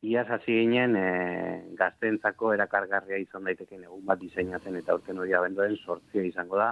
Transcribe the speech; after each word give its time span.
Iaz 0.00 0.30
hasi 0.32 0.54
ginen 0.56 0.94
e, 0.96 1.08
gaztentzako 1.76 2.54
erakargarria 2.54 3.18
izan 3.20 3.44
daiteken 3.44 3.82
egun 3.84 4.06
bat 4.08 4.20
diseinatzen 4.22 4.78
eta 4.78 4.94
urten 4.96 5.18
hori 5.20 5.34
abendoen 5.36 5.76
sortzia 5.76 6.24
izango 6.24 6.56
da. 6.56 6.70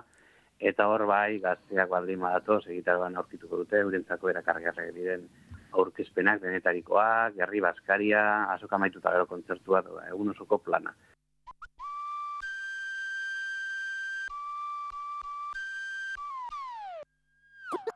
Eta 0.70 0.86
hor 0.88 1.04
bai, 1.06 1.38
gazteak 1.42 1.90
baldin 1.92 2.24
badatoz, 2.24 2.62
egitaroan 2.66 3.20
aurkituko 3.20 3.60
dute, 3.60 3.84
urentzako 3.84 4.32
erakargarria 4.32 4.96
diren 4.96 5.28
aurkezpenak 5.76 6.40
denetarikoak, 6.40 7.36
gerri 7.36 7.60
baskaria, 7.60 8.24
azoka 8.56 8.80
maituta 8.80 9.12
gero 9.12 9.28
kontzertua, 9.28 9.84
egun 10.08 10.32
osoko 10.32 10.58
plana. 10.64 10.96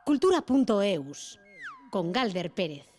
Cultura.eus 0.04 1.38
con 1.90 2.12
Galder 2.12 2.50
Pérez. 2.50 2.91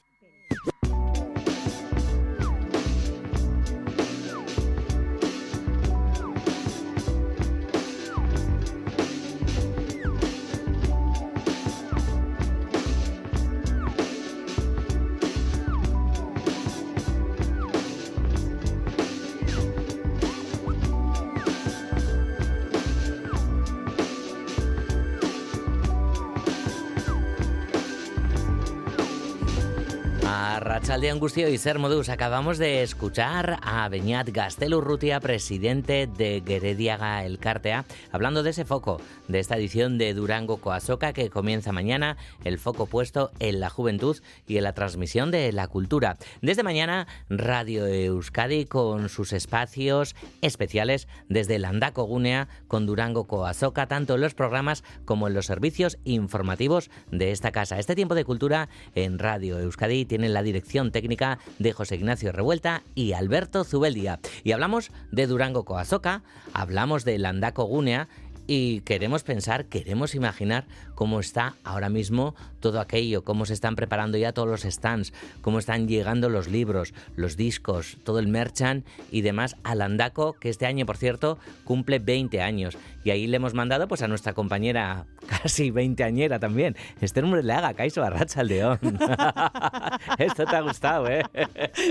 De 31.03 31.09
Angustio 31.09 31.49
y 31.49 31.57
Ser 31.57 31.79
Modus. 31.79 32.07
Acabamos 32.07 32.57
de 32.57 32.81
escuchar 32.81 33.59
a 33.61 33.89
Beñat 33.89 34.29
Gastelurrutia, 34.29 35.19
presidente 35.19 36.07
de 36.07 36.41
Gerediaga 36.47 37.25
El 37.25 37.39
Cartea, 37.39 37.83
hablando 38.13 38.41
de 38.41 38.51
ese 38.51 38.63
foco, 38.63 39.01
de 39.27 39.39
esta 39.39 39.57
edición 39.57 39.97
de 39.97 40.13
Durango 40.13 40.61
Coasoca 40.61 41.11
que 41.11 41.29
comienza 41.29 41.73
mañana, 41.73 42.15
el 42.45 42.57
foco 42.57 42.85
puesto 42.85 43.31
en 43.39 43.59
la 43.59 43.69
juventud 43.69 44.17
y 44.47 44.55
en 44.55 44.63
la 44.63 44.71
transmisión 44.71 45.29
de 45.29 45.51
la 45.51 45.67
cultura. 45.67 46.15
Desde 46.41 46.63
mañana, 46.63 47.05
Radio 47.27 47.85
Euskadi 47.85 48.63
con 48.63 49.09
sus 49.09 49.33
espacios 49.33 50.15
especiales 50.41 51.09
desde 51.27 51.59
Landaco 51.59 52.03
Gunea 52.03 52.47
con 52.69 52.85
Durango 52.85 53.27
Coasoca, 53.27 53.87
tanto 53.87 54.15
en 54.15 54.21
los 54.21 54.35
programas 54.35 54.85
como 55.03 55.27
en 55.27 55.33
los 55.33 55.47
servicios 55.47 55.97
informativos 56.05 56.89
de 57.11 57.31
esta 57.31 57.51
casa. 57.51 57.77
Este 57.77 57.93
tiempo 57.93 58.15
de 58.15 58.23
cultura 58.23 58.69
en 58.95 59.19
Radio 59.19 59.59
Euskadi 59.59 60.05
tiene 60.05 60.29
la 60.29 60.43
dirección 60.43 60.92
técnica 60.93 61.39
de 61.59 61.73
José 61.73 61.95
Ignacio 61.95 62.31
Revuelta 62.31 62.83
y 62.95 63.11
Alberto 63.11 63.65
Zubeldia. 63.65 64.21
Y 64.45 64.53
hablamos 64.53 64.91
de 65.11 65.27
Durango 65.27 65.65
Coazoca, 65.65 66.23
hablamos 66.53 67.03
de 67.03 67.17
Landaco 67.17 67.65
Gunea 67.65 68.07
y 68.47 68.81
queremos 68.81 69.23
pensar, 69.23 69.65
queremos 69.65 70.15
imaginar 70.15 70.65
cómo 70.95 71.19
está 71.19 71.55
ahora 71.63 71.89
mismo 71.89 72.35
todo 72.59 72.79
aquello, 72.79 73.23
cómo 73.23 73.45
se 73.45 73.53
están 73.53 73.75
preparando 73.75 74.17
ya 74.17 74.33
todos 74.33 74.47
los 74.47 74.61
stands, 74.61 75.13
cómo 75.41 75.59
están 75.59 75.87
llegando 75.87 76.29
los 76.29 76.47
libros, 76.47 76.93
los 77.15 77.37
discos, 77.37 77.97
todo 78.03 78.19
el 78.19 78.27
merchant 78.27 78.85
y 79.11 79.21
demás 79.21 79.55
al 79.63 79.81
Andaco, 79.81 80.33
que 80.33 80.49
este 80.49 80.65
año, 80.65 80.85
por 80.85 80.97
cierto, 80.97 81.37
cumple 81.63 81.99
20 81.99 82.41
años. 82.41 82.77
Y 83.03 83.11
ahí 83.11 83.27
le 83.27 83.37
hemos 83.37 83.53
mandado 83.53 83.87
pues 83.87 84.01
a 84.01 84.07
nuestra 84.07 84.33
compañera 84.33 85.05
casi 85.27 85.71
20 85.71 86.03
añera 86.03 86.39
también, 86.39 86.75
Esther 87.01 87.23
haga 87.51 87.73
Caiso 87.73 88.03
Arracha 88.03 88.41
al 88.41 88.47
León. 88.47 88.79
Esto 90.17 90.45
te 90.45 90.55
ha 90.55 90.61
gustado, 90.61 91.07
¿eh? 91.07 91.23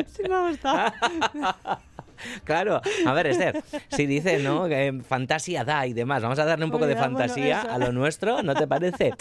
Sí, 0.07 0.23
me 0.29 0.35
ha 0.35 0.49
gustado. 0.49 0.93
Claro, 2.45 2.81
a 3.07 3.13
ver, 3.13 3.27
Esther, 3.29 3.63
si 3.91 4.07
dice, 4.07 4.43
¿no? 4.43 4.69
fantasía 5.05 5.65
da 5.65 5.87
y 5.87 5.93
demás, 5.93 6.23
vamos 6.23 6.39
a 6.39 6.45
darle 6.45 6.65
un 6.65 6.71
poco 6.71 6.87
de 6.87 6.97
fantasía 6.97 7.61
a 7.61 7.79
lo 7.79 7.93
nuestro, 7.93 8.43
¿no 8.43 8.55
te 8.55 8.67
parece? 8.67 9.13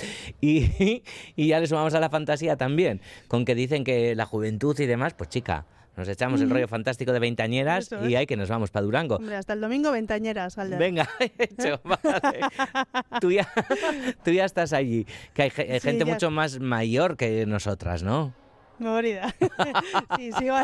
Y, 0.42 1.03
ya 1.36 1.59
le 1.59 1.68
sumamos 1.68 1.94
a 1.94 2.00
la 2.00 2.09
fantasía 2.09 2.56
también, 2.56 3.02
con 3.28 3.46
que 3.46 3.56
dicen 3.56 3.84
que 3.84 4.16
la 4.16 4.26
juventud 4.26 4.80
y 4.80 4.86
demás, 4.86 5.14
pues 5.14 5.30
chica, 5.30 5.66
nos 5.98 6.08
echamos 6.08 6.42
el 6.42 6.50
rollo 6.50 6.68
fantástico 6.68 7.12
de 7.12 7.20
veintañeras 7.20 7.90
y 8.08 8.16
hay 8.16 8.26
que 8.26 8.38
nos 8.38 8.50
vamos 8.50 8.72
para 8.72 8.86
Durango. 8.86 9.18
Hombre, 9.18 9.36
hasta 9.36 9.53
el 9.53 9.62
domingo 9.62 9.92
veintañeras, 9.92 10.58
Alder. 10.58 10.80
Venga, 10.80 11.09
hecho, 11.38 11.81
vale. 11.84 12.40
tú, 13.20 13.31
ya, 13.31 13.47
tú 14.24 14.31
ya 14.31 14.46
estás 14.46 14.74
allí, 14.74 15.06
que 15.34 15.44
hay, 15.44 15.50
gente 15.50 16.06
mucho 16.06 16.31
más 16.31 16.59
mayor 16.59 17.18
que 17.18 17.46
nosotras, 17.46 18.03
¿no? 18.03 18.34
Movorida. 18.81 19.34
sí, 20.18 20.31
sigo, 20.34 20.56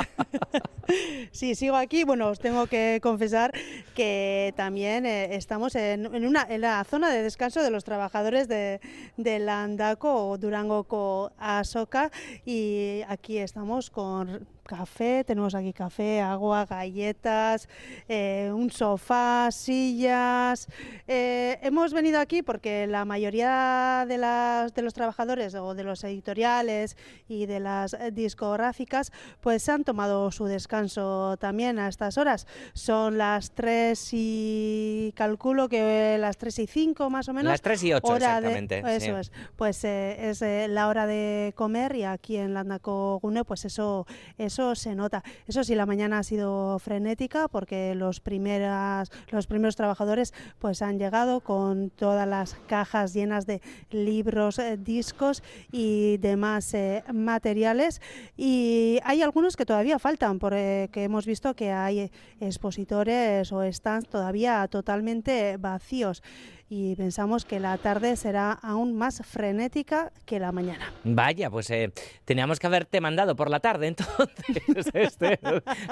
sí, 1.31 1.55
sigo 1.55 1.75
aquí. 1.75 2.03
Bueno, 2.03 2.27
os 2.27 2.39
tengo 2.39 2.67
que 2.67 2.99
confesar 3.01 3.51
que 3.95 4.53
también 4.57 5.05
eh, 5.05 5.35
estamos 5.35 5.75
en, 5.75 6.07
una, 6.07 6.45
en 6.49 6.61
la 6.61 6.83
zona 6.83 7.09
de 7.11 7.21
descanso 7.23 7.61
de 7.61 7.69
los 7.69 7.83
trabajadores 7.83 8.47
de, 8.47 8.81
de 9.17 9.39
Landaco 9.39 10.29
o 10.29 10.37
Durango 10.37 10.85
Co 10.85 11.31
Asoca 11.37 12.11
y 12.45 13.01
aquí 13.07 13.37
estamos 13.37 13.89
con 13.89 14.47
café, 14.67 15.23
tenemos 15.23 15.55
aquí 15.55 15.73
café, 15.73 16.21
agua, 16.21 16.65
galletas, 16.65 17.67
eh, 18.07 18.51
un 18.53 18.69
sofá, 18.69 19.49
sillas. 19.51 20.67
Eh, 21.07 21.57
hemos 21.63 21.93
venido 21.93 22.19
aquí 22.19 22.43
porque 22.43 22.85
la 22.85 23.05
mayoría 23.05 24.05
de, 24.07 24.17
las, 24.17 24.73
de 24.73 24.81
los 24.81 24.93
trabajadores 24.93 25.55
o 25.55 25.73
de 25.73 25.83
los 25.83 26.03
editoriales 26.03 26.97
y 27.27 27.45
de 27.45 27.59
las 27.59 27.95
discográficas 28.11 29.11
pues 29.41 29.67
han 29.69 29.83
tomado 29.83 30.29
su 30.31 30.45
descanso 30.45 31.37
también 31.37 31.79
a 31.79 31.87
estas 31.87 32.17
horas. 32.17 32.45
Son 32.73 33.17
las 33.17 33.51
3 33.51 34.09
y 34.11 35.13
calculo 35.15 35.69
que 35.69 36.17
las 36.19 36.37
3 36.37 36.59
y 36.59 36.67
5 36.67 37.09
más 37.09 37.29
o 37.29 37.33
menos. 37.33 37.51
Las 37.51 37.61
3 37.61 37.83
y 37.83 37.93
8 37.93 38.15
exactamente. 38.15 38.83
eso 38.95 39.17
es. 39.17 39.31
Pues 39.55 39.83
eh, 39.85 40.29
es 40.29 40.41
la 40.69 40.87
hora 40.89 41.07
de 41.07 41.53
comer 41.55 41.95
y 41.95 42.03
aquí 42.03 42.35
en 42.35 42.53
Landaco 42.53 43.19
Gune 43.21 43.45
pues 43.45 43.63
eso 43.65 44.05
es 44.37 44.56
eso 44.57 44.73
se 44.73 44.95
nota. 44.95 45.23
Eso 45.47 45.63
sí, 45.63 45.75
la 45.75 45.85
mañana 45.85 46.17
ha 46.17 46.23
sido 46.23 46.79
frenética 46.79 47.47
porque 47.47 47.93
los, 47.93 48.19
primeras, 48.19 49.11
los 49.29 49.45
primeros 49.45 49.75
trabajadores 49.75 50.33
pues 50.57 50.81
han 50.81 50.97
llegado 50.97 51.41
con 51.41 51.91
todas 51.91 52.27
las 52.27 52.55
cajas 52.67 53.13
llenas 53.13 53.45
de 53.45 53.61
libros, 53.91 54.57
eh, 54.57 54.77
discos 54.77 55.43
y 55.71 56.17
demás 56.17 56.73
eh, 56.73 57.03
materiales. 57.13 58.01
Y 58.35 58.97
hay 59.03 59.21
algunos 59.21 59.55
que 59.55 59.65
todavía 59.65 59.99
faltan, 59.99 60.39
porque 60.39 60.89
hemos 60.95 61.27
visto 61.27 61.55
que 61.55 61.71
hay 61.71 62.09
expositores 62.39 63.51
o 63.51 63.61
stands 63.71 64.09
todavía 64.09 64.67
totalmente 64.67 65.57
vacíos 65.57 66.23
y 66.69 66.95
pensamos 66.95 67.45
que 67.45 67.59
la 67.59 67.77
tarde 67.77 68.15
será 68.17 68.51
aún 68.51 68.95
más 68.95 69.21
frenética 69.25 70.11
que 70.25 70.39
la 70.39 70.51
mañana. 70.51 70.91
Vaya, 71.05 71.49
pues 71.49 71.69
eh, 71.69 71.91
teníamos 72.25 72.59
que 72.59 72.67
haberte 72.67 72.99
mandado 72.99 73.35
por 73.35 73.49
la 73.49 73.61
tarde 73.61 73.87
entonces, 73.87 74.91
Esther. 74.93 75.39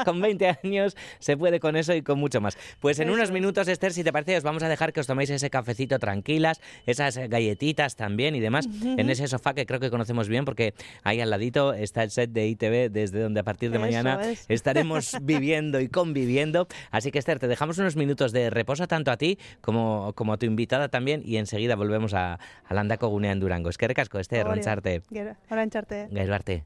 con 0.04 0.20
20 0.20 0.58
años 0.64 0.98
se 1.20 1.38
puede 1.38 1.60
con 1.60 1.78
eso 1.78 1.94
y 1.94 2.02
con 2.02 2.20
mucho 2.20 2.42
más. 2.42 2.58
Pues 2.80 3.00
en 3.00 3.10
unos 3.10 3.32
minutos, 3.32 3.68
Esther, 3.68 3.94
si 3.94 4.04
te 4.04 4.12
parece, 4.12 4.36
os 4.36 4.44
vamos 4.44 4.64
a 4.64 4.70
dejar 4.70 4.92
que 4.92 5.00
os 5.00 5.08
toméis 5.08 5.30
ese 5.30 5.50
cafecito 5.50 5.98
tranquilas, 5.98 6.60
esas 6.86 7.18
galletitas 7.18 7.96
también 7.96 8.36
y 8.36 8.42
demás, 8.42 8.68
en 8.84 9.10
ese 9.10 9.28
sofá 9.28 9.54
que 9.54 9.66
creo 9.66 9.80
que 9.80 9.90
conocemos 9.90 10.28
bien 10.28 10.44
porque 10.44 10.74
ahí 11.04 11.22
al 11.22 11.30
ladito 11.30 11.74
está 11.74 12.04
el 12.04 12.12
set 12.12 12.32
de 12.32 12.48
ITV 12.48 12.92
desde 12.92 13.22
donde 13.22 13.40
a 13.40 13.44
partir 13.44 13.72
de 13.72 13.80
mañana 13.80 14.20
estaremos 14.50 15.16
viviendo 15.22 15.80
y 15.80 15.88
conviviendo. 15.88 16.68
Así 16.92 17.12
que 17.12 17.20
Esther, 17.20 17.40
te 17.40 17.48
dejamos 17.48 17.78
unos 17.78 17.96
minutos 17.96 18.34
de 18.34 18.50
reposo 18.50 18.88
tanto 18.88 19.12
a 19.12 19.18
ti 19.18 19.40
como, 19.62 20.12
como 20.16 20.34
a 20.34 20.38
tu 20.38 20.46
invitado 20.46 20.65
también 20.68 21.22
y 21.26 21.38
enseguida 21.38 21.76
volvemos 21.76 22.14
a, 22.14 22.40
a 22.66 22.74
Landako 22.74 23.08
Gunea 23.08 23.32
en 23.32 23.40
Durango. 23.40 23.70
Es 23.70 23.78
que 23.78 23.88
recasco, 23.88 24.20
este, 24.20 24.44
roncharte. 24.44 25.02
Roncharte. 25.50 26.08
Gailbarte. 26.12 26.66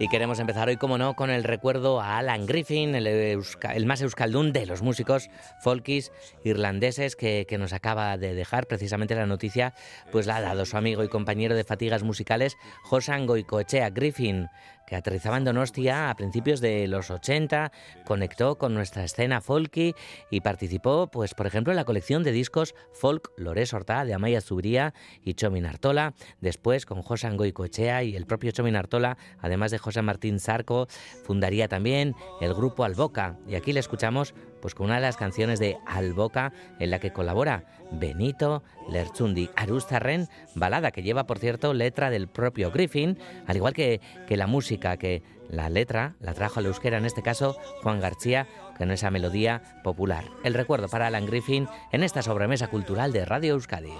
Y 0.00 0.08
queremos 0.08 0.40
empezar 0.40 0.66
hoy, 0.66 0.76
como 0.76 0.98
no, 0.98 1.14
con 1.14 1.30
el 1.30 1.44
recuerdo 1.44 2.00
a 2.00 2.18
Alan 2.18 2.46
Griffin, 2.46 2.96
el, 2.96 3.06
el 3.06 3.86
más 3.86 4.02
euskaldún 4.02 4.52
de 4.52 4.66
los 4.66 4.82
músicos 4.82 5.30
folkis 5.60 6.10
irlandeses 6.42 7.14
que, 7.14 7.46
que, 7.48 7.58
nos 7.58 7.72
acaba 7.72 8.16
de 8.16 8.34
dejar. 8.34 8.66
Precisamente 8.66 9.14
la 9.14 9.26
noticia 9.26 9.72
pues 10.10 10.26
la 10.26 10.38
ha 10.38 10.40
dado 10.40 10.64
su 10.64 10.76
amigo 10.76 11.04
y 11.04 11.08
compañero 11.08 11.54
de 11.54 11.62
fatigas 11.62 12.02
musicales, 12.02 12.56
Josan 12.82 13.26
Goicoechea 13.26 13.90
Griffin 13.90 14.48
que 14.86 14.96
aterrizaba 14.96 15.36
en 15.36 15.44
Donostia 15.44 16.10
a 16.10 16.14
principios 16.16 16.60
de 16.60 16.86
los 16.88 17.10
80, 17.10 17.72
conectó 18.04 18.56
con 18.56 18.74
nuestra 18.74 19.04
escena 19.04 19.40
folky 19.40 19.94
y 20.30 20.40
participó, 20.40 21.08
pues 21.08 21.34
por 21.34 21.46
ejemplo, 21.46 21.72
en 21.72 21.76
la 21.76 21.84
colección 21.84 22.22
de 22.22 22.32
discos 22.32 22.74
Folk 22.92 23.32
Lores 23.36 23.74
Horta 23.74 24.04
de 24.04 24.14
Amaya 24.14 24.40
Zubría 24.40 24.94
y 25.22 25.34
Chomin 25.34 25.66
Artola, 25.66 26.14
después 26.40 26.86
con 26.86 27.02
José 27.02 27.26
Angoicochea 27.26 28.02
y 28.04 28.16
el 28.16 28.26
propio 28.26 28.52
Chomin 28.52 28.76
Artola, 28.76 29.18
además 29.40 29.70
de 29.70 29.78
José 29.78 30.02
Martín 30.02 30.40
Zarco, 30.40 30.86
fundaría 31.24 31.68
también 31.68 32.14
el 32.40 32.54
grupo 32.54 32.84
Alboca 32.84 33.38
y 33.48 33.54
aquí 33.54 33.72
le 33.72 33.80
escuchamos 33.80 34.34
pues 34.60 34.74
con 34.74 34.86
una 34.86 34.96
de 34.96 35.02
las 35.02 35.16
canciones 35.16 35.58
de 35.58 35.78
Alboca 35.86 36.52
en 36.78 36.90
la 36.90 36.98
que 36.98 37.12
colabora 37.12 37.64
Benito 37.92 38.62
Lerchundi, 38.90 39.50
Arustarren, 39.56 40.28
balada 40.54 40.90
que 40.90 41.02
lleva, 41.02 41.26
por 41.26 41.38
cierto, 41.38 41.74
letra 41.74 42.10
del 42.10 42.28
propio 42.28 42.70
Griffin, 42.70 43.18
al 43.46 43.56
igual 43.56 43.74
que, 43.74 44.00
que 44.26 44.36
la 44.36 44.46
música, 44.46 44.96
que 44.96 45.22
la 45.48 45.68
letra 45.68 46.16
la 46.20 46.34
trajo 46.34 46.60
al 46.60 46.66
euskera, 46.66 46.98
en 46.98 47.04
este 47.04 47.22
caso 47.22 47.56
Juan 47.82 48.00
García, 48.00 48.46
con 48.76 48.90
esa 48.90 49.10
melodía 49.10 49.62
popular. 49.82 50.24
El 50.44 50.54
recuerdo 50.54 50.88
para 50.88 51.06
Alan 51.06 51.26
Griffin 51.26 51.68
en 51.92 52.02
esta 52.02 52.22
sobremesa 52.22 52.68
cultural 52.68 53.12
de 53.12 53.24
Radio 53.24 53.54
Euskadi. 53.54 53.92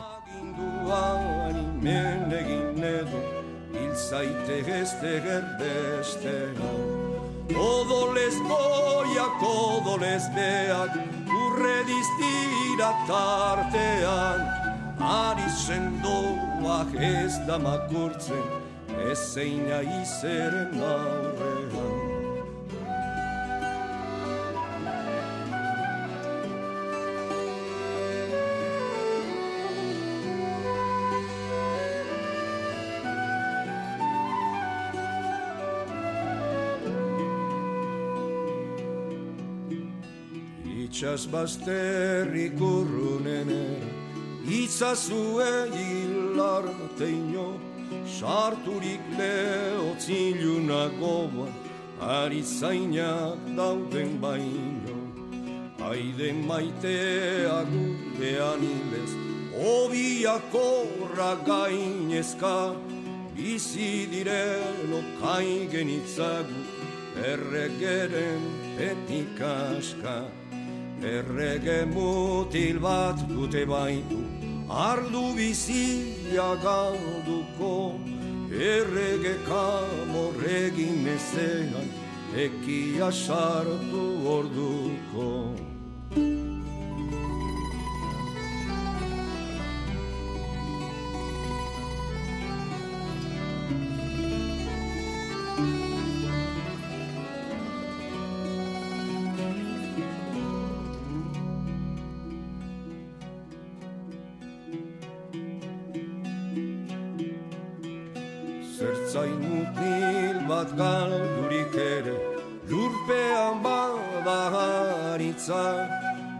Odolez 7.54 8.34
goiak, 8.42 9.42
odolez 9.42 10.24
beak, 10.34 10.96
urre 11.30 11.84
diztira 11.86 12.90
tartean, 13.06 14.42
ari 14.98 15.46
sendoak 15.54 16.90
ez 16.98 17.38
da 17.46 17.58
makurtzen, 17.58 18.42
ez 19.10 19.18
zeina 19.34 19.80
izeren 20.02 20.74
aurrean. 20.82 21.65
itxas 40.96 41.26
bazter 41.30 42.32
ikurrunene, 42.32 43.64
itzazue 44.48 45.68
hilar 45.76 46.64
teino, 46.96 47.60
sarturik 48.06 49.04
lehotziluna 49.18 50.88
goba, 50.98 51.48
arizainak 52.00 53.36
dauden 53.58 54.16
baino. 54.22 54.96
Aide 55.90 56.32
maite 56.32 57.44
agurrean 57.58 58.64
hilez, 58.64 59.12
obiako 59.52 60.70
ragainezka, 61.18 62.72
bizi 63.36 64.06
direlo 64.14 65.04
kaigen 65.20 65.92
itzagu, 65.98 66.64
erregeren 67.34 68.50
petikaskak. 68.78 70.45
Errege 71.02 71.84
mutil 71.84 72.78
bat 72.80 73.20
dute 73.28 73.66
baitu, 73.68 74.16
ardu 74.70 75.34
bizia 75.36 76.56
galduko, 76.64 78.00
errege 78.48 79.36
kamorregin 79.44 81.06
ezean, 81.06 81.92
ekia 82.32 83.12
sartu 83.12 84.06
orduko. 84.24 85.52
bat 110.56 110.70
galdurik 110.80 111.74
ere 111.74 112.16
Lurpean 112.70 113.56
bada 113.64 114.40
haritza 114.54 115.64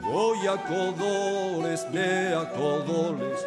Goiak 0.07 0.69
odolez, 0.85 1.83
beak 1.95 2.55
odolez 2.71 3.43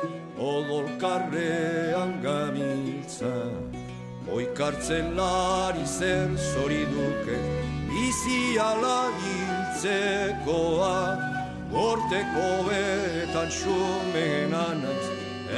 Odolkarrean 0.49 2.11
gamitza 2.25 3.33
Oikartzen 4.35 5.07
lari 5.19 5.85
zer 5.97 6.29
zori 6.51 6.83
duke 6.93 7.39
Bizi 7.89 8.43
ala 8.69 8.99
hiltzekoa 9.23 10.99
Gorteko 11.73 12.49
betan 12.69 13.49
xumeena 13.59 14.65
naiz 14.83 15.07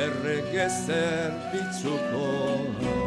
Errek 0.06 0.54
ezer 0.68 1.32
pitzukoa. 1.52 3.01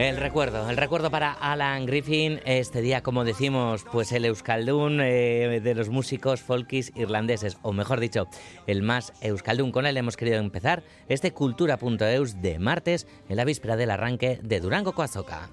El 0.00 0.16
recuerdo, 0.16 0.70
el 0.70 0.78
recuerdo 0.78 1.10
para 1.10 1.30
Alan 1.30 1.84
Griffin, 1.84 2.40
este 2.46 2.80
día, 2.80 3.02
como 3.02 3.22
decimos, 3.22 3.84
pues 3.92 4.12
el 4.12 4.24
Euskaldun 4.24 4.98
eh, 5.02 5.60
de 5.62 5.74
los 5.74 5.90
músicos 5.90 6.40
folkis 6.40 6.90
irlandeses, 6.96 7.58
o 7.60 7.74
mejor 7.74 8.00
dicho, 8.00 8.26
el 8.66 8.80
más 8.80 9.12
Euskaldun. 9.20 9.72
Con 9.72 9.84
él 9.84 9.98
hemos 9.98 10.16
querido 10.16 10.38
empezar 10.38 10.82
este 11.10 11.32
Cultura.eus 11.32 12.40
de 12.40 12.58
martes, 12.58 13.06
en 13.28 13.36
la 13.36 13.44
víspera 13.44 13.76
del 13.76 13.90
arranque 13.90 14.40
de 14.42 14.60
Durango 14.60 14.94
Coazoca. 14.94 15.50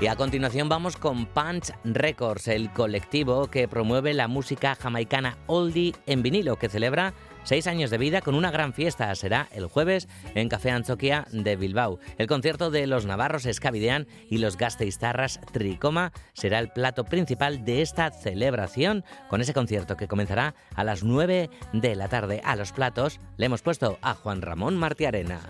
Y 0.00 0.08
a 0.08 0.16
continuación 0.16 0.68
vamos 0.68 0.96
con 0.96 1.26
Punch 1.26 1.72
Records, 1.84 2.48
el 2.48 2.72
colectivo 2.72 3.46
que 3.46 3.68
promueve 3.68 4.14
la 4.14 4.26
música 4.26 4.74
jamaicana 4.74 5.38
oldie 5.46 5.94
en 6.06 6.22
vinilo, 6.22 6.56
que 6.56 6.68
celebra 6.68 7.14
seis 7.46 7.68
años 7.68 7.90
de 7.90 7.98
vida 7.98 8.20
con 8.20 8.34
una 8.34 8.50
gran 8.50 8.74
fiesta. 8.74 9.14
Será 9.14 9.48
el 9.52 9.66
jueves 9.66 10.08
en 10.34 10.48
Café 10.48 10.72
Anchoquia 10.72 11.26
de 11.30 11.56
Bilbao. 11.56 12.00
El 12.18 12.26
concierto 12.26 12.70
de 12.70 12.86
los 12.86 13.06
navarros 13.06 13.46
Escavidean 13.46 14.08
y 14.28 14.38
los 14.38 14.56
gasteiztarras 14.56 15.40
Tricoma 15.52 16.12
será 16.34 16.58
el 16.58 16.70
plato 16.70 17.04
principal 17.04 17.64
de 17.64 17.82
esta 17.82 18.10
celebración 18.10 19.04
con 19.30 19.40
ese 19.40 19.54
concierto 19.54 19.96
que 19.96 20.08
comenzará 20.08 20.54
a 20.74 20.82
las 20.82 21.04
9 21.04 21.48
de 21.72 21.94
la 21.94 22.08
tarde. 22.08 22.40
A 22.44 22.56
los 22.56 22.72
platos 22.72 23.20
le 23.36 23.46
hemos 23.46 23.62
puesto 23.62 23.98
a 24.02 24.14
Juan 24.14 24.42
Ramón 24.42 24.76
Martiarena. 24.76 25.40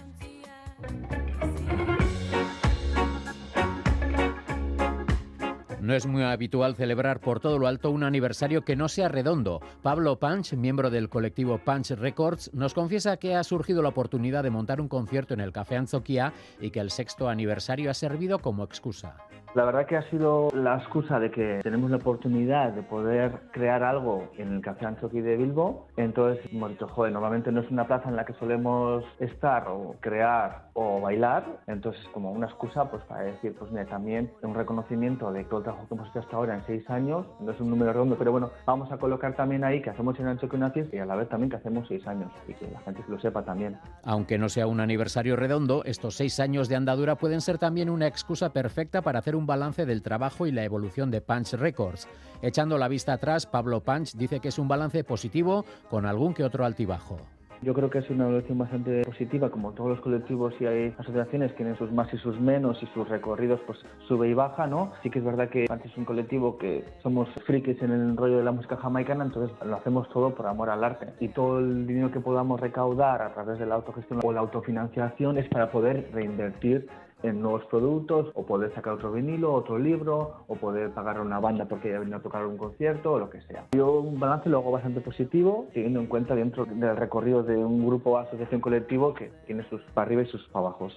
No 5.87 5.94
es 5.94 6.05
muy 6.05 6.25
habitual 6.25 6.75
celebrar 6.75 7.21
por 7.21 7.38
todo 7.38 7.61
lo 7.61 7.69
alto 7.69 7.93
un 7.93 8.02
aniversario 8.02 8.64
que 8.64 8.75
no 8.75 8.88
sea 8.88 9.07
redondo. 9.07 9.61
Pablo 9.83 10.19
Punch, 10.19 10.55
miembro 10.55 10.90
del 10.90 11.09
colectivo 11.09 11.59
Punch 11.59 11.93
Records, 11.93 12.52
nos 12.52 12.75
confiesa 12.75 13.19
que 13.19 13.37
ha 13.37 13.45
surgido 13.45 13.83
la 13.83 13.90
oportunidad 13.90 14.43
de 14.43 14.50
montar 14.50 14.81
un 14.81 14.88
concierto 14.88 15.33
en 15.33 15.38
el 15.38 15.52
Café 15.52 15.76
Anzoquia 15.76 16.33
y 16.61 16.71
que 16.71 16.81
el 16.81 16.90
sexto 16.90 17.28
aniversario 17.28 17.88
ha 17.88 17.95
servido 17.95 18.40
como 18.40 18.64
excusa. 18.64 19.16
La 19.56 19.64
verdad 19.64 19.86
que 19.86 19.96
ha 19.96 20.02
sido 20.10 20.50
la 20.52 20.76
excusa 20.76 21.18
de 21.18 21.30
que 21.30 21.60
tenemos 21.62 21.90
la 21.90 21.96
oportunidad 21.96 22.72
de 22.72 22.82
poder 22.82 23.32
crear 23.52 23.82
algo 23.82 24.28
en 24.36 24.52
el 24.52 24.60
Café 24.60 24.84
Anchoqui 24.84 25.22
de 25.22 25.38
Bilbo. 25.38 25.86
Entonces 25.96 26.44
hemos 26.52 26.72
dicho, 26.72 26.86
joder, 26.88 27.10
normalmente 27.10 27.50
no 27.50 27.62
es 27.62 27.70
una 27.70 27.86
plaza 27.86 28.10
en 28.10 28.16
la 28.16 28.26
que 28.26 28.34
solemos 28.34 29.02
estar 29.18 29.66
o 29.68 29.94
crear 30.00 30.66
o 30.75 31.00
bailar. 31.00 31.62
Entonces 31.68 32.06
como 32.12 32.32
una 32.32 32.48
excusa 32.48 32.90
pues 32.90 33.02
para 33.04 33.22
decir, 33.22 33.54
pues 33.58 33.70
mira, 33.70 33.86
también 33.86 34.30
un 34.42 34.54
reconocimiento 34.54 35.32
de 35.32 35.44
todo 35.44 35.60
el 35.60 35.64
trabajo 35.64 35.88
que 35.88 35.94
hemos 35.94 36.10
hecho 36.10 36.18
hasta 36.18 36.36
ahora 36.36 36.56
en 36.56 36.66
seis 36.66 36.90
años. 36.90 37.25
No 37.40 37.50
es 37.50 37.58
un 37.58 37.70
número 37.70 37.94
redondo, 37.94 38.16
pero 38.18 38.32
bueno, 38.32 38.50
vamos 38.66 38.92
a 38.92 38.98
colocar 38.98 39.36
también 39.36 39.64
ahí 39.64 39.80
que 39.80 39.88
hacemos 39.88 40.20
en 40.20 40.26
Anchoqui 40.26 40.54
una 40.54 40.70
fiesta 40.70 40.96
y 40.96 40.98
a 40.98 41.06
la 41.06 41.16
vez 41.16 41.30
también 41.30 41.48
que 41.48 41.56
hacemos 41.56 41.88
seis 41.88 42.06
años 42.06 42.30
y 42.46 42.52
que 42.52 42.70
la 42.70 42.80
gente 42.80 43.02
lo 43.08 43.18
sepa 43.20 43.42
también. 43.42 43.78
Aunque 44.04 44.36
no 44.36 44.50
sea 44.50 44.66
un 44.66 44.80
aniversario 44.80 45.34
redondo, 45.34 45.82
estos 45.86 46.14
seis 46.14 46.40
años 46.40 46.68
de 46.68 46.76
andadura 46.76 47.14
pueden 47.14 47.40
ser 47.40 47.56
también 47.56 47.88
una 47.88 48.06
excusa 48.06 48.52
perfecta 48.52 49.00
para 49.00 49.20
hacer 49.20 49.34
un 49.34 49.46
balance 49.47 49.87
del 49.87 50.03
trabajo 50.03 50.47
y 50.47 50.53
la 50.53 50.65
evolución 50.65 51.11
de 51.11 51.21
Punch 51.21 51.55
Records. 51.55 52.09
Echando 52.43 52.79
la 52.79 52.88
vista 52.88 53.15
atrás, 53.15 53.47
Pablo 53.47 53.81
Punch 53.81 54.15
dice 54.15 54.41
que 54.41 54.49
es 54.49 54.59
un 54.59 54.69
balance 54.69 55.05
positivo 55.05 55.65
con 55.88 56.07
algún 56.07 56.35
que 56.35 56.45
otro 56.45 56.65
altibajo. 56.65 57.19
Yo 57.62 57.73
creo 57.73 57.88
que 57.88 57.99
es 57.99 58.11
una 58.11 58.25
evolución 58.25 58.59
bastante 58.59 59.03
positiva, 59.03 59.50
como 59.50 59.73
todos 59.73 59.91
los 59.91 60.00
colectivos 60.00 60.55
y 60.61 60.67
hay 60.67 60.95
asociaciones 60.99 61.55
tienen 61.57 61.76
sus 61.79 61.91
más 61.91 62.12
y 62.12 62.19
sus 62.19 62.38
menos 62.38 62.79
y 62.83 62.87
sus 62.88 63.09
recorridos 63.09 63.61
pues 63.67 63.79
sube 64.07 64.29
y 64.29 64.35
baja, 64.35 64.67
¿no? 64.67 64.93
Sí 65.03 65.11
que 65.11 65.21
es 65.21 65.25
verdad 65.25 65.49
que 65.49 65.65
Punch 65.67 65.87
es 65.87 65.97
un 65.97 66.05
colectivo 66.05 66.59
que 66.59 66.85
somos 67.03 67.29
frikis 67.47 67.81
en 67.83 67.93
el 67.93 68.17
rollo 68.17 68.38
de 68.38 68.45
la 68.45 68.53
música 68.53 68.76
jamaicana, 68.76 69.25
entonces 69.25 69.57
lo 69.65 69.76
hacemos 69.76 70.09
todo 70.11 70.35
por 70.35 70.47
amor 70.47 70.69
al 70.69 70.85
arte 70.85 71.15
y 71.19 71.29
todo 71.29 71.59
el 71.59 71.87
dinero 71.87 72.11
que 72.11 72.21
podamos 72.21 72.61
recaudar 72.61 73.23
a 73.23 73.33
través 73.33 73.59
de 73.59 73.67
la 73.67 73.76
autogestión 73.76 74.21
o 74.23 74.33
la 74.33 74.41
autofinanciación 74.41 75.38
es 75.38 75.49
para 75.49 75.71
poder 75.71 76.11
reinvertir 76.12 76.88
en 77.26 77.40
nuevos 77.40 77.64
productos 77.66 78.30
o 78.35 78.47
poder 78.47 78.75
sacar 78.75 78.95
otro 78.95 79.12
vinilo, 79.12 79.52
otro 79.52 79.78
libro 79.78 80.45
o 80.47 80.56
poder 80.56 80.90
pagar 80.90 81.18
a 81.18 81.23
una 81.23 81.40
banda 81.40 81.66
porque 81.66 81.90
ya 81.90 81.99
venido 81.99 82.18
a 82.18 82.23
tocar 82.23 82.47
un 82.47 82.56
concierto 82.56 83.12
o 83.12 83.18
lo 83.18 83.30
que 83.30 83.40
sea. 83.42 83.66
Yo 83.73 84.00
un 84.00 84.18
balance 84.18 84.49
lo 84.49 84.59
hago 84.59 84.71
bastante 84.71 85.00
positivo, 85.00 85.66
teniendo 85.73 86.00
en 86.00 86.06
cuenta 86.06 86.35
dentro 86.35 86.64
del 86.64 86.97
recorrido 86.97 87.42
de 87.42 87.56
un 87.56 87.87
grupo 87.87 88.11
o 88.11 88.18
asociación 88.18 88.61
colectivo 88.61 89.14
que 89.14 89.30
tiene 89.47 89.68
sus 89.68 89.80
para 89.95 90.06
arriba 90.06 90.23
y 90.23 90.26
sus 90.26 90.47
para 90.49 90.66
abajo. 90.66 90.88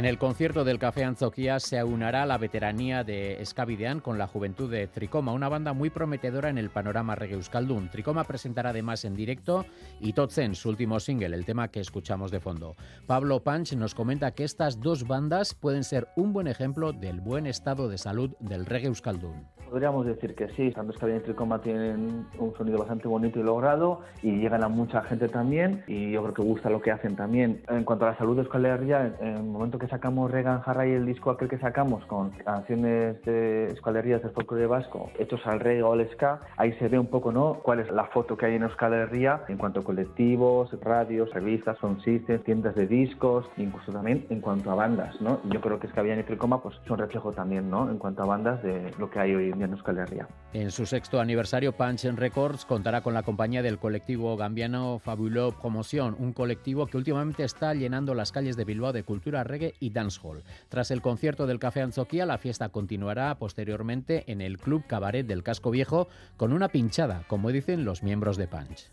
En 0.00 0.06
el 0.06 0.16
concierto 0.16 0.64
del 0.64 0.78
Café 0.78 1.04
Anzoquía 1.04 1.60
se 1.60 1.78
aunará 1.78 2.24
la 2.24 2.38
veteranía 2.38 3.04
de 3.04 3.42
Escavidean 3.42 4.00
con 4.00 4.16
la 4.16 4.26
juventud 4.26 4.70
de 4.70 4.86
Tricoma, 4.86 5.34
una 5.34 5.50
banda 5.50 5.74
muy 5.74 5.90
prometedora 5.90 6.48
en 6.48 6.56
el 6.56 6.70
panorama 6.70 7.16
reggae 7.16 7.34
euskaldun. 7.34 7.90
Tricoma 7.90 8.24
presentará 8.24 8.70
además 8.70 9.04
en 9.04 9.14
directo 9.14 9.66
y 10.00 10.14
Totsen, 10.14 10.54
su 10.54 10.70
último 10.70 11.00
single, 11.00 11.36
el 11.36 11.44
tema 11.44 11.68
que 11.68 11.80
escuchamos 11.80 12.30
de 12.30 12.40
fondo. 12.40 12.76
Pablo 13.06 13.44
Panch 13.44 13.74
nos 13.74 13.94
comenta 13.94 14.30
que 14.30 14.44
estas 14.44 14.80
dos 14.80 15.06
bandas 15.06 15.52
pueden 15.52 15.84
ser 15.84 16.08
un 16.16 16.32
buen 16.32 16.46
ejemplo 16.46 16.94
del 16.94 17.20
buen 17.20 17.46
estado 17.46 17.90
de 17.90 17.98
salud 17.98 18.30
del 18.40 18.64
reggae 18.64 18.86
euskaldun. 18.86 19.59
Podríamos 19.70 20.04
decir 20.04 20.34
que 20.34 20.48
sí, 20.48 20.72
tanto 20.72 20.92
Escavidean 20.92 21.20
y 21.20 21.24
Tricoma 21.26 21.60
tienen 21.60 22.26
un 22.40 22.52
sonido 22.56 22.78
bastante 22.78 23.06
bonito 23.06 23.38
y 23.38 23.44
logrado 23.44 24.00
y 24.20 24.32
llegan 24.32 24.64
a 24.64 24.68
mucha 24.68 25.00
gente 25.02 25.28
también 25.28 25.84
y 25.86 26.10
yo 26.10 26.22
creo 26.22 26.34
que 26.34 26.42
gusta 26.42 26.68
lo 26.70 26.82
que 26.82 26.90
hacen 26.90 27.14
también. 27.14 27.62
En 27.68 27.84
cuanto 27.84 28.04
a 28.04 28.10
la 28.10 28.18
salud 28.18 28.34
de 28.34 28.42
Euskal 28.42 28.66
en 28.66 29.36
el 29.36 29.44
momento 29.44 29.78
que 29.78 29.86
sacamos 29.86 30.28
Regan 30.28 30.60
y 30.66 30.90
el 30.90 31.06
disco 31.06 31.30
aquel 31.30 31.48
que 31.48 31.58
sacamos 31.58 32.04
con 32.06 32.30
canciones 32.30 33.22
de 33.22 33.66
escualerías 33.66 34.22
del 34.22 34.32
folclore 34.32 34.66
vasco, 34.66 35.08
hechos 35.20 35.40
al 35.46 35.60
reggae 35.60 35.84
o 35.84 35.92
al 35.92 36.08
ska, 36.10 36.40
ahí 36.56 36.72
se 36.72 36.88
ve 36.88 36.98
un 36.98 37.06
poco, 37.06 37.30
¿no?, 37.30 37.60
cuál 37.62 37.78
es 37.78 37.88
la 37.92 38.06
foto 38.06 38.36
que 38.36 38.46
hay 38.46 38.56
en 38.56 38.64
Euskal 38.64 38.92
Herria 38.92 39.42
en 39.46 39.56
cuanto 39.56 39.80
a 39.80 39.84
colectivos, 39.84 40.76
radios, 40.82 41.32
revistas, 41.32 41.78
son 41.78 41.98
tiendas 42.44 42.74
de 42.74 42.88
discos, 42.88 43.48
incluso 43.56 43.92
también 43.92 44.26
en 44.30 44.40
cuanto 44.40 44.72
a 44.72 44.74
bandas, 44.74 45.20
¿no? 45.20 45.38
Yo 45.44 45.60
creo 45.60 45.78
que 45.78 45.86
es 45.86 45.92
que 45.92 46.00
había 46.00 46.20
Tricoma 46.24 46.60
pues 46.60 46.74
son 46.88 46.98
reflejo 46.98 47.30
también, 47.30 47.70
¿no?, 47.70 47.88
en 47.88 47.98
cuanto 47.98 48.24
a 48.24 48.26
bandas 48.26 48.60
de 48.64 48.90
lo 48.98 49.08
que 49.08 49.20
hay 49.20 49.34
hoy 49.36 49.50
en 49.50 49.59
en 49.64 49.72
Euskal 49.72 49.98
Herria. 49.98 50.28
En 50.52 50.70
su 50.70 50.86
sexto 50.86 51.20
aniversario, 51.20 51.72
Punch 51.72 52.04
Records 52.04 52.64
contará 52.64 53.02
con 53.02 53.14
la 53.14 53.22
compañía 53.22 53.62
del 53.62 53.78
colectivo 53.78 54.36
gambiano 54.36 54.98
Fabulo 54.98 55.52
Promoción, 55.52 56.16
un 56.18 56.32
colectivo 56.32 56.86
que 56.86 56.96
últimamente 56.96 57.44
está 57.44 57.74
llenando 57.74 58.14
las 58.14 58.32
calles 58.32 58.56
de 58.56 58.64
Bilbao 58.64 58.92
de 58.92 59.04
cultura 59.04 59.44
reggae 59.44 59.74
y 59.80 59.90
dancehall. 59.90 60.42
Tras 60.68 60.90
el 60.90 61.02
concierto 61.02 61.46
del 61.46 61.58
Café 61.58 61.82
Anzoquía, 61.82 62.26
la 62.26 62.38
fiesta 62.38 62.70
continuará 62.70 63.38
posteriormente 63.38 64.24
en 64.30 64.40
el 64.40 64.58
Club 64.58 64.84
Cabaret 64.86 65.26
del 65.26 65.42
Casco 65.42 65.70
Viejo 65.70 66.08
con 66.36 66.52
una 66.52 66.68
pinchada, 66.68 67.22
como 67.28 67.50
dicen 67.52 67.84
los 67.84 68.02
miembros 68.02 68.36
de 68.36 68.48
Punch. 68.48 68.90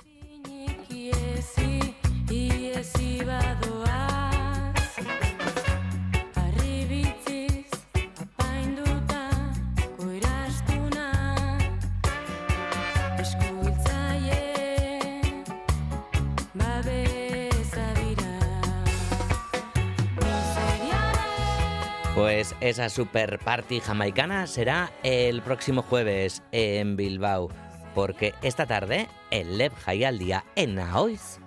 Pues 22.17 22.55
esa 22.61 22.89
super 22.89 23.37
party 23.37 23.79
jamaicana 23.79 24.47
será 24.47 24.89
el 25.03 25.43
próximo 25.43 25.83
jueves 25.83 26.41
en 26.51 26.95
Bilbao, 26.95 27.49
porque 27.93 28.33
esta 28.41 28.65
tarde 28.65 29.07
el 29.29 29.59
Lev 29.59 29.71
al 29.85 30.17
día 30.17 30.43
en 30.55 30.79
Aoiz. 30.79 31.39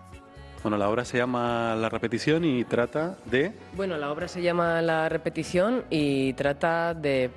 Bueno, 0.62 0.78
la 0.78 0.88
obra 0.88 1.04
se 1.04 1.18
llama 1.18 1.74
La 1.74 1.88
repetición 1.88 2.44
y 2.44 2.62
trata 2.62 3.16
de... 3.24 3.52
Bueno, 3.74 3.96
la 3.96 4.12
obra 4.12 4.28
se 4.28 4.42
llama 4.42 4.80
La 4.80 5.08
repetición 5.08 5.86
y 5.90 6.34
trata 6.34 6.94
de... 6.94 7.32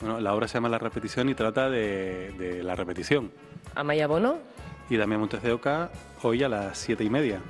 Bueno, 0.00 0.18
la 0.18 0.32
obra 0.32 0.48
se 0.48 0.54
llama 0.54 0.70
La 0.70 0.78
repetición 0.78 1.28
y 1.28 1.34
trata 1.34 1.68
de, 1.68 2.32
de 2.38 2.62
la 2.62 2.74
repetición. 2.74 3.30
Amaya 3.74 4.06
Bono. 4.06 4.38
Y 4.88 4.96
Damián 4.96 5.20
Montes 5.20 5.42
de 5.42 5.52
Oca 5.52 5.90
hoy 6.22 6.42
a 6.42 6.48
las 6.48 6.78
siete 6.78 7.04
y 7.04 7.10
media. 7.10 7.42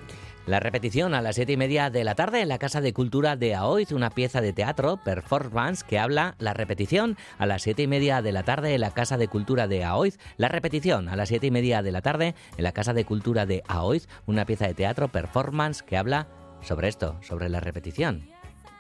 La 0.49 0.61
repetición 0.61 1.13
a 1.13 1.21
las 1.21 1.35
siete 1.35 1.53
y 1.53 1.57
media 1.59 1.91
de 1.91 2.05
la 2.05 2.15
tarde 2.15 2.41
en 2.41 2.49
la 2.49 2.57
Casa 2.57 2.81
de 2.81 2.95
Cultura 2.95 3.37
de 3.37 3.55
Aoiz, 3.55 3.93
una 3.93 4.09
pieza 4.09 4.41
de 4.41 4.55
teatro, 4.55 4.97
performance, 4.97 5.85
que 5.85 5.99
habla 5.99 6.37
la 6.39 6.55
repetición 6.55 7.19
a 7.37 7.45
las 7.45 7.61
siete 7.61 7.83
y 7.83 7.87
media 7.87 8.23
de 8.23 8.33
la 8.33 8.45
tarde 8.45 8.75
en 8.75 8.81
la 8.81 8.93
Casa 8.93 9.19
de 9.19 9.29
Cultura 9.29 9.69
de 9.69 9.85
Aoiz. 9.85 10.19
La 10.39 10.49
repetición 10.49 11.11
a 11.11 11.17
las 11.17 11.29
siete 11.29 11.49
y 11.49 11.51
media 11.51 11.83
de 11.83 11.93
la 11.93 12.01
tarde 12.01 12.35
en 12.57 12.65
la 12.65 12.73
Casa 12.73 12.95
de 12.95 13.05
Cultura 13.05 13.45
de 13.45 13.63
Aoiz, 13.69 14.09
una 14.25 14.47
pieza 14.47 14.67
de 14.67 14.73
teatro, 14.73 15.09
performance, 15.09 15.83
que 15.83 15.99
habla 15.99 16.29
sobre 16.63 16.89
esto, 16.89 17.19
sobre 17.21 17.51
la 17.51 17.61
repetición. 17.61 18.31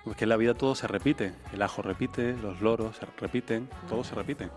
Porque 0.04 0.24
en 0.24 0.30
la 0.30 0.38
vida 0.38 0.54
todo 0.54 0.74
se 0.74 0.88
repite. 0.88 1.34
El 1.52 1.60
ajo 1.60 1.82
repite, 1.82 2.34
los 2.38 2.62
loros 2.62 2.96
se 2.96 3.04
repiten, 3.20 3.68
todo 3.90 4.04
se 4.04 4.14
repite 4.14 4.48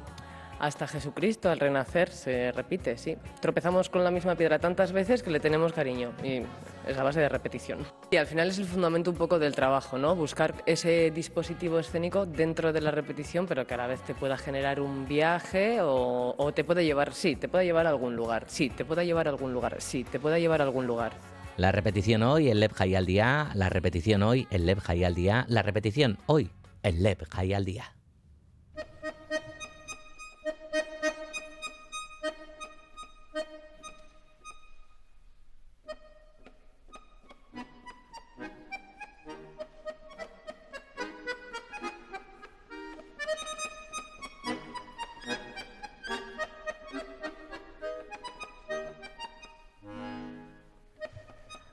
hasta 0.61 0.87
Jesucristo 0.87 1.49
al 1.49 1.59
renacer 1.59 2.11
se 2.11 2.51
repite, 2.51 2.95
sí. 2.95 3.17
Tropezamos 3.41 3.89
con 3.89 4.03
la 4.03 4.11
misma 4.11 4.35
piedra 4.35 4.59
tantas 4.59 4.91
veces 4.91 5.23
que 5.23 5.31
le 5.31 5.39
tenemos 5.39 5.73
cariño 5.73 6.13
y 6.23 6.43
es 6.87 6.97
a 6.97 7.03
base 7.03 7.19
de 7.19 7.29
repetición. 7.29 7.79
Y 8.11 8.17
al 8.17 8.27
final 8.27 8.49
es 8.49 8.59
el 8.59 8.65
fundamento 8.65 9.09
un 9.09 9.17
poco 9.17 9.39
del 9.39 9.55
trabajo, 9.55 9.97
¿no? 9.97 10.15
Buscar 10.15 10.61
ese 10.67 11.09
dispositivo 11.09 11.79
escénico 11.79 12.27
dentro 12.27 12.71
de 12.73 12.81
la 12.81 12.91
repetición, 12.91 13.47
pero 13.47 13.65
que 13.65 13.73
a 13.73 13.77
la 13.77 13.87
vez 13.87 14.01
te 14.01 14.13
pueda 14.13 14.37
generar 14.37 14.79
un 14.79 15.07
viaje 15.07 15.79
o, 15.81 16.51
te 16.53 16.63
puede 16.63 16.85
llevar, 16.85 17.13
sí, 17.13 17.35
te 17.35 17.47
puede 17.47 17.65
llevar 17.65 17.87
a 17.87 17.89
algún 17.89 18.15
lugar, 18.15 18.45
sí, 18.47 18.69
te 18.69 18.85
puede 18.85 19.03
llevar 19.03 19.27
a 19.27 19.31
algún 19.31 19.53
lugar, 19.53 19.77
sí, 19.79 20.03
te 20.03 20.19
puede 20.19 20.39
llevar 20.39 20.61
a 20.61 20.65
algún 20.65 20.85
lugar. 20.85 21.13
La 21.57 21.71
repetición 21.71 22.21
hoy, 22.21 22.49
el 22.49 22.59
Leb 22.59 22.73
High 22.73 22.95
al 22.95 23.05
día, 23.07 23.49
la 23.55 23.69
repetición 23.69 24.21
hoy, 24.21 24.47
el 24.51 24.67
Leb 24.67 24.79
High 24.79 25.05
al 25.05 25.15
día, 25.15 25.45
la 25.47 25.63
repetición 25.63 26.19
hoy, 26.27 26.51
el 26.83 27.01
Leb 27.01 27.25
High 27.31 27.53
al 27.55 27.65
día. 27.65 27.93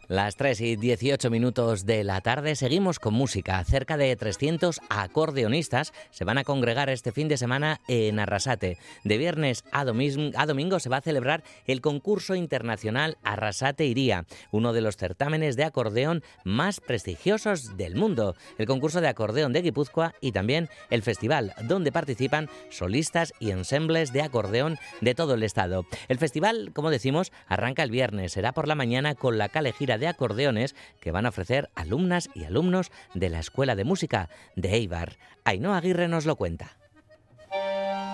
Las 0.08 0.36
3 0.36 0.62
y 0.62 0.76
18 0.76 1.28
minutos 1.28 1.84
de 1.84 2.02
la 2.02 2.22
tarde 2.22 2.56
seguimos 2.56 2.98
con 2.98 3.12
música. 3.12 3.62
Cerca 3.64 3.98
de 3.98 4.16
300 4.16 4.80
acordeonistas 4.88 5.92
se 6.12 6.24
van 6.24 6.38
a 6.38 6.44
congregar 6.44 6.88
este 6.88 7.12
fin 7.12 7.28
de 7.28 7.36
semana 7.36 7.82
en 7.88 8.18
Arrasate. 8.18 8.78
De 9.04 9.18
viernes 9.18 9.64
a, 9.70 9.84
domingo 9.84 10.80
se 10.80 10.88
va 10.88 10.96
a 10.96 11.02
celebrar 11.02 11.44
el 11.66 11.82
concurso 11.82 12.34
internacional 12.34 13.18
Arrasate 13.22 13.84
Iría, 13.84 14.24
uno 14.50 14.72
de 14.72 14.80
los 14.80 14.96
certámenes 14.96 15.56
de 15.56 15.64
acordeón 15.64 16.22
más 16.42 16.80
prestigiosos 16.80 17.76
del 17.76 17.94
mundo. 17.94 18.34
El 18.56 18.64
concurso 18.64 19.02
de 19.02 19.08
acordeón 19.08 19.52
de 19.52 19.60
Guipúzcoa 19.60 20.14
y 20.22 20.32
también 20.32 20.70
el 20.88 21.02
festival 21.02 21.52
donde 21.64 21.92
participan 21.92 22.48
solistas 22.70 23.34
y 23.40 23.50
ensembles 23.50 24.14
de 24.14 24.22
acordeón 24.22 24.78
de 25.02 25.14
todo 25.14 25.34
el 25.34 25.42
estado. 25.42 25.84
El 26.08 26.16
festival, 26.16 26.70
como 26.72 26.88
decimos, 26.88 27.30
arranca 27.46 27.82
el 27.82 27.90
viernes. 27.90 28.32
Será 28.32 28.52
por 28.52 28.68
la 28.68 28.74
mañana 28.74 29.14
con 29.14 29.36
la 29.36 29.50
calejira 29.50 29.97
de 29.98 30.08
acordeones 30.08 30.74
que 31.00 31.10
van 31.10 31.26
a 31.26 31.30
ofrecer 31.30 31.70
alumnas 31.74 32.30
y 32.34 32.44
alumnos 32.44 32.90
de 33.14 33.28
la 33.28 33.40
Escuela 33.40 33.76
de 33.76 33.84
Música 33.84 34.28
de 34.56 34.74
Eibar. 34.74 35.16
Ainhoa 35.44 35.78
Aguirre 35.78 36.08
nos 36.08 36.26
lo 36.26 36.36
cuenta. 36.36 36.76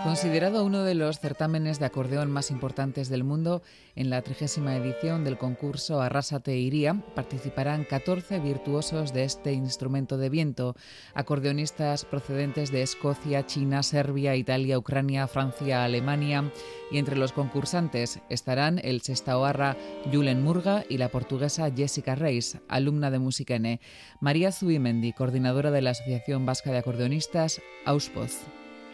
Considerado 0.05 0.67
uno 0.67 0.83
de 0.83 0.95
los 0.95 1.19
certámenes 1.19 1.79
de 1.79 1.87
acordeón 1.87 2.31
más 2.31 2.51
importantes 2.51 3.09
del 3.09 3.25
mundo, 3.25 3.63
en 3.97 4.11
la 4.11 4.21
trigésima 4.21 4.77
edición 4.77 5.25
del 5.25 5.39
concurso 5.39 6.03
Arrasate 6.03 6.59
Iría 6.59 7.03
participarán 7.15 7.85
14 7.85 8.39
virtuosos 8.41 9.15
de 9.15 9.25
este 9.25 9.55
instrumento 9.55 10.19
de 10.19 10.29
viento, 10.29 10.77
acordeonistas 11.15 12.05
procedentes 12.05 12.71
de 12.71 12.83
Escocia, 12.83 13.47
China, 13.47 13.83
Serbia, 13.83 14.37
Italia, 14.37 14.79
Ucrania, 14.79 15.27
Francia, 15.27 15.85
Alemania, 15.85 16.53
y 16.91 16.99
entre 16.99 17.17
los 17.17 17.33
concursantes 17.33 18.21
estarán 18.29 18.81
el 18.85 19.01
sestaoarra 19.01 19.75
Julen 20.13 20.43
Murga 20.43 20.85
y 20.87 20.99
la 20.99 21.09
portuguesa 21.09 21.73
Jessica 21.75 22.15
Reis, 22.15 22.59
alumna 22.69 23.11
de 23.11 23.21
Música 23.21 23.55
N, 23.55 23.81
María 24.21 24.53
Zubimendi, 24.53 25.15
coordinadora 25.15 25.71
de 25.71 25.81
la 25.81 25.91
Asociación 25.91 26.45
Vasca 26.45 26.73
de 26.73 26.79
Acordeonistas, 26.79 27.63
Auspoz. 27.87 28.43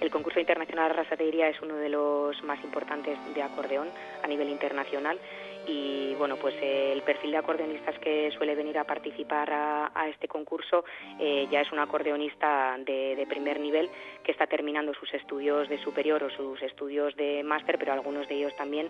El 0.00 0.10
concurso 0.10 0.40
internacional 0.40 0.94
Rasatería 0.94 1.48
es 1.48 1.60
uno 1.60 1.76
de 1.76 1.90
los 1.90 2.42
más 2.42 2.62
importantes 2.64 3.18
de 3.34 3.42
acordeón 3.42 3.88
a 4.22 4.26
nivel 4.26 4.48
internacional 4.48 5.18
y 5.66 6.14
bueno, 6.14 6.36
pues 6.36 6.54
el 6.62 7.02
perfil 7.02 7.32
de 7.32 7.36
acordeonistas 7.36 7.98
que 7.98 8.30
suele 8.32 8.54
venir 8.54 8.78
a 8.78 8.84
participar 8.84 9.50
a, 9.52 10.08
este 10.08 10.26
concurso 10.26 10.84
ya 11.18 11.60
es 11.60 11.70
un 11.70 11.78
acordeonista 11.78 12.76
de, 12.78 13.26
primer 13.28 13.60
nivel 13.60 13.90
que 14.24 14.32
está 14.32 14.46
terminando 14.46 14.94
sus 14.94 15.12
estudios 15.12 15.68
de 15.68 15.78
superior 15.78 16.24
o 16.24 16.30
sus 16.30 16.60
estudios 16.62 17.14
de 17.16 17.42
máster, 17.44 17.78
pero 17.78 17.92
algunos 17.92 18.26
de 18.26 18.36
ellos 18.36 18.56
también 18.56 18.88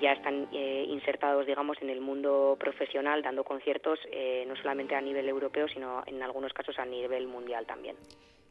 ya 0.00 0.12
están 0.12 0.48
insertados, 0.52 1.46
digamos, 1.46 1.80
en 1.80 1.90
el 1.90 2.00
mundo 2.00 2.56
profesional, 2.58 3.22
dando 3.22 3.44
conciertos 3.44 4.00
no 4.46 4.56
solamente 4.56 4.96
a 4.96 5.00
nivel 5.00 5.28
europeo, 5.28 5.68
sino 5.68 6.02
en 6.06 6.22
algunos 6.22 6.52
casos 6.52 6.78
a 6.78 6.84
nivel 6.84 7.28
mundial 7.28 7.64
también. 7.64 7.96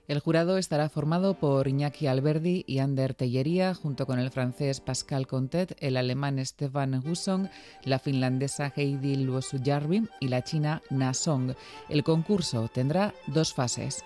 El 0.07 0.19
jurado 0.19 0.57
estará 0.57 0.89
formado 0.89 1.35
por 1.35 1.67
Iñaki 1.67 2.07
Alberdi 2.07 2.63
y 2.67 2.79
Ander 2.79 3.13
Tellería, 3.13 3.73
junto 3.73 4.05
con 4.05 4.19
el 4.19 4.31
francés 4.31 4.81
Pascal 4.81 5.27
Contet, 5.27 5.77
el 5.79 5.95
alemán 5.95 6.43
Stefan 6.45 6.95
Husson, 6.95 7.49
la 7.83 7.99
finlandesa 7.99 8.73
Heidi 8.75 9.15
Luosujarvi 9.15 10.07
y 10.19 10.27
la 10.27 10.43
china 10.43 10.81
Na 10.89 11.13
Song. 11.13 11.53
El 11.87 12.03
concurso 12.03 12.69
tendrá 12.73 13.13
dos 13.27 13.53
fases. 13.53 14.03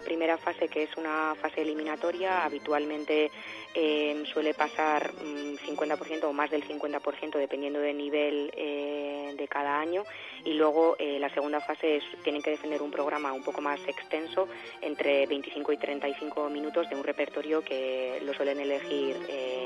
Primera 0.00 0.38
fase 0.38 0.68
que 0.68 0.84
es 0.84 0.96
una 0.96 1.34
fase 1.40 1.62
eliminatoria, 1.62 2.44
habitualmente 2.44 3.30
eh, 3.74 4.22
suele 4.32 4.54
pasar 4.54 5.12
un 5.20 5.54
mm, 5.54 5.56
50% 5.56 6.24
o 6.24 6.32
más 6.32 6.50
del 6.50 6.66
50% 6.66 7.38
dependiendo 7.38 7.80
del 7.80 7.96
nivel 7.96 8.52
eh, 8.56 9.34
de 9.36 9.48
cada 9.48 9.80
año. 9.80 10.04
Y 10.44 10.54
luego 10.54 10.96
eh, 10.98 11.18
la 11.18 11.28
segunda 11.30 11.60
fase 11.60 11.96
es, 11.96 12.04
tienen 12.22 12.42
que 12.42 12.50
defender 12.50 12.82
un 12.82 12.90
programa 12.90 13.32
un 13.32 13.42
poco 13.42 13.60
más 13.60 13.80
extenso 13.88 14.48
entre 14.80 15.26
25 15.26 15.72
y 15.72 15.76
35 15.76 16.48
minutos 16.50 16.88
de 16.88 16.96
un 16.96 17.02
repertorio 17.02 17.62
que 17.62 18.20
lo 18.22 18.32
suelen 18.34 18.60
elegir 18.60 19.16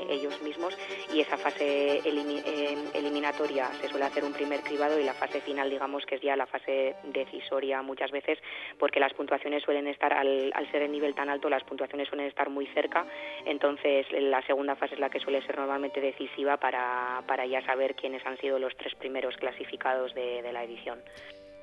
ellos 0.09 0.41
mismos 0.41 0.77
y 1.13 1.21
esa 1.21 1.37
fase 1.37 2.01
eliminatoria 2.93 3.69
se 3.81 3.87
suele 3.89 4.05
hacer 4.05 4.23
un 4.23 4.33
primer 4.33 4.61
cribado 4.61 4.99
y 4.99 5.03
la 5.03 5.13
fase 5.13 5.41
final 5.41 5.69
digamos 5.69 6.05
que 6.05 6.15
es 6.15 6.21
ya 6.21 6.35
la 6.35 6.47
fase 6.47 6.95
decisoria 7.03 7.81
muchas 7.81 8.11
veces 8.11 8.39
porque 8.77 8.99
las 8.99 9.13
puntuaciones 9.13 9.63
suelen 9.63 9.87
estar 9.87 10.13
al, 10.13 10.51
al 10.53 10.71
ser 10.71 10.81
el 10.83 10.91
nivel 10.91 11.15
tan 11.15 11.29
alto 11.29 11.49
las 11.49 11.63
puntuaciones 11.63 12.07
suelen 12.07 12.27
estar 12.27 12.49
muy 12.49 12.67
cerca 12.67 13.05
entonces 13.45 14.05
la 14.11 14.41
segunda 14.45 14.75
fase 14.75 14.95
es 14.95 14.99
la 14.99 15.09
que 15.09 15.19
suele 15.19 15.41
ser 15.45 15.57
normalmente 15.57 16.01
decisiva 16.01 16.57
para, 16.57 17.45
ya 17.45 17.65
saber 17.65 17.95
quiénes 17.95 18.25
han 18.25 18.37
sido 18.37 18.59
los 18.59 18.75
tres 18.77 18.95
primeros 18.95 19.35
clasificados 19.37 20.13
de, 20.13 20.49
la 20.51 20.63
edición. 20.63 20.99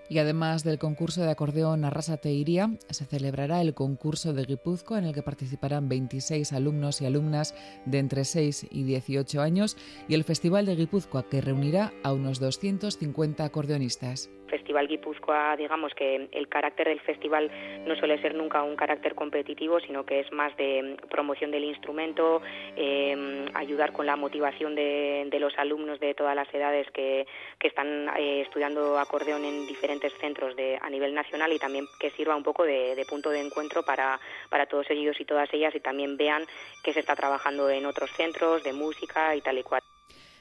Y 0.09 0.19
además 0.19 0.65
del 0.65 0.79
concurso 0.79 1.23
de 1.23 1.31
acordeón 1.31 1.85
Arrasate 1.85 2.33
Iría, 2.33 2.71
se 2.91 3.05
celebrará 3.05 3.61
el 3.61 3.75
concurso 3.75 4.33
de 4.33 4.45
Guipúzcoa 4.45 4.99
en 4.99 5.05
el 5.05 5.15
que 5.15 5.23
participarán 5.23 5.89
26 5.89 6.53
alumnos 6.53 7.01
y 7.01 7.07
alumnas 7.07 7.55
de 7.85 7.99
entre 7.99 8.25
6 8.25 8.67
y 8.71 8.85
18 8.85 9.41
años 9.41 9.77
y 10.09 10.15
el 10.15 10.25
Festival 10.25 10.67
de 10.67 10.77
Guipúzcoa 10.77 11.29
que 11.29 11.41
reunirá 11.41 11.93
a 12.03 12.13
unos 12.13 12.39
250 12.39 13.45
acordeonistas. 13.45 14.31
Festival 14.47 14.89
Guipúzcoa, 14.89 15.57
digamos 15.57 15.95
que 15.95 16.29
el 16.33 16.49
carácter 16.49 16.89
del 16.89 17.01
festival 17.01 17.51
no 17.87 17.97
suele 17.97 18.21
ser 18.21 18.35
nunca 18.35 18.63
un 18.63 18.77
carácter 18.77 19.15
competitivo, 19.15 19.81
sino 19.81 20.05
que 20.05 20.21
es 20.21 20.33
más 20.33 20.57
de 20.57 20.97
promoción 21.11 21.51
del 21.51 21.65
instrumento, 21.65 22.43
em, 22.77 23.47
ayudar 23.55 23.93
con 23.93 24.07
la 24.07 24.17
motivación 24.17 24.75
de, 24.75 25.29
los 25.37 25.57
alumnos 25.59 26.01
de 26.01 26.15
todas 26.15 26.35
las 26.35 26.53
edades 26.55 26.91
que, 26.93 27.27
están 27.61 28.09
eh, 28.17 28.43
estudiando 28.43 28.97
acordeón 28.97 29.45
en 29.45 29.67
diferentes 29.67 30.13
centros 30.21 30.55
de, 30.55 30.79
a 30.81 30.89
nivel 30.89 31.13
nacional 31.15 31.53
y 31.53 31.59
también 31.59 31.85
que 31.99 32.11
sirva 32.11 32.37
un 32.37 32.45
poco 32.45 32.63
de, 32.65 32.95
de 32.95 33.05
punto 33.05 33.31
de 33.31 33.41
encuentro 33.41 33.83
para, 33.83 34.21
para 34.49 34.67
todos 34.67 34.89
ellos 34.91 35.21
y 35.21 35.25
todas 35.25 35.53
ellas 35.53 35.75
y 35.75 35.81
también 35.81 36.17
vean 36.17 36.45
que 36.85 36.93
se 36.93 37.01
está 37.01 37.17
trabajando 37.17 37.69
en 37.69 37.87
otros 37.87 38.11
centros 38.13 38.63
de 38.63 38.73
música 38.73 39.35
y 39.35 39.41
tal 39.41 39.59
y 39.59 39.63
cual. 39.63 39.83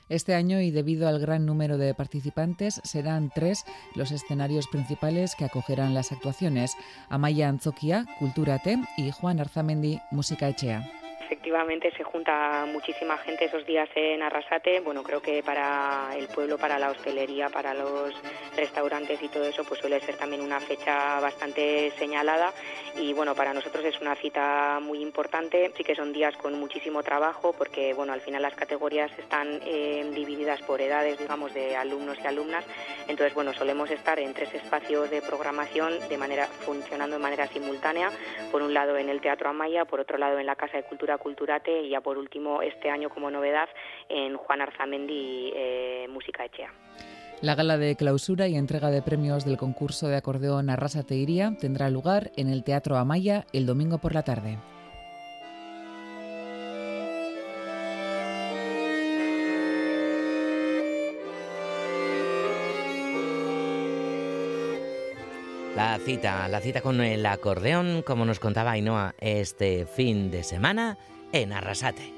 Este 0.07 0.35
año, 0.35 0.61
y 0.61 0.69
debido 0.69 1.07
al 1.07 1.19
gran 1.19 1.45
número 1.45 1.77
de 1.77 1.93
participantes, 1.95 2.79
serán 2.83 3.31
tres 3.33 3.65
los 3.95 4.11
escenarios 4.11 4.67
principales 4.67 5.35
que 5.35 5.45
acogerán 5.45 5.93
las 5.93 6.11
actuaciones: 6.11 6.75
Amaya 7.09 7.49
Anzoquia, 7.49 8.05
Cultura 8.19 8.59
T 8.59 8.77
y 8.97 9.11
Juan 9.11 9.39
Arzamendi, 9.39 9.99
Música 10.11 10.47
Echea. 10.47 10.87
Efectivamente 11.25 11.91
se 11.97 12.03
junta 12.03 12.67
muchísima 12.71 13.17
gente 13.17 13.45
esos 13.45 13.65
días 13.65 13.89
en 13.95 14.21
Arrasate. 14.21 14.79
Bueno, 14.81 15.01
creo 15.01 15.23
que 15.23 15.41
para 15.41 16.15
el 16.15 16.27
pueblo, 16.27 16.59
para 16.59 16.77
la 16.77 16.91
hostelería, 16.91 17.49
para 17.49 17.73
los 17.73 18.13
restaurantes 18.55 19.19
y 19.23 19.27
todo 19.29 19.43
eso, 19.43 19.63
pues 19.63 19.79
suele 19.79 19.99
ser 20.01 20.17
también 20.17 20.43
una 20.43 20.59
fecha 20.59 21.19
bastante 21.19 21.91
señalada. 21.97 22.53
Y 22.95 23.13
bueno, 23.13 23.33
para 23.33 23.55
nosotros 23.55 23.83
es 23.85 23.99
una 24.01 24.13
cita 24.13 24.79
muy 24.79 25.01
importante. 25.01 25.73
Sí 25.75 25.83
que 25.83 25.95
son 25.95 26.13
días 26.13 26.37
con 26.37 26.59
muchísimo 26.59 27.01
trabajo 27.01 27.53
porque, 27.57 27.95
bueno, 27.95 28.13
al 28.13 28.21
final 28.21 28.43
las 28.43 28.53
categorías 28.53 29.11
están 29.17 29.61
eh, 29.65 30.07
divididas 30.13 30.61
por 30.61 30.79
edades, 30.79 31.17
digamos, 31.17 31.55
de 31.55 31.75
alumnos 31.75 32.19
y 32.23 32.27
alumnas. 32.27 32.65
Entonces, 33.07 33.33
bueno, 33.33 33.51
solemos 33.53 33.89
estar 33.89 34.19
en 34.19 34.35
tres 34.35 34.53
espacios 34.53 35.09
de 35.09 35.23
programación 35.23 36.07
de 36.07 36.17
manera 36.19 36.45
funcionando 36.45 37.15
de 37.15 37.21
manera 37.23 37.47
simultánea. 37.47 38.11
Por 38.51 38.61
un 38.61 38.75
lado 38.75 38.95
en 38.97 39.09
el 39.09 39.21
Teatro 39.21 39.49
Amaya, 39.49 39.85
por 39.85 39.99
otro 39.99 40.19
lado 40.19 40.37
en 40.37 40.45
la 40.45 40.55
Casa 40.55 40.77
de 40.77 40.83
Cultura 40.83 41.14
Culturate 41.17 41.83
y 41.83 41.89
ya 41.89 42.01
por 42.01 42.17
último 42.17 42.61
este 42.61 42.89
año 42.89 43.09
como 43.09 43.29
novedad 43.31 43.69
en 44.09 44.37
Juan 44.37 44.61
Arzamendi 44.61 45.51
eh, 45.55 46.07
Música 46.09 46.45
Echea. 46.45 46.71
La 47.41 47.55
gala 47.55 47.77
de 47.77 47.95
clausura 47.95 48.47
y 48.47 48.55
entrega 48.55 48.89
de 48.91 49.01
premios 49.01 49.45
del 49.45 49.57
concurso 49.57 50.07
de 50.07 50.15
acordeón 50.15 50.69
Arrasa 50.69 51.03
Teiría 51.03 51.51
tendrá 51.59 51.89
lugar 51.89 52.31
en 52.37 52.49
el 52.49 52.63
Teatro 52.63 52.95
Amaya 52.97 53.45
el 53.51 53.65
domingo 53.65 53.97
por 53.97 54.13
la 54.13 54.23
tarde. 54.23 54.57
La 65.95 66.01
cita, 66.01 66.49
la 66.49 66.59
cita 66.59 66.81
con 66.81 66.99
el 66.99 67.25
acordeón, 67.25 68.01
como 68.01 68.25
nos 68.25 68.41
contaba 68.41 68.71
Ainhoa 68.71 69.15
este 69.17 69.85
fin 69.85 70.29
de 70.29 70.43
semana 70.43 70.97
en 71.31 71.53
Arrasate. 71.53 72.13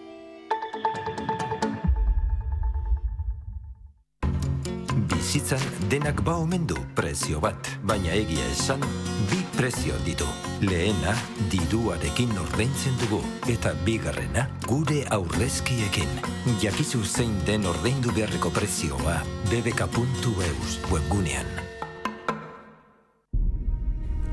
Bizitzan 4.96 5.62
denak 5.90 6.24
ba 6.24 6.38
omen 6.38 6.66
du 6.66 6.74
prezio 6.96 7.40
bat, 7.40 7.70
baina 7.84 8.18
egia 8.18 8.50
esan 8.50 8.82
bi 9.30 9.46
prezio 9.56 9.94
ditu. 10.02 10.26
Lehena 10.60 11.14
diruarekin 11.54 12.34
ordaintzen 12.34 12.98
dugu 12.98 13.22
eta 13.46 13.76
bigarrena 13.86 14.50
gure 14.66 15.06
aurrezkiekin. 15.12 16.10
Jakizu 16.66 17.06
zein 17.06 17.38
den 17.46 17.70
ordaindu 17.70 18.10
beharreko 18.10 18.50
prezioa 18.50 19.22
bbk.eus 19.54 20.82
webgunean. 20.90 21.67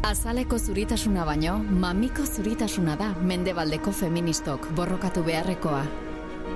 Azaleko 0.05 0.59
zuritasuna 0.59 1.23
baino, 1.25 1.55
mamiko 1.59 2.27
zuritasuna 2.29 2.93
da 3.01 3.07
mendebaldeko 3.25 3.93
feministok 3.93 4.69
borrokatu 4.77 5.23
beharrekoa. 5.25 5.81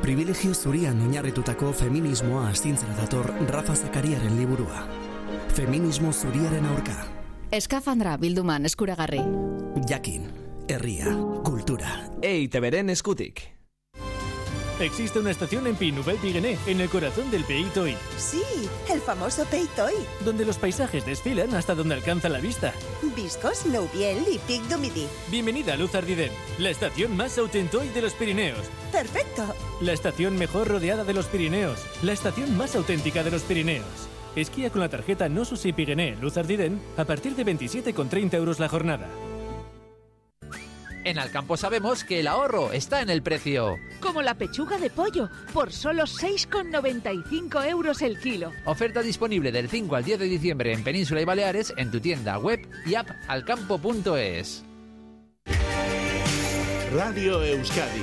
Privilegio 0.02 0.52
zurian 0.54 1.00
oinarritutako 1.06 1.72
feminismoa 1.72 2.44
astintzera 2.50 2.92
dator 3.00 3.32
Rafa 3.48 3.74
Zakariaren 3.74 4.36
liburua. 4.36 4.84
Feminismo 5.56 6.12
zuriaren 6.12 6.66
aurka. 6.74 7.00
Eskafandra 7.50 8.18
bilduman 8.20 8.68
eskuragarri. 8.68 9.24
Jakin, 9.88 10.28
herria, 10.68 11.16
kultura. 11.44 12.02
Eite 12.20 12.60
beren 12.60 12.90
eskutik. 12.92 13.57
Existe 14.80 15.18
una 15.18 15.32
estación 15.32 15.66
en 15.66 15.74
Pinouvel 15.74 16.18
Piguené, 16.18 16.56
en 16.66 16.80
el 16.80 16.88
corazón 16.88 17.32
del 17.32 17.42
Pays 17.42 17.66
Sí, 18.16 18.42
el 18.92 19.00
famoso 19.00 19.44
Pays 19.46 19.68
Donde 20.24 20.44
los 20.44 20.56
paisajes 20.56 21.04
desfilan 21.04 21.52
hasta 21.54 21.74
donde 21.74 21.94
alcanza 21.94 22.28
la 22.28 22.38
vista. 22.38 22.72
Viscos, 23.16 23.66
Nouviel 23.66 24.24
y 24.32 24.38
Pic 24.38 24.62
du 24.68 24.78
Midi. 24.78 25.08
Bienvenida 25.32 25.72
a 25.72 25.76
Luz 25.76 25.96
Ardiden, 25.96 26.30
la 26.58 26.70
estación 26.70 27.16
más 27.16 27.36
autentoy 27.38 27.88
de 27.88 28.02
los 28.02 28.12
Pirineos. 28.12 28.70
¡Perfecto! 28.92 29.52
La 29.80 29.92
estación 29.92 30.36
mejor 30.38 30.68
rodeada 30.68 31.02
de 31.02 31.14
los 31.14 31.26
Pirineos. 31.26 31.84
La 32.02 32.12
estación 32.12 32.56
más 32.56 32.76
auténtica 32.76 33.24
de 33.24 33.32
los 33.32 33.42
Pirineos. 33.42 34.08
Esquía 34.36 34.70
con 34.70 34.80
la 34.80 34.88
tarjeta 34.88 35.28
No 35.28 35.44
Susi 35.44 35.72
Piguené 35.72 36.14
Luz 36.20 36.36
Ardiden 36.36 36.80
a 36.96 37.04
partir 37.04 37.34
de 37.34 37.44
27,30 37.44 38.34
euros 38.34 38.60
la 38.60 38.68
jornada. 38.68 39.08
En 41.08 41.18
Alcampo 41.18 41.56
sabemos 41.56 42.04
que 42.04 42.20
el 42.20 42.26
ahorro 42.26 42.70
está 42.70 43.00
en 43.00 43.08
el 43.08 43.22
precio. 43.22 43.78
Como 43.98 44.20
la 44.20 44.34
pechuga 44.34 44.76
de 44.76 44.90
pollo, 44.90 45.30
por 45.54 45.72
solo 45.72 46.02
6,95 46.02 47.66
euros 47.66 48.02
el 48.02 48.20
kilo. 48.20 48.52
Oferta 48.66 49.00
disponible 49.00 49.50
del 49.50 49.70
5 49.70 49.96
al 49.96 50.04
10 50.04 50.18
de 50.18 50.26
diciembre 50.26 50.74
en 50.74 50.84
Península 50.84 51.22
y 51.22 51.24
Baleares 51.24 51.72
en 51.78 51.90
tu 51.90 51.98
tienda 51.98 52.36
web 52.38 52.60
y 52.84 52.94
app 52.94 53.08
alcampo.es. 53.26 54.64
Radio 56.92 57.42
Euskadi. 57.42 58.02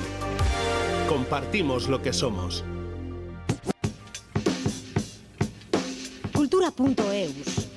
Compartimos 1.08 1.88
lo 1.88 2.02
que 2.02 2.12
somos. 2.12 2.64
Cultura.eus 6.34 7.75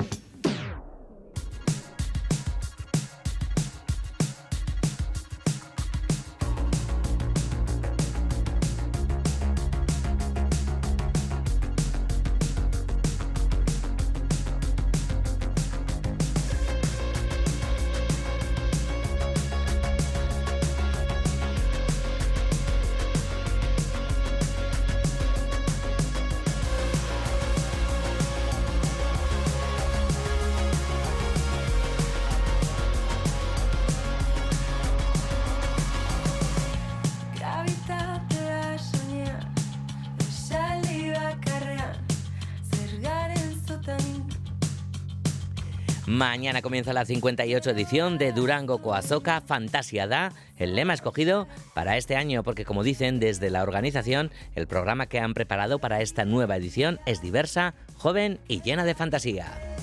Mañana 46.30 46.60
comienza 46.60 46.92
la 46.92 47.06
58 47.06 47.70
edición 47.70 48.18
de 48.18 48.32
Durango 48.32 48.82
Coazoca 48.82 49.40
Fantasia 49.40 50.06
Da, 50.06 50.34
el 50.58 50.76
lema 50.76 50.92
escogido 50.92 51.48
para 51.72 51.96
este 51.96 52.16
año, 52.16 52.42
porque 52.42 52.66
como 52.66 52.82
dicen 52.82 53.18
desde 53.18 53.48
la 53.48 53.62
organización, 53.62 54.30
el 54.54 54.66
programa 54.66 55.06
que 55.06 55.20
han 55.20 55.32
preparado 55.32 55.78
para 55.78 56.02
esta 56.02 56.26
nueva 56.26 56.56
edición 56.56 57.00
es 57.06 57.22
diversa, 57.22 57.72
joven 57.96 58.40
y 58.46 58.60
llena 58.60 58.84
de 58.84 58.94
fantasía. 58.94 59.77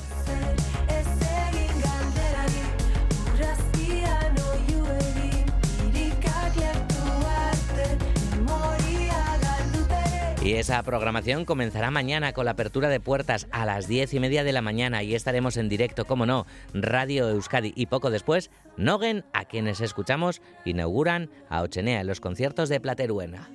Y 10.46 10.54
esa 10.54 10.84
programación 10.84 11.44
comenzará 11.44 11.90
mañana 11.90 12.32
con 12.32 12.46
la 12.46 12.52
apertura 12.52 12.88
de 12.88 13.00
puertas 13.00 13.48
a 13.50 13.66
las 13.66 13.88
diez 13.88 14.14
y 14.14 14.20
media 14.20 14.44
de 14.44 14.52
la 14.52 14.62
mañana 14.62 15.02
y 15.02 15.16
estaremos 15.16 15.58
en 15.58 15.70
directo, 15.70 16.06
como 16.06 16.28
no, 16.28 16.46
Radio 16.72 17.28
Euskadi 17.30 17.74
y 17.76 17.88
poco 17.88 18.12
después, 18.12 18.52
Nogen, 18.78 19.26
a 19.34 19.46
quienes 19.46 19.82
escuchamos, 19.82 20.44
inauguran 20.64 21.32
a 21.50 21.64
Ochenea 21.64 22.02
en 22.02 22.06
los 22.06 22.20
conciertos 22.20 22.70
de 22.70 22.80
Plateruena. 22.80 23.50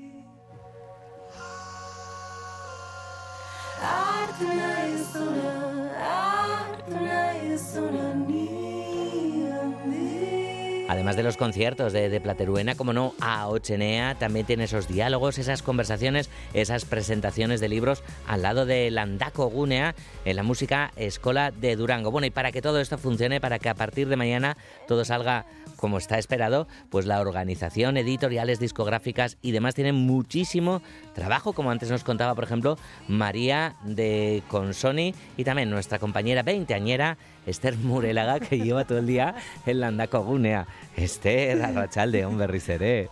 Además 10.91 11.15
de 11.15 11.23
los 11.23 11.37
conciertos 11.37 11.93
de, 11.93 12.21
Plateruena, 12.21 12.75
como 12.75 12.93
no, 12.93 13.15
a 13.21 13.47
Ochenea 13.47 14.17
también 14.17 14.45
tiene 14.45 14.65
esos 14.65 14.89
diálogos, 14.89 15.39
esas 15.39 15.63
conversaciones, 15.63 16.29
esas 16.53 16.85
presentaciones 16.85 17.61
de 17.61 17.69
libros 17.69 18.03
al 18.27 18.43
lado 18.43 18.67
de 18.67 18.91
Landaco 18.91 19.47
Gunea 19.47 19.95
en 20.25 20.35
la 20.35 20.43
música 20.43 20.91
Escola 20.97 21.53
de 21.53 21.77
Durango. 21.77 22.11
Bueno, 22.11 22.27
y 22.27 22.31
para 22.31 22.51
que 22.51 22.61
todo 22.61 22.81
esto 22.81 22.99
funcione, 22.99 23.41
para 23.41 23.61
que 23.61 23.69
a 23.69 23.77
partir 23.77 24.09
de 24.09 24.17
mañana 24.17 24.57
todo 24.89 25.05
salga 25.05 25.47
como 25.81 25.97
está 25.97 26.19
esperado, 26.19 26.69
pues 26.91 27.07
la 27.07 27.21
organización, 27.21 27.97
editoriales, 27.97 28.61
discográficas 28.61 29.39
y 29.41 29.53
demás 29.53 29.75
tienen 29.75 29.95
muchísimo 29.95 30.83
trabajo, 31.15 31.55
como 31.55 31.71
antes 31.71 31.91
nos 31.91 32.05
contaba, 32.05 32.35
por 32.35 32.45
ejemplo, 32.45 32.77
María 33.09 33.77
de 33.85 34.43
Consoni 34.49 35.15
y 35.39 35.45
también 35.45 35.71
nuestra 35.71 35.99
compañera 35.99 36.43
veinteañera 36.43 37.17
Esther 37.47 37.77
Murelaga, 37.79 38.41
que 38.41 38.59
lleva 38.61 38.85
todo 38.85 38.99
el 38.99 39.07
día 39.07 39.35
en 39.65 39.81
Landaco 39.81 40.21
Gunea. 40.23 40.67
Esther, 40.97 41.63
Arrachalde, 41.65 42.27
hombre, 42.27 42.47
riseré. 42.47 43.09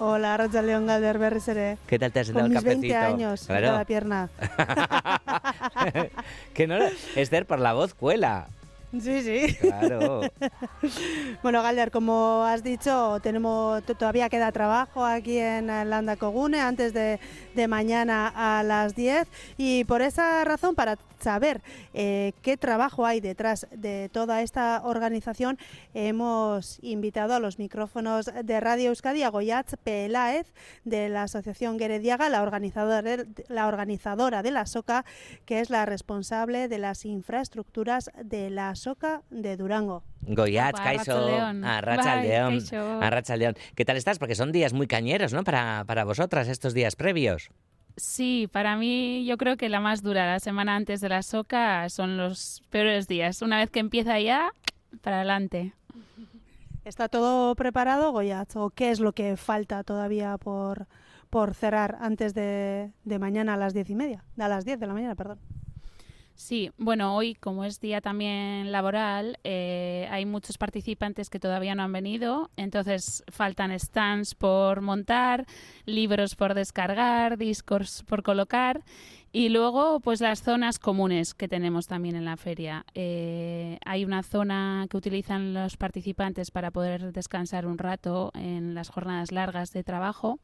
Hola, 0.00 0.36
Racha 0.36 0.62
León 0.62 0.86
Galder 0.86 1.18
Berriseré. 1.18 1.76
¿Qué 1.88 1.98
tal 1.98 2.12
te 2.12 2.20
has 2.20 2.30
Con 2.30 2.44
sentado 2.44 2.46
el 2.46 2.52
mis 2.52 2.62
cafecito? 2.62 2.94
20 2.94 2.96
años 2.96 3.46
Claro. 3.46 3.72
la 3.72 3.84
pierna. 3.84 4.28
que 6.54 6.66
no, 6.68 6.78
Esther, 7.16 7.46
por 7.46 7.58
la 7.58 7.72
voz 7.72 7.94
cuela. 7.94 8.46
Sí, 8.92 9.22
sí. 9.22 9.54
Claro. 9.60 10.20
Bueno, 11.42 11.62
Galder, 11.62 11.90
como 11.90 12.44
has 12.44 12.62
dicho, 12.62 13.18
tenemos 13.22 13.82
todavía 13.84 14.28
queda 14.28 14.50
trabajo 14.50 15.04
aquí 15.04 15.38
en 15.38 15.66
Landa 15.66 16.16
Cogune 16.16 16.60
antes 16.60 16.92
de, 16.92 17.20
de 17.58 17.66
mañana 17.66 18.32
a 18.36 18.62
las 18.62 18.94
10 18.94 19.26
y 19.56 19.82
por 19.82 20.00
esa 20.00 20.44
razón, 20.44 20.76
para 20.76 20.96
saber 21.18 21.60
eh, 21.92 22.32
qué 22.40 22.56
trabajo 22.56 23.04
hay 23.04 23.20
detrás 23.20 23.66
de 23.72 24.08
toda 24.12 24.42
esta 24.42 24.80
organización, 24.84 25.58
hemos 25.92 26.78
invitado 26.82 27.34
a 27.34 27.40
los 27.40 27.58
micrófonos 27.58 28.30
de 28.44 28.60
Radio 28.60 28.90
Euskadi 28.90 29.24
a 29.24 29.30
Goyatz 29.30 29.74
Peláez 29.82 30.46
de 30.84 31.08
la 31.08 31.24
Asociación 31.24 31.80
Gerediaga, 31.80 32.28
la 32.28 32.42
organizadora, 32.42 33.24
la 33.48 33.66
organizadora 33.66 34.44
de 34.44 34.52
la 34.52 34.64
SOCA, 34.64 35.04
que 35.44 35.58
es 35.58 35.68
la 35.68 35.84
responsable 35.84 36.68
de 36.68 36.78
las 36.78 37.04
infraestructuras 37.04 38.12
de 38.22 38.50
la 38.50 38.72
SOCA 38.76 39.22
de 39.30 39.56
Durango. 39.56 40.04
Goyat, 40.22 40.76
Kaiso. 40.76 41.26
Arrachaldeón. 41.64 42.64
Arrachaldeón. 43.02 43.54
¿Qué 43.74 43.84
tal 43.84 43.96
estás? 43.96 44.18
Porque 44.18 44.34
son 44.34 44.52
días 44.52 44.72
muy 44.72 44.86
cañeros, 44.86 45.32
¿no? 45.32 45.44
Para, 45.44 45.84
para 45.86 46.04
vosotras, 46.04 46.48
estos 46.48 46.74
días 46.74 46.96
previos. 46.96 47.50
Sí, 47.96 48.48
para 48.52 48.76
mí 48.76 49.24
yo 49.26 49.36
creo 49.36 49.56
que 49.56 49.68
la 49.68 49.80
más 49.80 50.02
dura, 50.02 50.26
la 50.26 50.38
semana 50.38 50.76
antes 50.76 51.00
de 51.00 51.08
la 51.08 51.22
soca, 51.22 51.88
son 51.88 52.16
los 52.16 52.62
peores 52.70 53.08
días. 53.08 53.42
Una 53.42 53.58
vez 53.58 53.70
que 53.70 53.80
empieza 53.80 54.20
ya, 54.20 54.52
para 55.02 55.16
adelante. 55.16 55.72
¿Está 56.84 57.08
todo 57.08 57.54
preparado, 57.54 58.12
Goyat? 58.12 58.54
¿O 58.56 58.70
qué 58.70 58.90
es 58.90 59.00
lo 59.00 59.12
que 59.12 59.36
falta 59.36 59.82
todavía 59.82 60.38
por, 60.38 60.86
por 61.28 61.54
cerrar 61.54 61.98
antes 62.00 62.34
de, 62.34 62.92
de 63.04 63.18
mañana 63.18 63.54
a 63.54 63.56
las 63.56 63.74
diez 63.74 63.90
y 63.90 63.94
media? 63.94 64.24
A 64.38 64.48
las 64.48 64.64
10 64.64 64.78
de 64.78 64.86
la 64.86 64.94
mañana, 64.94 65.14
perdón. 65.14 65.38
Sí, 66.38 66.70
bueno, 66.78 67.16
hoy 67.16 67.34
como 67.34 67.64
es 67.64 67.80
día 67.80 68.00
también 68.00 68.70
laboral, 68.70 69.40
eh, 69.42 70.06
hay 70.08 70.24
muchos 70.24 70.56
participantes 70.56 71.30
que 71.30 71.40
todavía 71.40 71.74
no 71.74 71.82
han 71.82 71.92
venido, 71.92 72.48
entonces 72.56 73.24
faltan 73.26 73.76
stands 73.76 74.36
por 74.36 74.80
montar, 74.80 75.46
libros 75.84 76.36
por 76.36 76.54
descargar, 76.54 77.38
discos 77.38 78.04
por 78.06 78.22
colocar 78.22 78.84
y 79.32 79.48
luego 79.48 79.98
pues 79.98 80.20
las 80.20 80.40
zonas 80.40 80.78
comunes 80.78 81.34
que 81.34 81.48
tenemos 81.48 81.88
también 81.88 82.14
en 82.14 82.24
la 82.24 82.36
feria. 82.36 82.86
Eh, 82.94 83.78
hay 83.84 84.04
una 84.04 84.22
zona 84.22 84.86
que 84.88 84.96
utilizan 84.96 85.52
los 85.54 85.76
participantes 85.76 86.52
para 86.52 86.70
poder 86.70 87.12
descansar 87.12 87.66
un 87.66 87.78
rato 87.78 88.30
en 88.34 88.76
las 88.76 88.90
jornadas 88.90 89.32
largas 89.32 89.72
de 89.72 89.82
trabajo 89.82 90.38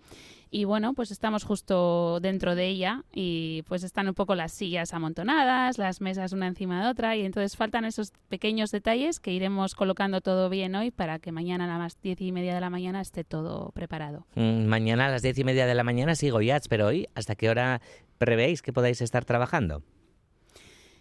y 0.55 0.67
bueno, 0.67 0.95
pues 0.95 1.11
estamos 1.11 1.43
justo 1.43 2.21
dentro 2.21 2.55
de 2.55 2.69
ella 2.69 3.03
y 3.13 3.63
pues 3.67 3.83
están 3.83 4.07
un 4.07 4.15
poco 4.15 4.37
las 4.37 4.53
sillas 4.53 4.95
amontonadas, 4.95 5.79
las 5.79 6.01
mesas 6.01 6.33
una 6.33 6.47
encima 6.47 6.81
de 6.81 6.91
otra 6.91 7.17
y 7.17 7.25
entonces 7.25 7.57
faltan 7.57 7.85
esos 7.85 8.13
pequeños 8.29 8.71
detalles 8.71 9.19
que 9.19 9.33
iremos 9.33 9.75
colocando 9.75 10.21
todo 10.21 10.49
bien 10.49 10.77
hoy 10.77 10.93
para 10.93 11.19
que 11.19 11.33
mañana 11.33 11.75
a 11.75 11.79
las 11.81 12.01
diez 12.01 12.21
y 12.21 12.31
media 12.31 12.55
de 12.55 12.61
la 12.61 12.71
mañana 12.71 13.01
esté 13.01 13.25
todo 13.25 13.73
preparado. 13.73 14.29
Mm, 14.37 14.67
Mañana 14.67 15.07
a 15.07 15.11
las 15.11 15.23
diez 15.23 15.37
y 15.39 15.43
media 15.43 15.67
de 15.67 15.75
la 15.75 15.83
mañana 15.83 16.15
sí, 16.15 16.31
Goyats, 16.31 16.69
pero 16.69 16.87
hoy, 16.87 17.09
¿hasta 17.17 17.35
qué 17.35 17.51
hora 17.51 17.81
prevéis 18.19 18.63
que 18.63 18.73
podáis 18.73 19.01
estar 19.01 19.25
trabajando? 19.25 19.83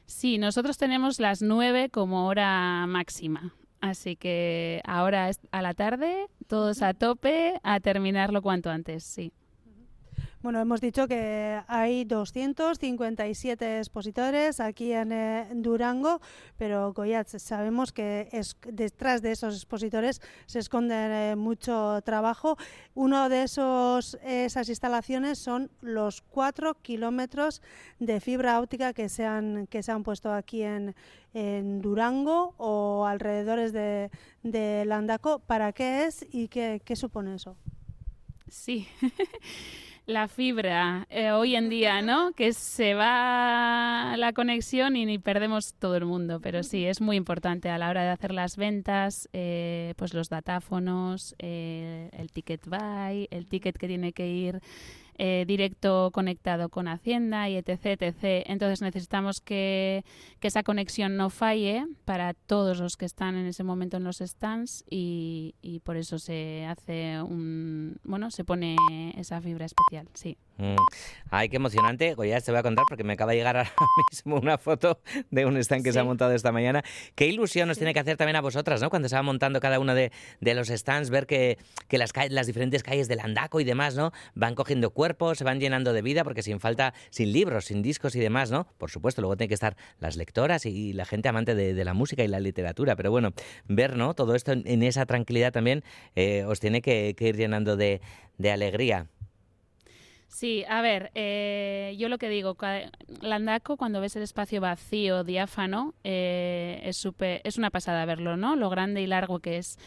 Sí, 0.08 0.40
nosotros 0.40 0.80
tenemos 0.80 1.20
las 1.20 1.44
nueve 1.44 1.90
como 1.92 2.26
hora 2.26 2.88
máxima. 2.88 3.54
Así 3.82 4.16
que 4.16 4.82
ahora 4.84 5.30
a 5.52 5.62
la 5.62 5.76
tarde, 5.76 6.26
todos 6.48 6.82
a 6.82 6.96
tope, 6.96 7.60
a 7.62 7.80
terminarlo 7.82 8.42
cuanto 8.42 8.72
antes, 8.72 9.04
sí. 9.04 9.32
Bueno, 10.44 10.60
hemos 10.60 10.82
dicho 10.82 11.08
que 11.08 11.62
hay 11.70 12.04
257 12.04 13.78
expositores 13.78 14.60
aquí 14.60 14.92
en 14.92 15.14
eh, 15.14 15.48
Durango, 15.54 16.20
pero 16.58 16.92
Goyat, 16.92 17.30
sabemos 17.30 17.94
que 17.94 18.28
es, 18.34 18.58
detrás 18.68 19.22
de 19.22 19.32
esos 19.32 19.56
expositores 19.56 20.22
se 20.46 20.60
esconde 20.60 20.96
eh, 21.32 21.38
mucho 21.38 22.02
trabajo. 22.04 22.58
Uno 22.94 23.30
de 23.30 23.44
esos, 23.44 24.18
esas 24.22 24.68
instalaciones 24.68 25.40
son 25.40 25.72
los 25.80 26.22
cuatro 26.22 26.74
kilómetros 26.82 27.62
de 28.00 28.20
fibra 28.20 28.60
óptica 28.60 28.92
que 28.92 29.08
se 29.08 29.26
han, 29.26 29.66
que 29.68 29.82
se 29.82 29.94
han 29.94 30.04
puesto 30.04 30.34
aquí 30.34 30.64
en, 30.64 30.94
en 31.34 31.82
Durango 31.82 32.54
o 32.58 33.06
alrededores 33.06 33.72
de, 33.72 34.12
de 34.44 34.84
Landaco. 34.84 35.40
¿Para 35.40 35.72
qué 35.72 36.04
es 36.04 36.26
y 36.34 36.50
qué, 36.50 36.82
qué 36.84 36.98
supone 36.98 37.36
eso? 37.36 37.56
Sí. 38.50 38.90
La 40.06 40.28
fibra, 40.28 41.08
eh, 41.10 41.32
hoy 41.32 41.56
en 41.56 41.70
día, 41.70 42.02
¿no? 42.02 42.32
Que 42.36 42.52
se 42.52 42.94
va 42.94 44.16
la 44.18 44.34
conexión 44.34 44.98
y 44.98 45.06
ni 45.06 45.18
perdemos 45.18 45.76
todo 45.76 45.96
el 45.96 46.04
mundo, 46.04 46.42
pero 46.42 46.62
sí, 46.64 46.86
es 46.86 47.00
muy 47.00 47.16
importante 47.16 47.70
a 47.70 47.78
la 47.78 47.90
hora 47.90 48.04
de 48.04 48.10
hacer 48.10 48.34
las 48.34 48.58
ventas, 48.58 49.30
eh, 49.32 49.94
pues 49.96 50.14
los 50.14 50.28
datáfonos, 50.28 51.36
eh, 51.40 52.10
el 52.12 52.34
ticket 52.34 52.68
buy, 52.68 53.30
el 53.32 53.48
ticket 53.48 53.78
que 53.78 53.88
tiene 53.88 54.12
que 54.12 54.28
ir 54.28 54.62
eh, 55.18 55.46
directo 55.48 56.12
conectado 56.12 56.70
con 56.70 56.88
Hacienda 56.88 57.50
y 57.50 57.58
etc, 57.58 58.02
etc. 58.02 58.46
Entonces 58.48 58.82
necesitamos 58.82 59.42
que, 59.42 60.04
que 60.40 60.48
esa 60.48 60.64
conexión 60.64 61.18
no 61.18 61.30
falle 61.30 61.86
para 62.06 62.34
todos 62.34 62.80
los 62.80 62.98
que 62.98 63.06
están 63.06 63.36
en 63.36 63.46
ese 63.46 63.64
momento 63.64 63.98
en 63.98 64.04
los 64.04 64.18
stands 64.18 64.84
y, 64.90 65.56
y 65.62 65.80
por 65.80 65.98
eso 65.98 66.20
se 66.20 66.66
hace 66.66 67.22
un, 67.22 67.98
bueno, 68.04 68.32
se 68.32 68.44
pone 68.44 68.76
esa 69.18 69.42
fibra 69.42 69.66
especial, 69.66 70.08
sí. 70.14 70.38
Mm. 70.58 70.76
Ay, 71.32 71.50
qué 71.50 71.56
emocionante. 71.56 72.14
Goyats, 72.14 72.46
te 72.46 72.52
voy 72.52 72.60
a 72.60 72.64
contar 72.64 72.86
porque 72.88 73.04
me 73.04 73.14
acaba 73.14 73.32
de 73.32 73.40
llegar 73.40 73.58
ahora 73.58 73.72
mismo 74.12 74.38
una 74.38 74.58
foto 74.58 75.00
de 75.32 75.46
un 75.46 75.58
stand 75.58 75.84
que 75.84 75.92
se 75.92 76.00
ha 76.00 76.04
montado 76.04 76.32
esta 76.34 76.52
mañana. 76.52 76.84
Qué 77.16 77.28
ilusión 77.28 77.68
nos 77.68 77.78
tiene 77.78 77.94
que 77.94 78.00
hacer 78.00 78.18
también 78.18 78.36
a 78.36 78.42
vosotras, 78.42 78.82
¿no? 78.82 78.90
Cuando 78.90 79.10
se 79.10 79.16
va 79.16 79.24
montando 79.24 79.60
cada 79.60 79.80
uno 79.80 79.96
de, 79.96 80.12
de 80.42 80.54
los 80.54 80.68
stands, 80.68 81.10
ver 81.10 81.26
que, 81.26 81.58
que 81.88 81.98
las, 81.98 82.12
las 82.30 82.48
diferentes 82.48 82.84
calles 82.84 83.08
del 83.08 83.20
Andaco 83.20 83.60
y 83.60 83.64
demás, 83.64 83.96
¿no? 83.96 84.12
Van 84.36 84.54
cogiendo 84.54 84.92
cuerpo, 84.92 85.34
se 85.36 85.44
van 85.44 85.60
llenando 85.60 85.92
de 85.92 86.02
vida, 86.02 86.24
porque 86.24 86.44
sin 86.44 86.60
falta, 86.60 86.94
sin 87.10 87.32
libros, 87.32 87.66
sin 87.66 87.82
discos 87.82 88.16
y 88.16 88.20
demás, 88.20 88.52
¿no? 88.52 88.68
Por 88.78 88.92
supuesto, 88.92 89.22
luego 89.22 89.36
tienen 89.36 89.50
que 89.50 89.56
estar 89.56 89.76
las 90.00 90.18
lectoras 90.18 90.66
y 90.66 90.94
la 90.94 91.06
gente 91.06 91.30
amante 91.30 91.56
de, 91.56 91.74
de 91.74 91.86
la 91.86 91.94
música 91.94 92.24
y 92.24 92.28
la 92.28 92.40
literatura, 92.40 92.96
pero 92.96 93.10
bueno, 93.10 93.34
ver, 93.68 93.98
¿no? 93.98 94.14
Todo 94.14 94.36
esto 94.36 94.52
en, 94.52 94.64
en 94.68 94.84
esa 94.84 95.06
tranquilidad 95.06 95.52
también 95.52 95.84
eh, 96.16 96.44
os 96.46 96.60
tiene 96.60 96.82
que, 96.82 97.16
que 97.18 97.30
ir 97.30 97.38
llenando 97.38 97.76
de, 97.76 98.02
de 98.38 98.52
alegría. 98.52 99.08
Sí, 100.34 100.66
a 100.68 100.82
ver, 100.82 101.12
eh, 101.14 101.96
yo 102.00 102.10
lo 102.10 102.18
que 102.18 102.28
digo, 102.28 102.58
Landaco, 103.22 103.78
cuando 103.78 104.02
ves 104.02 104.16
el 104.16 104.24
espacio 104.24 104.60
vacío, 104.62 105.24
diáfano, 105.24 105.94
eh, 106.04 106.82
es, 106.84 106.98
súper- 106.98 107.42
es 107.44 107.58
una 107.60 107.70
pasada 107.70 108.04
verlo, 108.06 108.36
¿no? 108.36 108.56
Lo 108.56 108.70
grande 108.72 109.02
y 109.04 109.08
largo 109.08 109.40
que 109.40 109.58
es. 109.58 109.78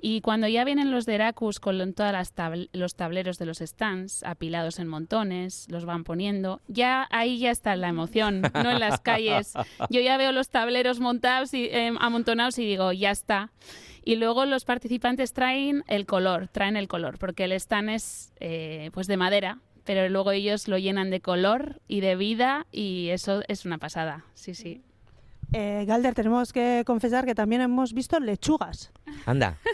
Y 0.00 0.20
cuando 0.20 0.46
ya 0.46 0.64
vienen 0.64 0.92
los 0.92 1.06
de 1.06 1.14
Heracus 1.16 1.58
con 1.58 1.92
todos 1.94 2.12
los 2.72 2.94
tableros 2.94 3.38
de 3.38 3.46
los 3.46 3.58
stands 3.58 4.22
apilados 4.22 4.78
en 4.78 4.86
montones, 4.86 5.66
los 5.70 5.84
van 5.84 6.04
poniendo, 6.04 6.60
ya 6.68 7.08
ahí 7.10 7.38
ya 7.38 7.50
está 7.50 7.74
la 7.74 7.88
emoción, 7.88 8.42
no 8.54 8.70
en 8.70 8.78
las 8.78 9.00
calles. 9.00 9.54
Yo 9.90 10.00
ya 10.00 10.16
veo 10.18 10.30
los 10.30 10.50
tableros 10.50 11.00
montados 11.00 11.52
y 11.52 11.64
eh, 11.64 11.92
amontonados 11.98 12.58
y 12.60 12.64
digo, 12.64 12.92
ya 12.92 13.10
está. 13.10 13.50
Y 14.04 14.14
luego 14.16 14.44
los 14.46 14.64
participantes 14.64 15.32
traen 15.32 15.82
el 15.88 16.06
color, 16.06 16.46
traen 16.46 16.76
el 16.76 16.86
color, 16.86 17.18
porque 17.18 17.42
el 17.44 17.52
stand 17.52 17.90
es 17.90 18.32
eh, 18.38 18.90
pues 18.92 19.08
de 19.08 19.16
madera, 19.16 19.58
pero 19.86 20.08
luego 20.10 20.32
ellos 20.32 20.68
lo 20.68 20.76
llenan 20.76 21.08
de 21.10 21.20
color 21.20 21.80
y 21.88 22.00
de 22.00 22.16
vida 22.16 22.66
y 22.70 23.08
eso 23.08 23.42
es 23.48 23.64
una 23.64 23.78
pasada, 23.78 24.24
sí, 24.34 24.54
sí. 24.54 24.82
Eh, 25.52 25.84
Galder, 25.86 26.14
tenemos 26.14 26.52
que 26.52 26.82
confesar 26.84 27.24
que 27.24 27.34
también 27.34 27.62
hemos 27.62 27.92
visto 27.92 28.18
lechugas. 28.20 28.92
Anda. 29.24 29.58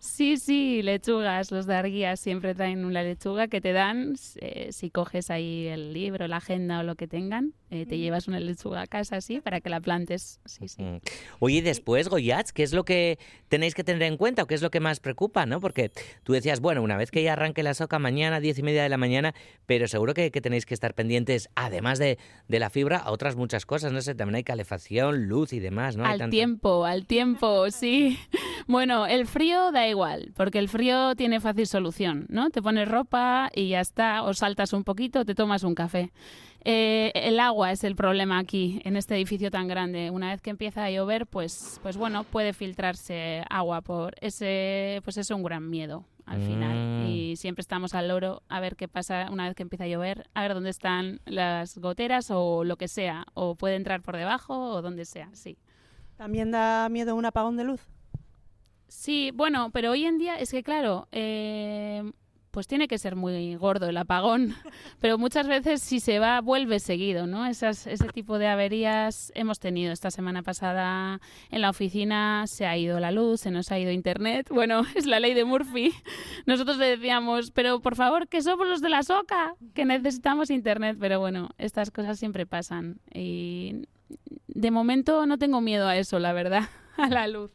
Sí, 0.00 0.36
sí, 0.36 0.82
lechugas. 0.82 1.50
Los 1.50 1.66
de 1.66 2.16
siempre 2.16 2.54
traen 2.54 2.84
una 2.84 3.02
lechuga 3.02 3.48
que 3.48 3.60
te 3.60 3.72
dan. 3.72 4.14
eh, 4.40 4.68
si 4.72 4.90
coges 4.90 5.30
ahí 5.30 5.66
el 5.66 5.92
libro, 5.92 6.26
la 6.28 6.38
agenda 6.38 6.80
o 6.80 6.82
lo 6.82 6.94
que 6.94 7.06
tengan, 7.06 7.52
eh, 7.70 7.86
te 7.86 7.98
llevas 7.98 8.28
una 8.28 8.40
lechuga 8.40 8.82
a 8.82 8.86
casa 8.86 9.16
así 9.16 9.40
para 9.40 9.60
que 9.60 9.68
la 9.68 9.80
plantes. 9.80 10.40
Sí, 10.44 10.68
sí. 10.68 10.82
Mm. 10.82 11.00
Oye, 11.38 11.56
y 11.56 11.60
después, 11.60 12.08
Goyats, 12.08 12.52
¿qué 12.52 12.62
es 12.62 12.72
lo 12.72 12.84
que 12.84 13.18
tenéis 13.48 13.74
que 13.74 13.84
tener 13.84 14.02
en 14.02 14.16
cuenta 14.16 14.42
o 14.42 14.46
qué 14.46 14.54
es 14.54 14.62
lo 14.62 14.70
que 14.70 14.80
más 14.80 15.00
preocupa, 15.00 15.46
no? 15.46 15.60
Porque 15.60 15.90
tú 16.22 16.32
decías, 16.32 16.60
bueno, 16.60 16.82
una 16.82 16.96
vez 16.96 17.10
que 17.10 17.22
ya 17.22 17.34
arranque 17.34 17.62
la 17.62 17.74
soca 17.74 17.98
mañana, 17.98 18.40
diez 18.40 18.58
y 18.58 18.62
media 18.62 18.82
de 18.82 18.88
la 18.88 18.96
mañana, 18.96 19.34
pero 19.66 19.88
seguro 19.88 20.14
que, 20.14 20.30
que 20.30 20.40
tenéis 20.40 20.66
que 20.66 20.74
estar 20.74 20.94
pendientes, 20.94 21.48
además 21.54 21.98
de, 21.98 22.18
de 22.48 22.58
la 22.58 22.70
fibra, 22.70 22.98
a 22.98 23.10
otras 23.10 23.36
muchas 23.36 23.66
cosas, 23.66 23.92
no 23.92 24.00
sé, 24.00 24.14
también 24.14 24.36
hay 24.36 24.44
calefacción, 24.44 25.26
luz 25.26 25.52
y 25.52 25.60
demás, 25.60 25.96
¿no? 25.96 26.04
Hay 26.04 26.20
al 26.20 26.30
tiempo, 26.30 26.84
al 26.84 27.06
tiempo, 27.06 27.70
sí. 27.70 28.18
Bueno, 28.66 29.06
el 29.06 29.26
frío 29.26 29.72
da 29.72 29.88
igual, 29.88 30.32
porque 30.36 30.58
el 30.58 30.68
frío 30.68 31.14
tiene 31.14 31.40
fácil 31.40 31.66
solución, 31.66 32.26
¿no? 32.28 32.50
Te 32.50 32.60
pones 32.60 32.86
ropa 32.86 33.50
y 33.54 33.70
ya 33.70 33.80
está, 33.80 34.22
o 34.24 34.34
saltas 34.34 34.74
un 34.74 34.84
poquito, 34.84 35.24
te 35.24 35.34
tomas 35.34 35.62
un 35.62 35.74
café. 35.74 36.12
Eh, 36.70 37.12
el 37.14 37.40
agua 37.40 37.72
es 37.72 37.82
el 37.82 37.96
problema 37.96 38.38
aquí, 38.38 38.82
en 38.84 38.98
este 38.98 39.16
edificio 39.16 39.50
tan 39.50 39.68
grande. 39.68 40.10
Una 40.10 40.32
vez 40.32 40.42
que 40.42 40.50
empieza 40.50 40.84
a 40.84 40.90
llover, 40.90 41.26
pues, 41.26 41.80
pues 41.82 41.96
bueno, 41.96 42.24
puede 42.24 42.52
filtrarse 42.52 43.42
agua 43.48 43.80
por 43.80 44.14
ese, 44.20 45.00
pues 45.02 45.16
es 45.16 45.30
un 45.30 45.42
gran 45.42 45.70
miedo 45.70 46.04
al 46.26 46.42
final. 46.42 46.76
Mm. 46.76 47.06
Y 47.06 47.36
siempre 47.36 47.62
estamos 47.62 47.94
al 47.94 48.08
loro 48.08 48.42
a 48.50 48.60
ver 48.60 48.76
qué 48.76 48.86
pasa 48.86 49.28
una 49.32 49.46
vez 49.46 49.54
que 49.54 49.62
empieza 49.62 49.84
a 49.84 49.86
llover, 49.86 50.28
a 50.34 50.42
ver 50.42 50.52
dónde 50.52 50.68
están 50.68 51.22
las 51.24 51.78
goteras 51.78 52.30
o 52.30 52.64
lo 52.64 52.76
que 52.76 52.88
sea, 52.88 53.24
o 53.32 53.54
puede 53.54 53.76
entrar 53.76 54.02
por 54.02 54.18
debajo 54.18 54.72
o 54.72 54.82
donde 54.82 55.06
sea, 55.06 55.30
sí. 55.32 55.56
¿También 56.18 56.50
da 56.50 56.90
miedo 56.90 57.16
un 57.16 57.24
apagón 57.24 57.56
de 57.56 57.64
luz? 57.64 57.80
Sí, 58.88 59.30
bueno, 59.34 59.70
pero 59.72 59.92
hoy 59.92 60.04
en 60.04 60.18
día 60.18 60.38
es 60.38 60.50
que, 60.50 60.62
claro, 60.62 61.08
eh, 61.12 62.02
pues 62.50 62.66
tiene 62.66 62.88
que 62.88 62.98
ser 62.98 63.16
muy 63.16 63.54
gordo 63.56 63.88
el 63.88 63.96
apagón, 63.96 64.54
pero 65.00 65.18
muchas 65.18 65.46
veces 65.46 65.82
si 65.82 66.00
se 66.00 66.18
va, 66.18 66.40
vuelve 66.40 66.80
seguido, 66.80 67.26
¿no? 67.26 67.46
Esas, 67.46 67.86
ese 67.86 68.08
tipo 68.08 68.38
de 68.38 68.48
averías 68.48 69.32
hemos 69.34 69.58
tenido. 69.58 69.92
Esta 69.92 70.10
semana 70.10 70.42
pasada 70.42 71.20
en 71.50 71.60
la 71.60 71.70
oficina 71.70 72.46
se 72.46 72.66
ha 72.66 72.76
ido 72.76 73.00
la 73.00 73.12
luz, 73.12 73.40
se 73.40 73.50
nos 73.50 73.70
ha 73.72 73.78
ido 73.78 73.90
internet. 73.90 74.48
Bueno, 74.58 74.82
es 74.96 75.06
la 75.06 75.20
ley 75.20 75.34
de 75.34 75.44
Murphy. 75.44 75.94
Nosotros 76.44 76.78
le 76.78 76.86
decíamos, 76.86 77.52
pero 77.52 77.80
por 77.80 77.94
favor, 77.94 78.26
que 78.26 78.42
somos 78.42 78.66
los 78.66 78.80
de 78.80 78.88
la 78.88 79.04
soca, 79.04 79.54
que 79.72 79.84
necesitamos 79.84 80.50
internet, 80.50 80.96
pero 80.98 81.20
bueno, 81.20 81.50
estas 81.58 81.92
cosas 81.92 82.18
siempre 82.18 82.44
pasan. 82.44 82.98
Y 83.14 83.86
de 84.48 84.70
momento 84.72 85.26
no 85.26 85.38
tengo 85.38 85.60
miedo 85.60 85.86
a 85.86 85.96
eso, 85.96 86.18
la 86.18 86.32
verdad, 86.32 86.68
a 86.96 87.08
la 87.08 87.28
luz. 87.28 87.52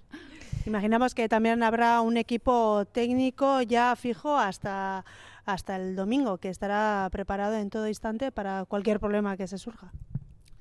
Imaginamos 0.66 1.14
que 1.14 1.28
también 1.28 1.62
habrá 1.62 2.00
un 2.02 2.16
equipo 2.16 2.86
técnico 2.86 3.62
ya 3.62 3.96
fijo 3.96 4.38
hasta, 4.38 5.04
hasta 5.46 5.76
el 5.76 5.96
domingo, 5.96 6.38
que 6.38 6.50
estará 6.50 7.10
preparado 7.12 7.56
en 7.56 7.70
todo 7.70 7.88
instante 7.88 8.32
para 8.32 8.64
cualquier 8.66 9.00
problema 9.00 9.36
que 9.36 9.48
se 9.48 9.58
surja. 9.58 9.92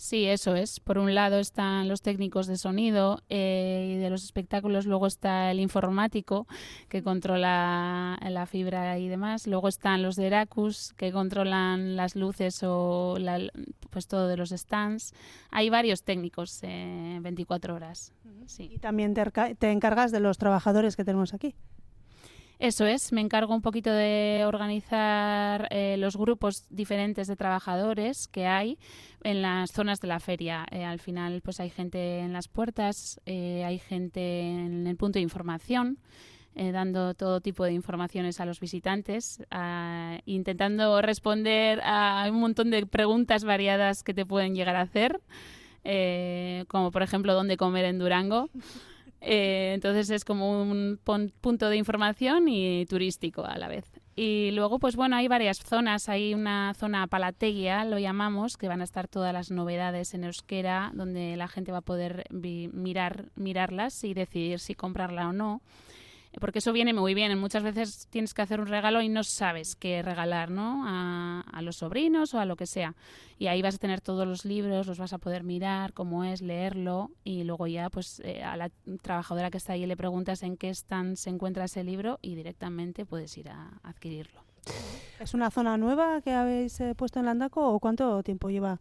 Sí, 0.02 0.26
eso 0.26 0.56
es. 0.56 0.80
Por 0.80 0.98
un 0.98 1.14
lado 1.14 1.38
están 1.38 1.86
los 1.86 2.02
técnicos 2.02 2.48
de 2.48 2.56
sonido 2.56 3.22
eh, 3.28 3.94
y 3.94 4.00
de 4.00 4.10
los 4.10 4.24
espectáculos, 4.24 4.84
luego 4.84 5.06
está 5.06 5.52
el 5.52 5.60
informático 5.60 6.48
que 6.88 7.04
controla 7.04 8.18
la 8.20 8.46
fibra 8.46 8.98
y 8.98 9.06
demás, 9.06 9.46
luego 9.46 9.68
están 9.68 10.02
los 10.02 10.16
de 10.16 10.26
Heracus 10.26 10.92
que 10.94 11.12
controlan 11.12 11.94
las 11.94 12.16
luces 12.16 12.64
o 12.64 13.16
la- 13.20 13.48
pues 13.90 14.08
todo 14.08 14.26
de 14.26 14.36
los 14.36 14.50
stands. 14.50 15.14
Hay 15.52 15.70
varios 15.70 16.02
técnicos 16.02 16.58
eh, 16.62 17.20
24 17.22 17.72
horas. 17.72 18.12
Sí. 18.46 18.70
Y 18.72 18.78
también 18.78 19.14
te, 19.14 19.70
encargas 19.70 20.10
de 20.10 20.18
los 20.18 20.36
trabajadores 20.36 20.96
que 20.96 21.04
tenemos 21.04 21.32
aquí. 21.32 21.54
Eso 22.62 22.86
es, 22.86 23.12
me 23.12 23.20
encargo 23.20 23.52
un 23.56 23.60
poquito 23.60 23.90
de 23.90 24.44
organizar 24.46 25.66
eh, 25.72 25.96
los 25.98 26.16
grupos 26.16 26.64
diferentes 26.70 27.26
de 27.26 27.34
trabajadores 27.34 28.28
que 28.28 28.46
hay 28.46 28.78
en 29.24 29.42
las 29.42 29.72
zonas 29.72 30.00
de 30.00 30.06
la 30.06 30.20
feria. 30.20 30.64
Eh, 30.70 30.84
al 30.84 31.00
final, 31.00 31.40
pues 31.42 31.58
hay 31.58 31.70
gente 31.70 32.20
en 32.20 32.32
las 32.32 32.46
puertas, 32.46 33.20
eh, 33.26 33.64
hay 33.64 33.80
gente 33.80 34.42
en 34.42 34.86
el 34.86 34.96
punto 34.96 35.18
de 35.18 35.24
información. 35.24 35.98
eh, 36.54 36.70
dando 36.70 37.14
todo 37.14 37.40
tipo 37.40 37.64
de 37.64 37.72
informaciones 37.72 38.38
a 38.38 38.44
los 38.44 38.60
visitantes, 38.60 39.42
ah, 39.50 40.18
intentando 40.26 41.02
responder 41.02 41.80
a 41.82 42.28
un 42.30 42.38
montón 42.38 42.70
de 42.70 42.86
preguntas 42.86 43.42
variadas 43.42 44.04
que 44.04 44.14
te 44.14 44.24
pueden 44.24 44.54
llegar 44.54 44.76
a 44.76 44.82
hacer, 44.82 45.20
como 46.68 46.92
por 46.92 47.02
ejemplo 47.02 47.34
dónde 47.34 47.56
comer 47.56 47.86
en 47.86 47.98
Durango. 47.98 48.50
Eh, 49.24 49.72
entonces 49.74 50.10
es 50.10 50.24
como 50.24 50.62
un 50.62 50.98
punto 51.40 51.68
de 51.68 51.76
información 51.76 52.48
y 52.48 52.84
turístico 52.86 53.44
a 53.44 53.56
la 53.56 53.68
vez. 53.68 53.84
Y 54.14 54.50
luego, 54.50 54.78
pues 54.78 54.94
bueno, 54.94 55.16
hay 55.16 55.28
varias 55.28 55.58
zonas. 55.58 56.08
Hay 56.08 56.34
una 56.34 56.74
zona 56.74 57.06
palateguia, 57.06 57.84
lo 57.84 57.98
llamamos, 57.98 58.56
que 58.56 58.68
van 58.68 58.82
a 58.82 58.84
estar 58.84 59.08
todas 59.08 59.32
las 59.32 59.50
novedades 59.50 60.12
en 60.14 60.24
euskera, 60.24 60.90
donde 60.94 61.36
la 61.36 61.48
gente 61.48 61.72
va 61.72 61.78
a 61.78 61.82
poder 61.82 62.26
mirar, 62.30 63.30
mirarlas 63.36 64.04
y 64.04 64.12
decidir 64.12 64.58
si 64.58 64.74
comprarla 64.74 65.28
o 65.28 65.32
no. 65.32 65.62
Porque 66.40 66.60
eso 66.60 66.72
viene 66.72 66.94
muy 66.94 67.14
bien. 67.14 67.38
Muchas 67.38 67.62
veces 67.62 68.06
tienes 68.10 68.32
que 68.32 68.42
hacer 68.42 68.60
un 68.60 68.66
regalo 68.66 69.02
y 69.02 69.08
no 69.08 69.22
sabes 69.22 69.76
qué 69.76 70.02
regalar, 70.02 70.50
¿no? 70.50 70.82
A, 70.86 71.42
a 71.42 71.62
los 71.62 71.76
sobrinos 71.76 72.32
o 72.34 72.40
a 72.40 72.46
lo 72.46 72.56
que 72.56 72.66
sea. 72.66 72.94
Y 73.38 73.48
ahí 73.48 73.60
vas 73.60 73.74
a 73.74 73.78
tener 73.78 74.00
todos 74.00 74.26
los 74.26 74.44
libros, 74.44 74.86
los 74.86 74.98
vas 74.98 75.12
a 75.12 75.18
poder 75.18 75.44
mirar, 75.44 75.92
cómo 75.92 76.24
es, 76.24 76.40
leerlo. 76.40 77.10
Y 77.24 77.44
luego 77.44 77.66
ya, 77.66 77.90
pues, 77.90 78.20
eh, 78.24 78.42
a 78.42 78.56
la 78.56 78.70
trabajadora 79.02 79.50
que 79.50 79.58
está 79.58 79.74
ahí 79.74 79.84
le 79.84 79.96
preguntas 79.96 80.42
en 80.42 80.56
qué 80.56 80.70
stand 80.70 81.16
se 81.16 81.30
encuentra 81.30 81.64
ese 81.64 81.84
libro 81.84 82.18
y 82.22 82.34
directamente 82.34 83.04
puedes 83.04 83.36
ir 83.36 83.50
a 83.50 83.80
adquirirlo. 83.82 84.42
¿Es 85.18 85.34
una 85.34 85.50
zona 85.50 85.76
nueva 85.76 86.20
que 86.22 86.32
habéis 86.32 86.80
eh, 86.80 86.94
puesto 86.94 87.20
en 87.20 87.26
Landaco 87.26 87.68
o 87.72 87.78
cuánto 87.80 88.22
tiempo 88.22 88.48
lleva? 88.48 88.80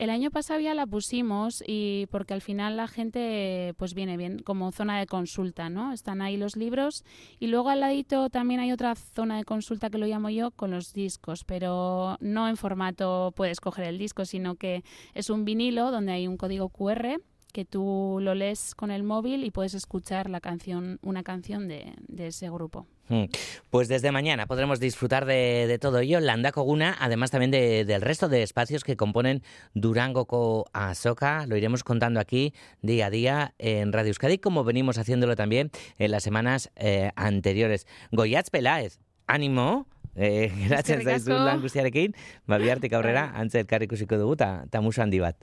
El 0.00 0.08
año 0.08 0.30
pasado 0.30 0.60
ya 0.60 0.72
la 0.72 0.86
pusimos 0.86 1.62
y 1.66 2.06
porque 2.10 2.32
al 2.32 2.40
final 2.40 2.78
la 2.78 2.88
gente 2.88 3.74
pues 3.76 3.92
viene 3.92 4.16
bien 4.16 4.38
como 4.38 4.72
zona 4.72 4.98
de 4.98 5.04
consulta, 5.04 5.68
¿no? 5.68 5.92
Están 5.92 6.22
ahí 6.22 6.38
los 6.38 6.56
libros 6.56 7.04
y 7.38 7.48
luego 7.48 7.68
al 7.68 7.80
ladito 7.80 8.30
también 8.30 8.60
hay 8.60 8.72
otra 8.72 8.94
zona 8.94 9.36
de 9.36 9.44
consulta 9.44 9.90
que 9.90 9.98
lo 9.98 10.06
llamo 10.06 10.30
yo 10.30 10.52
con 10.52 10.70
los 10.70 10.94
discos, 10.94 11.44
pero 11.44 12.16
no 12.20 12.48
en 12.48 12.56
formato 12.56 13.34
puedes 13.36 13.60
coger 13.60 13.84
el 13.84 13.98
disco, 13.98 14.24
sino 14.24 14.54
que 14.54 14.84
es 15.12 15.28
un 15.28 15.44
vinilo 15.44 15.90
donde 15.90 16.12
hay 16.12 16.26
un 16.26 16.38
código 16.38 16.70
QR 16.70 17.20
que 17.52 17.66
tú 17.66 18.20
lo 18.22 18.34
lees 18.34 18.74
con 18.74 18.90
el 18.90 19.02
móvil 19.02 19.44
y 19.44 19.50
puedes 19.50 19.74
escuchar 19.74 20.30
la 20.30 20.40
canción, 20.40 20.98
una 21.02 21.22
canción 21.22 21.68
de, 21.68 21.92
de 22.08 22.28
ese 22.28 22.48
grupo. 22.48 22.86
Mm. 23.10 23.24
Pues 23.70 23.88
desde 23.88 24.12
mañana 24.12 24.46
podremos 24.46 24.78
disfrutar 24.78 25.26
de, 25.26 25.66
de 25.66 25.78
todo 25.80 25.98
ello, 25.98 26.20
Landako 26.20 26.62
Guna, 26.62 26.96
además 27.00 27.32
también 27.32 27.50
de- 27.50 27.84
del 27.84 28.02
resto 28.02 28.28
de 28.28 28.42
espacios 28.44 28.84
que 28.84 28.96
componen 28.96 29.42
Durangoko 29.74 30.66
Asoka. 30.72 31.44
Lo 31.46 31.56
iremos 31.56 31.82
contando 31.82 32.20
aquí 32.20 32.54
día 32.82 33.06
a 33.06 33.10
día 33.10 33.54
en 33.58 33.92
Radio 33.92 34.10
Euskadi, 34.10 34.38
como 34.38 34.62
venimos 34.62 34.96
haciéndolo 34.96 35.34
también 35.34 35.70
en 35.98 36.12
las 36.12 36.22
semanas 36.22 36.70
eh, 36.76 37.10
anteriores. 37.16 37.86
Goiatz 38.12 38.50
Peláez, 38.50 39.00
ánimo! 39.26 39.86
Eh, 40.16 40.50
geratzen 40.54 40.98
Eskerrik 41.00 41.06
zaizu 41.22 41.32
asko. 41.32 41.44
lan 41.44 41.60
guztiarekin, 41.62 42.14
ba, 42.46 42.58
bihartik 42.58 42.92
aurrera, 42.92 43.30
antze 43.34 43.60
elkarrikusiko 43.60 44.18
dugu, 44.18 44.34
ta, 44.36 44.66
ta 44.70 44.80
musu 44.80 45.02
handi 45.02 45.20
bat. 45.22 45.36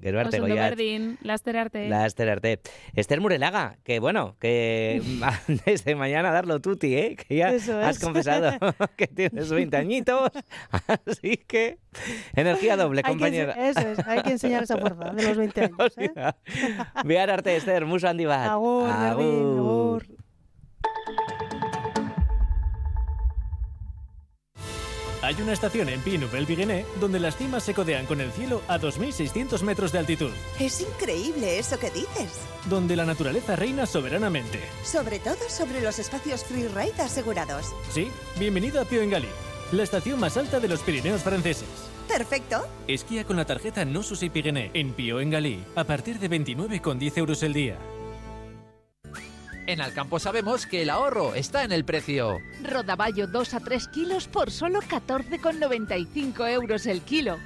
Gero 0.00 0.18
arte, 0.20 0.40
Oso 0.40 0.54
berdin, 0.54 1.18
laster 1.22 1.56
arte. 1.58 1.88
La 1.88 2.06
Esther 2.06 2.30
Arte. 2.30 2.60
Esther 2.94 3.20
Murelaga, 3.20 3.76
que 3.84 4.00
bueno, 4.00 4.36
que 4.40 5.02
desde 5.66 5.94
mañana 5.94 6.30
darlo 6.30 6.58
tuti, 6.60 6.94
¿eh? 6.96 7.16
Que 7.16 7.36
ya 7.36 7.50
Eso 7.50 7.78
has 7.78 7.96
es. 7.98 8.02
confesado 8.04 8.52
que 8.96 9.06
tienes 9.06 9.50
20 9.50 9.76
añitos. 9.76 10.30
Así 11.06 11.36
que 11.36 11.78
energía 12.34 12.76
doble, 12.76 13.00
Hay 13.00 13.04
que 13.04 13.10
compañera. 13.10 13.52
eso 13.68 13.80
es, 13.80 13.98
hay 14.06 14.22
que 14.22 14.30
enseñar 14.30 14.62
esa 14.62 14.78
fuerza 14.78 15.10
de 15.12 15.22
los 15.22 15.36
20 15.36 15.60
años. 15.64 15.98
¿eh? 15.98 16.10
Bihar 17.04 17.30
arte, 17.30 17.56
Esther, 17.56 17.84
musu 17.84 18.06
handi 18.06 18.24
bat. 18.24 18.48
Agur, 18.48 18.88
berdin, 18.88 19.58
agur. 19.58 20.06
Hay 25.22 25.34
una 25.42 25.52
estación 25.52 25.88
en 25.90 26.00
Pi 26.00 26.16
Nouvelle 26.16 26.46
Viguené 26.46 26.86
donde 26.98 27.20
las 27.20 27.36
cimas 27.36 27.62
se 27.62 27.74
codean 27.74 28.06
con 28.06 28.20
el 28.22 28.32
cielo 28.32 28.62
a 28.68 28.78
2.600 28.78 29.60
metros 29.62 29.92
de 29.92 29.98
altitud, 29.98 30.30
Es 30.58 30.80
increíble 30.80 31.58
eso 31.58 31.78
que 31.78 31.90
dices. 31.90 32.40
donde 32.70 32.96
la 32.96 33.04
naturaleza 33.04 33.54
reina 33.54 33.84
soberanamente. 33.84 34.60
Sobre 34.82 35.18
todo 35.18 35.36
sobre 35.48 35.82
los 35.82 35.98
espacios 35.98 36.44
free 36.44 36.68
ride 36.68 37.02
asegurados. 37.02 37.66
Sí, 37.90 38.08
bienvenido 38.38 38.80
a 38.80 38.86
Pio 38.86 39.02
en 39.02 39.10
Gali, 39.10 39.28
la 39.72 39.82
estación 39.82 40.18
más 40.18 40.36
alta 40.38 40.58
de 40.58 40.68
los 40.68 40.80
Pirineos 40.80 41.22
franceses. 41.22 41.68
Perfecto. 42.08 42.66
Esquía 42.88 43.24
con 43.24 43.36
la 43.36 43.44
tarjeta 43.44 43.84
No 43.84 44.02
Susi 44.02 44.30
Pirené 44.30 44.70
en 44.74 44.94
Pio 44.94 45.20
en 45.20 45.30
Gali 45.30 45.62
a 45.76 45.84
partir 45.84 46.18
de 46.18 46.30
29,10 46.30 47.18
euros 47.18 47.42
el 47.42 47.52
día. 47.52 47.78
En 49.66 49.80
Alcampo 49.80 50.18
sabemos 50.18 50.66
que 50.66 50.82
el 50.82 50.90
ahorro 50.90 51.34
está 51.34 51.64
en 51.64 51.72
el 51.72 51.84
precio. 51.84 52.40
Rodaballo 52.62 53.26
2 53.26 53.54
a 53.54 53.60
3 53.60 53.88
kilos 53.88 54.26
por 54.26 54.50
solo 54.50 54.80
14,95 54.80 56.50
euros 56.50 56.86
el 56.86 57.02
kilo. 57.02 57.38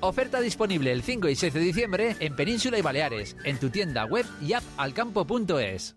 Oferta 0.00 0.40
disponible 0.40 0.92
el 0.92 1.02
5 1.02 1.28
y 1.28 1.34
6 1.34 1.54
de 1.54 1.60
diciembre 1.60 2.16
en 2.20 2.36
Península 2.36 2.78
y 2.78 2.82
Baleares, 2.82 3.36
en 3.44 3.58
tu 3.58 3.70
tienda 3.70 4.04
web 4.04 4.26
y 4.40 4.52
app 4.52 4.62
alcampo.es. 4.76 5.96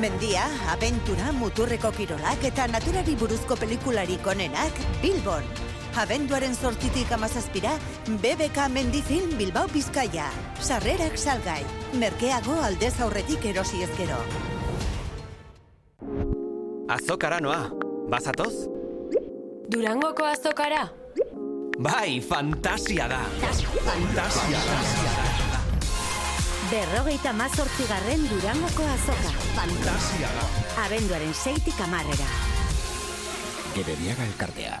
Mendia, 0.00 0.44
abentura, 0.70 1.32
muturreko 1.32 1.90
kirolak 1.92 2.42
eta 2.44 2.66
naturari 2.68 3.14
buruzko 3.16 3.56
pelikularik 3.56 4.26
onenak 4.26 4.72
Bilbon. 5.02 5.44
Abenduaren 5.96 6.52
sortzitik 6.52 7.08
amazazpira, 7.16 7.70
BBK 8.20 8.66
Mendifilm 8.68 9.30
Bilbao 9.38 9.64
Bizkaia. 9.72 10.26
Sarrerak 10.60 11.16
salgai. 11.16 11.62
Merkeago 11.96 12.52
aldez 12.60 12.92
aurretik 13.00 13.46
erosi 13.48 13.80
ezkero. 13.86 14.18
Azokara 16.92 17.38
noa, 17.40 17.70
bazatoz? 18.12 18.52
Durangoko 19.72 20.26
azokara? 20.28 20.82
Bai, 21.80 22.20
fantasia 22.20 23.08
da. 23.08 23.22
Fantasia 23.88 24.60
da. 24.68 24.76
Berrogeita 26.74 27.32
mazortzigarren 27.40 28.28
Durangoko 28.34 28.84
azoka. 28.98 29.32
Fantasia 29.56 30.28
da. 30.36 30.46
Abenduaren 30.84 31.32
seitik 31.32 31.80
amarrera. 31.88 32.28
Gerediaga 33.72 34.28
elkartea. 34.28 34.80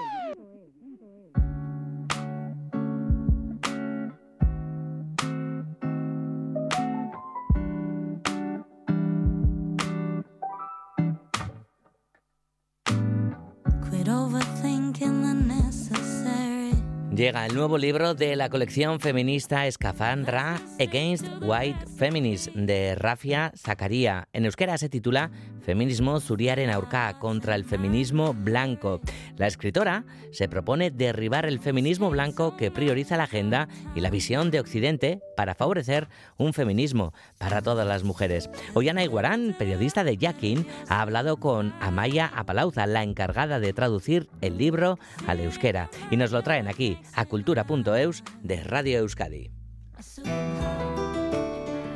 Llega 17.15 17.45
el 17.45 17.53
nuevo 17.53 17.77
libro 17.77 18.13
de 18.13 18.37
la 18.37 18.49
colección 18.49 19.01
feminista 19.01 19.67
Escafandra 19.67 20.61
Against 20.79 21.27
White 21.41 21.85
Feminism 21.97 22.65
de 22.65 22.95
Rafia 22.95 23.51
Zakaria. 23.57 24.29
En 24.31 24.45
euskera 24.45 24.77
se 24.77 24.87
titula 24.87 25.29
Feminismo 25.61 26.19
zuriaren 26.19 26.69
aurka 26.69 27.17
contra 27.19 27.55
el 27.55 27.65
feminismo 27.65 28.33
blanco. 28.33 28.99
La 29.37 29.47
escritora 29.47 30.05
se 30.31 30.47
propone 30.47 30.91
derribar 30.91 31.45
el 31.45 31.59
feminismo 31.59 32.09
blanco 32.09 32.57
que 32.57 32.71
prioriza 32.71 33.17
la 33.17 33.23
agenda 33.23 33.67
y 33.95 34.01
la 34.01 34.09
visión 34.09 34.51
de 34.51 34.59
Occidente 34.59 35.21
para 35.37 35.55
favorecer 35.55 36.07
un 36.37 36.53
feminismo 36.53 37.13
para 37.37 37.61
todas 37.61 37.87
las 37.87 38.03
mujeres. 38.03 38.49
Ollana 38.73 39.03
Iguarán, 39.03 39.55
periodista 39.57 40.03
de 40.03 40.17
Yakin, 40.17 40.65
ha 40.89 41.01
hablado 41.01 41.37
con 41.37 41.73
Amaya 41.79 42.31
Apalauza, 42.35 42.87
la 42.87 43.03
encargada 43.03 43.59
de 43.59 43.73
traducir 43.73 44.29
el 44.41 44.57
libro 44.57 44.97
al 45.27 45.39
euskera, 45.39 45.89
y 46.09 46.17
nos 46.17 46.31
lo 46.31 46.41
traen 46.43 46.67
aquí 46.67 46.97
a 47.13 47.25
cultura.eus 47.25 48.23
de 48.41 48.63
Radio 48.63 48.99
Euskadi. 48.99 49.51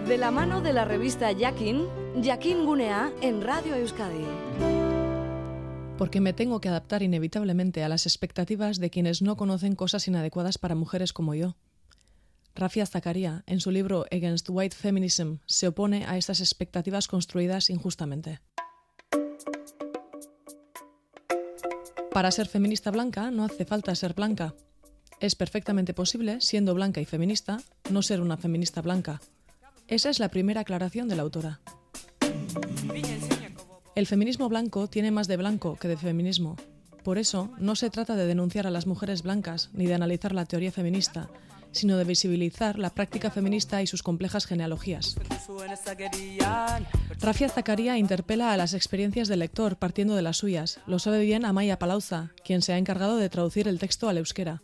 De 0.07 0.19
la 0.19 0.29
mano 0.29 0.61
de 0.61 0.71
la 0.71 0.85
revista 0.85 1.31
Yakin, 1.31 1.87
Yakin 2.21 2.63
Gunea 2.63 3.11
en 3.23 3.41
Radio 3.41 3.73
Euskadi. 3.73 4.23
Porque 5.97 6.21
me 6.21 6.31
tengo 6.31 6.61
que 6.61 6.69
adaptar 6.69 7.01
inevitablemente 7.01 7.83
a 7.83 7.89
las 7.89 8.05
expectativas 8.05 8.77
de 8.77 8.91
quienes 8.91 9.23
no 9.23 9.35
conocen 9.35 9.75
cosas 9.75 10.07
inadecuadas 10.07 10.59
para 10.59 10.75
mujeres 10.75 11.11
como 11.11 11.33
yo. 11.33 11.55
Rafia 12.53 12.85
Zakaria, 12.85 13.43
en 13.47 13.59
su 13.59 13.71
libro 13.71 14.05
Against 14.11 14.47
White 14.47 14.75
Feminism, 14.75 15.37
se 15.47 15.69
opone 15.69 16.05
a 16.05 16.17
estas 16.17 16.39
expectativas 16.39 17.07
construidas 17.07 17.71
injustamente. 17.71 18.41
Para 22.11 22.29
ser 22.29 22.47
feminista 22.47 22.91
blanca 22.91 23.31
no 23.31 23.43
hace 23.43 23.65
falta 23.65 23.95
ser 23.95 24.13
blanca. 24.13 24.53
Es 25.19 25.33
perfectamente 25.33 25.95
posible, 25.95 26.41
siendo 26.41 26.75
blanca 26.75 27.01
y 27.01 27.05
feminista, 27.05 27.57
no 27.89 28.03
ser 28.03 28.21
una 28.21 28.37
feminista 28.37 28.83
blanca. 28.83 29.19
Esa 29.87 30.09
es 30.09 30.19
la 30.19 30.29
primera 30.29 30.61
aclaración 30.61 31.07
de 31.07 31.15
la 31.15 31.21
autora. 31.21 31.59
El 33.95 34.07
feminismo 34.07 34.49
blanco 34.49 34.87
tiene 34.87 35.11
más 35.11 35.27
de 35.27 35.37
blanco 35.37 35.77
que 35.77 35.87
de 35.87 35.95
feminismo. 35.95 36.55
Por 37.03 37.19
eso, 37.19 37.51
no 37.59 37.75
se 37.75 37.91
trata 37.91 38.15
de 38.15 38.25
denunciar 38.25 38.65
a 38.65 38.71
las 38.71 38.87
mujeres 38.87 39.21
blancas 39.21 39.69
ni 39.73 39.85
de 39.85 39.93
analizar 39.93 40.33
la 40.33 40.45
teoría 40.45 40.71
feminista, 40.71 41.29
sino 41.71 41.97
de 41.97 42.03
visibilizar 42.03 42.79
la 42.79 42.89
práctica 42.89 43.29
feminista 43.29 43.83
y 43.83 43.87
sus 43.87 44.01
complejas 44.01 44.47
genealogías. 44.47 45.15
Rafia 47.21 47.49
Zakaria 47.49 47.97
interpela 47.99 48.53
a 48.53 48.57
las 48.57 48.73
experiencias 48.73 49.27
del 49.27 49.39
lector 49.39 49.77
partiendo 49.77 50.15
de 50.15 50.23
las 50.23 50.37
suyas. 50.37 50.79
Lo 50.87 50.97
sabe 50.97 51.19
bien 51.19 51.45
Amaya 51.45 51.77
Palauza, 51.77 52.31
quien 52.43 52.63
se 52.63 52.73
ha 52.73 52.79
encargado 52.79 53.17
de 53.17 53.29
traducir 53.29 53.67
el 53.67 53.77
texto 53.77 54.09
al 54.09 54.17
euskera. 54.17 54.63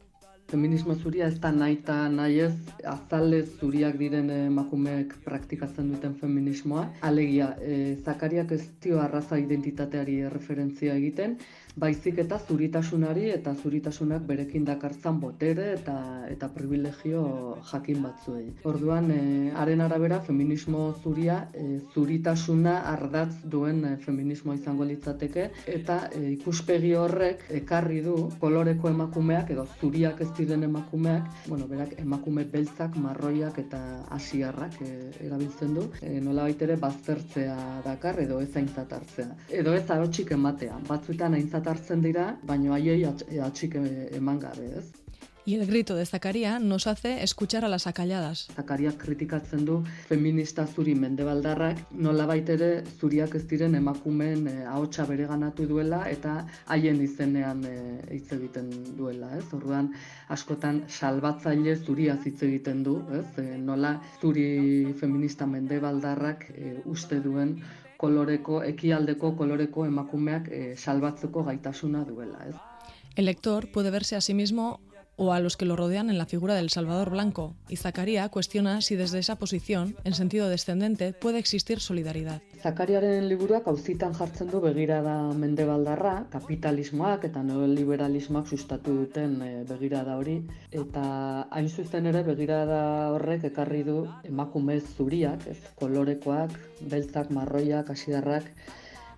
Feminismo 0.52 0.96
zuria 1.00 1.30
ez 1.32 1.38
da 1.40 1.50
nahi 1.56 1.78
eta 1.78 1.94
nahi 2.12 2.42
ez 2.44 2.56
azalez 2.92 3.46
zuriak 3.64 3.96
diren 3.96 4.28
emakumeek 4.36 5.14
praktikatzen 5.24 5.94
duten 5.94 6.18
feminismoa. 6.20 6.84
Alegia, 7.08 7.54
e, 7.64 7.96
Zakariak 8.04 8.52
ez 8.58 8.66
dio 8.84 9.00
arraza 9.00 9.40
identitateari 9.40 10.18
referentzia 10.34 10.98
egiten, 11.00 11.38
baizik 11.76 12.20
eta 12.20 12.38
zuritasunari 12.40 13.30
eta 13.32 13.54
zuritasunak 13.56 14.26
berekin 14.28 14.66
dakartzan 14.66 15.20
botere 15.20 15.72
eta 15.74 15.96
eta 16.30 16.50
privilegio 16.52 17.58
jakin 17.72 18.02
batzuei. 18.04 18.48
Orduan, 18.68 19.12
e, 19.12 19.52
haren 19.56 19.82
arabera 19.82 20.20
feminismo 20.22 20.94
zuria 21.04 21.48
e, 21.54 21.80
zuritasuna 21.94 22.78
ardatz 22.92 23.44
duen 23.44 23.86
e, 23.86 23.96
feminismoa 24.06 24.56
izango 24.56 24.88
litzateke 24.88 25.50
eta 25.68 25.98
e, 26.12 26.24
ikuspegi 26.34 26.94
horrek 26.96 27.46
ekarri 27.62 28.02
du 28.02 28.16
koloreko 28.40 28.90
emakumeak 28.90 29.52
edo 29.56 29.68
zuriak 29.80 30.22
ez 30.22 30.30
diren 30.38 30.64
emakumeak, 30.64 31.30
bueno, 31.48 31.68
berak 31.68 31.96
emakume 32.00 32.46
beltzak, 32.52 32.98
marroiak 32.98 33.58
eta 33.64 33.82
asiarrak 34.12 34.80
e, 34.84 34.92
erabiltzen 35.28 35.76
du, 35.76 35.88
e, 36.02 36.20
nolabait 36.20 36.62
ere 36.62 36.76
baztertzea 36.82 37.58
dakar 37.86 38.20
edo 38.26 38.42
ez 38.42 38.52
aintzat 38.56 38.94
hartzea. 38.94 39.30
Edo 39.62 39.74
ez 39.78 39.86
ahotsik 39.90 40.32
ematea. 40.36 40.78
Batzuetan 40.88 41.36
aintzat 41.38 41.61
hartzen 41.68 42.02
dira, 42.02 42.38
baino 42.44 42.74
haiei 42.74 43.04
atx- 43.06 43.40
atxik 43.46 43.76
e- 43.76 44.10
eman 44.18 44.40
gabe, 44.40 44.68
ez? 44.80 44.90
Y 45.44 45.56
el 45.56 45.66
grito 45.66 45.96
de 45.96 46.06
Zakaria 46.06 46.60
nos 46.60 46.86
hace 46.86 47.24
escuchar 47.24 47.66
a 47.66 47.68
las 47.68 47.88
acalladas. 47.88 48.48
Zakariak 48.56 48.98
kritikatzen 49.02 49.66
du 49.66 49.80
feminista 50.08 50.68
zuri 50.68 50.94
mendebaldarrak 50.94 51.82
nolabait 51.98 52.48
ere 52.54 52.84
zuriak 53.00 53.34
ez 53.40 53.48
diren 53.50 53.74
emakumeen 53.74 54.46
e, 54.48 54.54
ahotsa 54.70 55.08
bereganatu 55.10 55.66
duela 55.66 56.04
eta 56.12 56.46
haien 56.68 57.02
izenean 57.02 57.66
e, 57.66 57.74
hitz 58.14 58.30
egiten 58.38 58.70
duela, 59.00 59.32
ez? 59.40 59.48
Orduan 59.58 59.90
askotan 60.30 60.84
salbatzaile 60.88 61.76
zuriaz 61.76 62.20
hitz 62.24 62.44
egiten 62.46 62.84
du, 62.86 63.00
ez? 63.10 63.26
E, 63.42 63.58
nola 63.58 63.96
zuri 64.22 64.94
feminista 65.02 65.50
mendebaldarrak 65.50 66.52
e, 66.54 66.76
uste 66.86 67.18
duen 67.20 67.58
koloreko 68.02 68.62
ekialdeko 68.68 69.36
koloreko 69.38 69.86
emakumeak 69.86 70.50
e, 70.50 70.62
salbatzeko 70.76 71.44
gaitasuna 71.50 72.06
duela, 72.08 72.46
ez? 72.50 72.56
El 73.16 73.26
lector 73.26 73.68
puede 73.72 73.92
verse 73.92 74.16
a 74.16 74.22
sí 74.22 74.34
mismo 74.34 74.80
o 75.22 75.34
a 75.34 75.40
los 75.40 75.56
que 75.56 75.66
lo 75.66 75.76
rodean 75.76 76.10
en 76.10 76.18
la 76.18 76.26
figura 76.26 76.56
del 76.56 76.72
Salvador 76.72 77.12
Blanco, 77.12 77.54
y 77.70 77.76
Zacaria 77.76 78.28
cuestiona 78.30 78.82
si 78.82 78.96
desde 78.96 79.20
esa 79.20 79.36
posición, 79.36 79.96
en 80.04 80.16
sentido 80.16 80.50
descendente, 80.50 81.14
puede 81.14 81.38
existir 81.38 81.80
solidaridad. 81.80 82.42
Zakariaren 82.64 83.30
liburuak 83.30 83.68
auzitan 83.68 84.16
jartzen 84.18 84.50
du 84.50 84.62
begirada 84.62 85.14
mendebaldarra, 85.38 86.26
kapitalismoak 86.34 87.30
eta 87.30 87.44
neoliberalismoak 87.46 88.50
sustatu 88.50 88.96
duten 89.04 89.38
e, 89.46 89.52
begirada 89.70 90.18
hori, 90.18 90.40
eta 90.74 91.06
hain 91.52 91.70
zuzen 91.70 92.10
ere 92.10 92.26
begirada 92.26 92.82
horrek 93.14 93.46
ekarri 93.54 93.86
du 93.86 94.08
emakume 94.26 94.80
zuriak, 94.82 95.46
ez 95.46 95.60
kolorekoak, 95.78 96.58
beltzak, 96.82 97.30
marroiak, 97.30 97.94
asidarrak, 97.94 98.50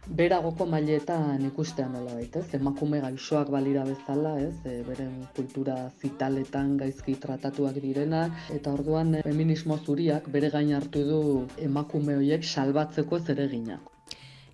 beragoko 0.08 0.66
mailetan 0.66 1.45
ikustea 1.47 1.88
nola 1.88 2.16
baita, 2.18 2.41
ez? 2.43 2.56
Emakume 2.58 2.99
gaixoak 3.04 3.49
balira 3.54 3.86
bezala, 3.88 4.36
ez? 4.41 4.56
E, 4.66 4.82
beren 4.88 5.16
kultura 5.36 5.78
zitaletan 6.01 6.76
gaizki 6.78 7.16
tratatuak 7.24 7.80
direnak, 7.84 8.36
eta 8.54 8.74
orduan 8.74 9.16
e, 9.16 9.24
feminismo 9.24 9.78
zuriak 9.78 10.30
bere 10.34 10.51
gain 10.54 10.74
hartu 10.76 11.06
du 11.08 11.24
emakume 11.58 12.18
horiek 12.20 12.43
salbatzeko 12.43 13.20
zeregina. 13.20 13.80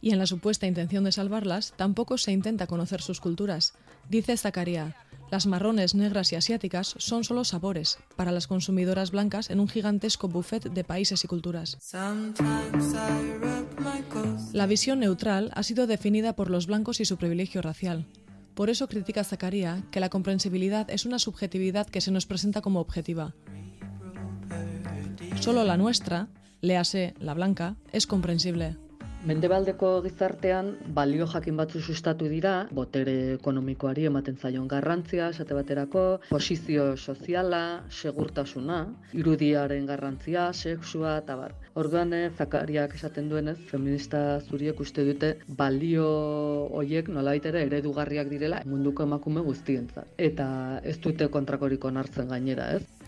Y 0.01 0.11
en 0.11 0.19
la 0.19 0.27
supuesta 0.27 0.65
intención 0.65 1.03
de 1.03 1.11
salvarlas, 1.11 1.73
tampoco 1.75 2.17
se 2.17 2.31
intenta 2.31 2.67
conocer 2.67 3.01
sus 3.01 3.19
culturas. 3.19 3.73
Dice 4.07 4.37
Zacarías, 4.37 4.95
Las 5.31 5.45
marrones, 5.45 5.93
negras 5.93 6.31
y 6.31 6.35
asiáticas 6.35 6.95
son 6.97 7.23
solo 7.23 7.43
sabores 7.43 7.99
para 8.15 8.31
las 8.31 8.47
consumidoras 8.47 9.11
blancas 9.11 9.51
en 9.51 9.59
un 9.59 9.67
gigantesco 9.67 10.27
buffet 10.27 10.63
de 10.63 10.83
países 10.83 11.23
y 11.23 11.27
culturas. 11.27 11.77
La 14.53 14.65
visión 14.65 14.99
neutral 14.99 15.51
ha 15.53 15.63
sido 15.63 15.85
definida 15.85 16.33
por 16.33 16.49
los 16.49 16.65
blancos 16.65 16.99
y 16.99 17.05
su 17.05 17.17
privilegio 17.17 17.61
racial. 17.61 18.07
Por 18.55 18.69
eso 18.69 18.87
critica 18.87 19.23
Zacarías 19.23 19.83
que 19.91 19.99
la 19.99 20.09
comprensibilidad 20.09 20.89
es 20.89 21.05
una 21.05 21.19
subjetividad 21.19 21.87
que 21.87 22.01
se 22.01 22.11
nos 22.11 22.25
presenta 22.25 22.61
como 22.61 22.79
objetiva. 22.79 23.35
Solo 25.39 25.63
la 25.63 25.77
nuestra, 25.77 26.27
léase 26.59 27.13
la 27.19 27.35
blanca, 27.35 27.75
es 27.93 28.07
comprensible. 28.07 28.77
Mendebaldeko 29.27 29.87
gizartean 30.05 30.69
balio 30.95 31.25
jakin 31.27 31.57
batzu 31.59 31.81
sustatu 31.81 32.29
dira, 32.31 32.53
botere 32.71 33.15
ekonomikoari 33.33 34.05
ematen 34.07 34.37
zaion 34.39 34.67
garrantzia, 34.71 35.27
esate 35.33 35.57
baterako, 35.57 36.03
posizio 36.29 36.85
soziala, 36.95 37.83
segurtasuna, 37.89 38.77
irudiaren 39.11 39.89
garrantzia, 39.89 40.45
sexua, 40.53 41.17
eta 41.23 41.35
bar. 41.35 41.57
Orduan, 41.75 42.13
eh, 42.13 42.29
zakariak 42.37 42.95
esaten 42.95 43.27
duenez, 43.29 43.57
feminista 43.73 44.39
zuriek 44.39 44.79
uste 44.79 45.03
dute 45.03 45.33
balio 45.63 46.07
hoiek 46.79 47.11
nolabait 47.11 47.45
ere 47.51 47.65
eredugarriak 47.67 48.31
direla 48.31 48.63
munduko 48.65 49.03
emakume 49.03 49.43
guztientzat. 49.43 50.15
Eta 50.17 50.47
ez 50.83 50.95
dute 51.03 51.27
kontrakoriko 51.27 51.91
onartzen 51.91 52.31
gainera, 52.31 52.71
ez? 52.79 52.98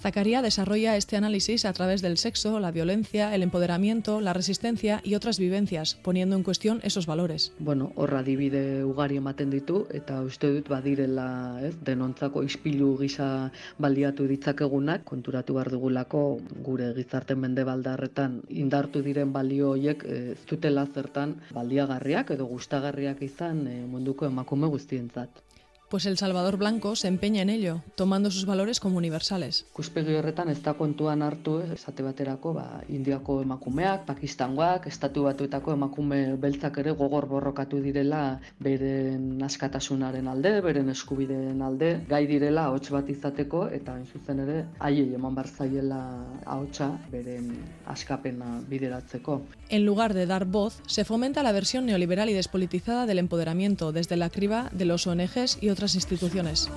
Zacarías 0.00 0.42
desarrolla 0.42 0.96
este 0.96 1.16
análisis 1.16 1.64
a 1.64 1.72
través 1.72 2.02
del 2.02 2.18
sexo, 2.18 2.60
la 2.60 2.70
violencia, 2.70 3.34
el 3.34 3.42
empoderamiento, 3.42 4.20
la 4.20 4.32
resistencia 4.32 5.00
y 5.02 5.14
otras 5.14 5.38
vivencias, 5.38 5.96
poniendo 6.02 6.36
en 6.36 6.42
cuestión 6.42 6.80
esos 6.84 7.06
valores. 7.06 7.52
Bueno, 7.58 7.92
horra 7.96 8.22
dibide 8.22 8.84
ugari 8.84 9.16
ematen 9.16 9.50
ditu 9.50 9.86
eta 9.90 10.20
uste 10.22 10.52
dut 10.54 10.68
badirela, 10.68 11.58
ez, 11.66 11.74
denontzako 11.84 12.44
ispilu 12.46 12.96
gisa 12.98 13.50
baliatu 13.78 14.28
ditzakegunak, 14.30 15.04
konturatu 15.04 15.58
behar 15.58 15.70
dugulako 15.74 16.38
gure 16.64 16.92
gizarte 16.94 17.34
mendebaldarretan 17.34 18.42
indartu 18.48 19.02
diren 19.02 19.32
balio 19.32 19.74
hoiek 19.74 20.04
ez 20.04 20.38
dutela 20.48 20.86
zertan 20.86 21.36
baliagarriak 21.50 22.30
edo 22.36 22.46
gustagarriak 22.46 23.22
izan 23.22 23.66
e, 23.66 23.80
munduko 23.86 24.26
emakume 24.26 24.70
guztientzat. 24.70 25.42
Pues 25.88 26.04
El 26.04 26.18
Salvador 26.18 26.58
Blanco 26.58 26.96
se 26.96 27.08
empeña 27.08 27.40
en 27.40 27.48
ello, 27.48 27.80
tomando 27.94 28.30
sus 28.30 28.44
valores 28.44 28.78
como 28.78 28.98
universales. 28.98 29.64
Kuspegi 29.72 30.18
horretan 30.20 30.50
ez 30.52 30.60
da 30.60 30.74
kontuan 30.76 31.22
hartu, 31.24 31.62
esate 31.64 32.04
baterako, 32.04 32.52
ba, 32.58 32.82
indiako 32.92 33.38
emakumeak, 33.40 34.04
pakistangoak, 34.04 34.84
estatu 34.90 35.22
batuetako 35.24 35.72
emakume 35.72 36.36
beltzak 36.36 36.76
ere 36.82 36.92
gogor 36.92 37.24
borrokatu 37.30 37.80
direla 37.80 38.38
beren 38.60 39.40
askatasunaren 39.42 40.28
alde, 40.28 40.58
beren 40.60 40.92
eskubideen 40.92 41.62
alde, 41.64 42.04
gai 42.10 42.26
direla 42.28 42.66
ahots 42.68 42.92
bat 42.92 43.08
izateko, 43.08 43.64
eta 43.72 43.96
hain 43.96 44.04
zuzen 44.04 44.44
ere, 44.44 44.58
haiei 44.84 45.14
eman 45.16 45.40
barzaiela 45.40 46.02
ahotsa 46.44 46.90
beren 47.08 47.48
askapena 47.86 48.60
bideratzeko. 48.68 49.40
En 49.70 49.86
lugar 49.86 50.12
de 50.12 50.26
dar 50.26 50.44
voz, 50.44 50.82
se 50.86 51.06
fomenta 51.06 51.42
la 51.42 51.52
versión 51.52 51.86
neoliberal 51.86 52.28
y 52.28 52.34
despolitizada 52.34 53.06
del 53.06 53.20
empoderamiento 53.20 53.90
desde 53.92 54.18
la 54.18 54.28
criba 54.28 54.68
de 54.72 54.84
los 54.84 55.06
ONGs 55.06 55.62
y 55.62 55.77
instituciones. 55.94 56.68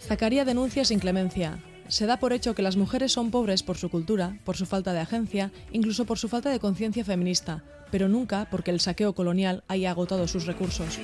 Zacarías 0.00 0.46
denuncia 0.46 0.84
sin 0.84 0.98
clemencia. 0.98 1.58
Se 1.88 2.06
da 2.06 2.18
por 2.18 2.32
hecho 2.32 2.54
que 2.54 2.62
las 2.62 2.76
mujeres 2.76 3.12
son 3.12 3.30
pobres 3.30 3.62
por 3.62 3.76
su 3.76 3.90
cultura, 3.90 4.38
por 4.44 4.56
su 4.56 4.66
falta 4.66 4.92
de 4.92 5.00
agencia, 5.00 5.52
incluso 5.72 6.04
por 6.04 6.18
su 6.18 6.28
falta 6.28 6.50
de 6.50 6.60
conciencia 6.60 7.04
feminista, 7.04 7.64
pero 7.90 8.08
nunca 8.08 8.48
porque 8.50 8.70
el 8.70 8.80
saqueo 8.80 9.14
colonial 9.14 9.62
haya 9.68 9.90
agotado 9.90 10.26
sus 10.26 10.46
recursos. 10.46 10.98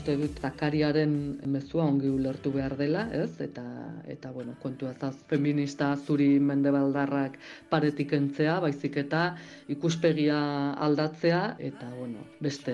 Uste 0.00 0.14
dut 0.16 0.38
zakariaren 0.40 1.10
mezua 1.52 1.84
ongi 1.84 2.08
ulertu 2.08 2.48
behar 2.54 2.72
dela, 2.78 3.02
ez? 3.12 3.34
Eta, 3.44 3.64
eta 4.08 4.30
bueno, 4.32 4.54
kontu 4.62 4.88
ezaz, 4.88 5.12
feminista 5.28 5.90
zuri 6.00 6.38
mendebaldarrak 6.40 7.36
paretik 7.68 8.14
entzea, 8.16 8.54
baizik 8.64 8.96
eta 9.02 9.34
ikuspegia 9.68 10.38
aldatzea, 10.86 11.42
eta, 11.58 11.90
bueno, 11.98 12.24
beste 12.40 12.72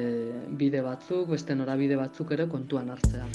bide 0.61 0.85
batzuk, 0.87 1.33
beste 1.35 1.59
norabide 1.59 1.99
batzuk 1.99 2.31
ere 2.39 2.47
kontuan 2.47 2.95
hartzea. 2.95 3.27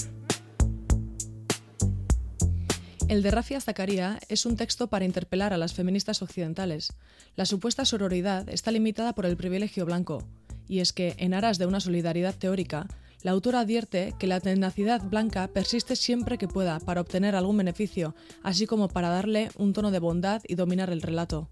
El 3.08 3.20
de 3.20 3.30
Rafia 3.30 3.60
Zacaría 3.60 4.18
es 4.30 4.46
un 4.46 4.56
texto 4.56 4.86
para 4.86 5.04
interpelar 5.04 5.52
a 5.52 5.58
las 5.58 5.74
feministas 5.74 6.22
occidentales. 6.22 6.94
La 7.36 7.44
supuesta 7.44 7.84
sororidad 7.84 8.48
está 8.48 8.70
limitada 8.70 9.12
por 9.12 9.26
el 9.26 9.36
privilegio 9.36 9.84
blanco, 9.84 10.24
y 10.66 10.80
es 10.80 10.94
que, 10.94 11.14
en 11.18 11.34
aras 11.34 11.58
de 11.58 11.66
una 11.66 11.80
solidaridad 11.80 12.34
teórica, 12.34 12.86
la 13.22 13.30
autora 13.30 13.60
advierte 13.60 14.14
que 14.18 14.26
la 14.26 14.40
tenacidad 14.40 15.02
blanca 15.02 15.48
persiste 15.48 15.96
siempre 15.96 16.38
que 16.38 16.48
pueda 16.48 16.80
para 16.80 17.00
obtener 17.00 17.36
algún 17.36 17.56
beneficio, 17.56 18.14
así 18.42 18.66
como 18.66 18.88
para 18.88 19.08
darle 19.08 19.50
un 19.56 19.72
tono 19.72 19.90
de 19.90 19.98
bondad 19.98 20.42
y 20.46 20.56
dominar 20.56 20.90
el 20.90 21.02
relato. 21.02 21.48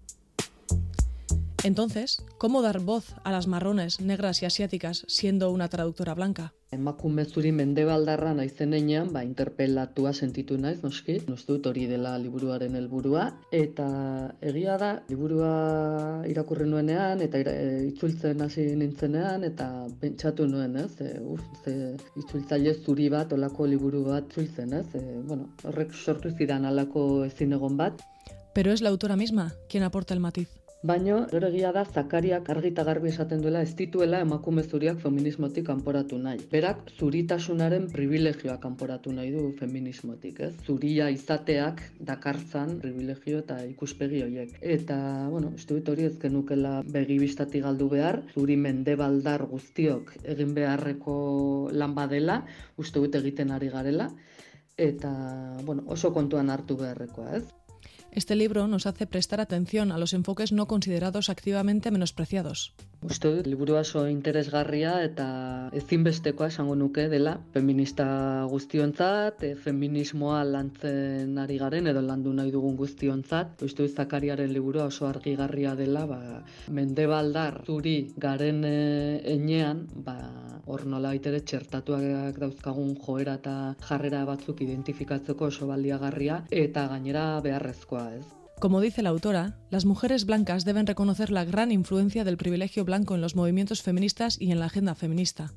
Entonces, 1.63 2.23
¿cómo 2.39 2.63
dar 2.63 2.79
voz 2.79 3.13
a 3.23 3.31
las 3.31 3.45
marrones, 3.45 4.01
negras 4.01 4.41
y 4.41 4.45
asiáticas 4.45 5.05
siendo 5.07 5.51
una 5.51 5.69
traductora 5.69 6.15
blanca? 6.15 6.53
Emakume 6.71 7.25
zuri 7.25 7.51
mendebaldarra 7.51 8.33
naizenean, 8.33 9.11
ba, 9.13 9.21
interpelatua 9.23 10.13
sentitu 10.13 10.57
naiz, 10.57 10.81
noski, 10.81 11.19
nos 11.27 11.43
dut 11.45 11.67
hori 11.67 11.83
dela 11.85 12.15
liburuaren 12.17 12.77
helburua 12.79 13.25
eta 13.51 13.85
egia 14.41 14.77
da, 14.81 14.91
liburua 15.09 16.23
irakurri 16.31 16.65
nuenean, 16.65 17.21
eta 17.21 17.43
ira, 17.43 17.53
e, 17.53 17.83
itzultzen 17.91 18.41
hasi 18.41 18.65
nintzenean, 18.79 19.43
eta 19.43 19.67
pentsatu 20.01 20.47
nuen, 20.47 20.79
ez, 20.81 20.95
e, 21.03 21.19
uf, 21.19 21.43
ze 21.61 21.75
itzultzaile 22.23 22.73
zuri 22.73 23.11
bat, 23.11 23.35
olako 23.37 23.67
liburu 23.67 24.05
bat 24.07 24.31
itzultzen, 24.31 24.73
ez, 24.79 24.87
e, 24.95 25.19
bueno, 25.27 25.51
horrek 25.67 25.93
sortu 25.93 26.31
zidan 26.31 26.65
alako 26.65 27.25
ezin 27.27 27.53
egon 27.59 27.77
bat. 27.77 28.01
Pero 28.55 28.71
es 28.71 28.81
la 28.81 28.89
autora 28.89 29.15
misma 29.15 29.51
quien 29.69 29.83
aporta 29.83 30.15
el 30.15 30.19
matiz. 30.21 30.60
Baino, 30.89 31.15
gero 31.29 31.45
egia 31.51 31.69
da, 31.75 31.81
zakariak 31.85 32.47
argita 32.49 32.81
garbi 32.87 33.11
esaten 33.11 33.41
duela 33.43 33.59
ez 33.61 33.75
dituela 33.77 34.21
emakume 34.25 34.63
zuriak 34.63 34.97
feminismotik 35.03 35.67
kanporatu 35.67 36.17
nahi. 36.17 36.39
Berak, 36.53 36.89
zuritasunaren 36.97 37.85
privilegioa 37.91 38.55
kanporatu 38.63 39.13
nahi 39.13 39.29
du 39.35 39.43
feminismotik, 39.59 40.41
ez? 40.47 40.49
Zuria 40.65 41.11
izateak 41.13 41.83
dakartzan 42.09 42.73
privilegio 42.81 43.43
eta 43.43 43.59
ikuspegi 43.67 44.23
horiek. 44.25 44.57
Eta, 44.77 44.97
bueno, 45.29 45.53
uste 45.61 45.77
dut 45.77 45.93
hori 45.93 46.09
ez 46.09 46.15
genukela 46.25 46.73
begi 46.97 47.19
biztati 47.27 47.61
galdu 47.61 47.91
behar, 47.93 48.23
zuri 48.33 48.57
mendebaldar 48.57 49.45
guztiok 49.53 50.15
egin 50.33 50.57
beharreko 50.57 51.15
lan 51.77 51.93
badela, 51.93 52.41
uste 52.81 53.05
dut 53.05 53.21
egiten 53.21 53.53
ari 53.53 53.69
garela, 53.69 54.09
eta, 54.81 55.13
bueno, 55.61 55.85
oso 55.93 56.09
kontuan 56.09 56.49
hartu 56.49 56.81
beharrekoa, 56.81 57.35
ez? 57.37 57.45
Este 58.13 58.35
libro 58.35 58.67
nos 58.67 58.87
hace 58.87 59.07
prestar 59.07 59.39
atención 59.39 59.91
a 59.93 59.97
los 59.97 60.13
enfoques 60.13 60.51
no 60.51 60.67
considerados 60.67 61.29
activamente 61.29 61.91
menospreciados. 61.91 62.73
Uste 63.01 63.29
dut, 63.33 63.47
liburu 63.47 63.77
oso 63.79 64.03
interesgarria 64.05 64.99
eta 65.01 65.71
ezinbestekoa 65.73 66.51
esango 66.51 66.75
nuke 66.75 67.07
dela 67.09 67.37
feminista 67.55 68.05
guztionzat, 68.51 69.41
e, 69.41 69.55
feminismoa 69.55 70.43
lantzen 70.45 71.39
ari 71.41 71.57
garen 71.57 71.87
edo 71.87 72.03
landu 72.05 72.35
nahi 72.35 72.51
dugun 72.51 72.75
guztionzat. 72.77 73.63
Uste 73.63 73.87
dut, 73.87 73.95
zakariaren 73.95 74.51
liburua 74.53 74.85
oso 74.91 75.07
argigarria 75.07 75.73
dela, 75.79 76.05
ba, 76.05 76.43
mendebaldar 76.67 77.63
zuri 77.65 78.11
garen 78.17 78.61
enean, 78.67 79.87
ba, 79.95 80.19
hor 80.65 80.85
nola 80.85 81.09
baitere 81.09 81.41
txertatuak 81.41 82.37
dauzkagun 82.39 82.95
joera 83.05 83.35
eta 83.39 83.75
jarrera 83.87 84.25
batzuk 84.25 84.61
identifikatzeko 84.61 85.45
oso 85.45 85.67
eta 86.51 86.87
gainera 86.87 87.39
beharrezkoa, 87.41 88.15
ez? 88.15 88.25
Como 88.59 88.79
dice 88.79 89.01
la 89.01 89.09
autora, 89.09 89.57
las 89.71 89.85
mujeres 89.85 90.25
blancas 90.25 90.65
deben 90.65 90.85
reconocer 90.85 91.31
la 91.31 91.45
gran 91.45 91.71
influencia 91.71 92.23
del 92.23 92.37
privilegio 92.37 92.85
blanco 92.85 93.15
en 93.15 93.21
los 93.21 93.35
movimientos 93.35 93.81
feministas 93.81 94.39
y 94.39 94.51
en 94.51 94.59
la 94.59 94.65
agenda 94.65 94.93
feminista. 94.93 95.51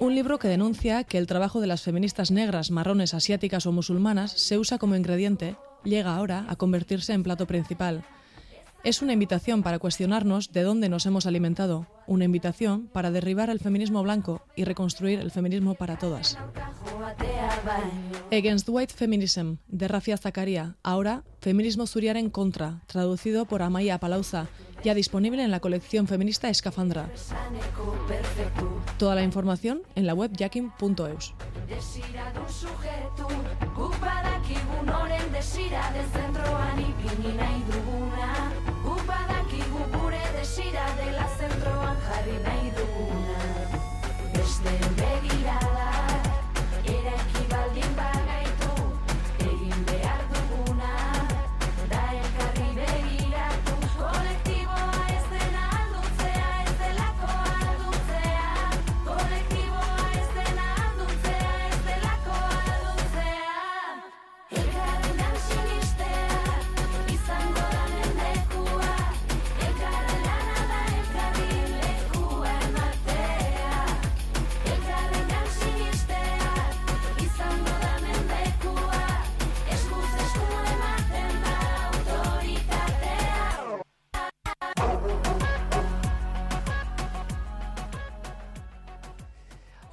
Un 0.00 0.16
libro 0.16 0.40
que 0.40 0.48
denuncia 0.48 1.04
que 1.04 1.18
el 1.18 1.28
trabajo 1.28 1.60
de 1.60 1.68
las 1.68 1.82
feministas 1.82 2.32
negras, 2.32 2.72
marrones, 2.72 3.14
asiáticas 3.14 3.66
o 3.66 3.72
musulmanas 3.72 4.32
se 4.32 4.58
usa 4.58 4.78
como 4.78 4.96
ingrediente, 4.96 5.54
llega 5.84 6.16
ahora 6.16 6.46
a 6.48 6.56
convertirse 6.56 7.12
en 7.12 7.22
plato 7.22 7.46
principal. 7.46 8.04
Es 8.84 9.00
una 9.00 9.12
invitación 9.12 9.62
para 9.62 9.78
cuestionarnos 9.78 10.50
de 10.50 10.62
dónde 10.62 10.88
nos 10.88 11.06
hemos 11.06 11.26
alimentado, 11.26 11.86
una 12.08 12.24
invitación 12.24 12.88
para 12.88 13.12
derribar 13.12 13.48
el 13.48 13.60
feminismo 13.60 14.02
blanco 14.02 14.42
y 14.56 14.64
reconstruir 14.64 15.20
el 15.20 15.30
feminismo 15.30 15.74
para 15.74 15.98
todas. 15.98 16.36
Against 18.32 18.68
White 18.68 18.94
Feminism, 18.94 19.54
de 19.68 19.86
Rafia 19.86 20.16
Zakaria, 20.16 20.76
ahora 20.82 21.22
Feminismo 21.40 21.86
Zuriar 21.86 22.16
en 22.16 22.28
contra, 22.28 22.80
traducido 22.86 23.44
por 23.44 23.62
Amaya 23.62 23.98
Palauza, 23.98 24.48
ya 24.82 24.94
disponible 24.94 25.44
en 25.44 25.52
la 25.52 25.60
colección 25.60 26.08
feminista 26.08 26.48
Escafandra. 26.48 27.08
Toda 28.98 29.14
la 29.14 29.22
información 29.22 29.82
en 29.94 30.06
la 30.06 30.14
web 30.14 30.32
jakin.eus. 30.36 31.34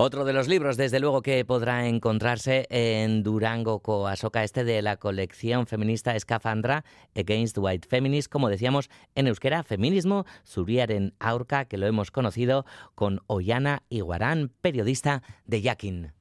Otro 0.01 0.23
de 0.23 0.31
los 0.31 0.47
libros, 0.47 0.77
desde 0.77 1.01
luego, 1.01 1.21
que 1.21 1.43
podrá 1.43 1.85
encontrarse 1.85 2.67
en 2.69 3.21
Durango 3.21 3.81
Coasoca, 3.81 4.45
este 4.45 4.63
de 4.63 4.81
la 4.81 4.95
colección 4.95 5.67
feminista 5.67 6.15
Escafandra 6.15 6.85
Against 7.17 7.57
White 7.57 7.85
Feminist, 7.85 8.31
como 8.31 8.47
decíamos 8.47 8.89
en 9.15 9.27
euskera, 9.27 9.61
feminismo, 9.61 10.25
Zuriaren 10.47 11.15
Aurka, 11.19 11.65
que 11.65 11.77
lo 11.77 11.85
hemos 11.85 12.11
conocido 12.11 12.65
con 12.95 13.19
Ollana 13.27 13.83
Iguarán, 13.89 14.53
periodista 14.61 15.21
de 15.45 15.61
Yakin. 15.63 16.13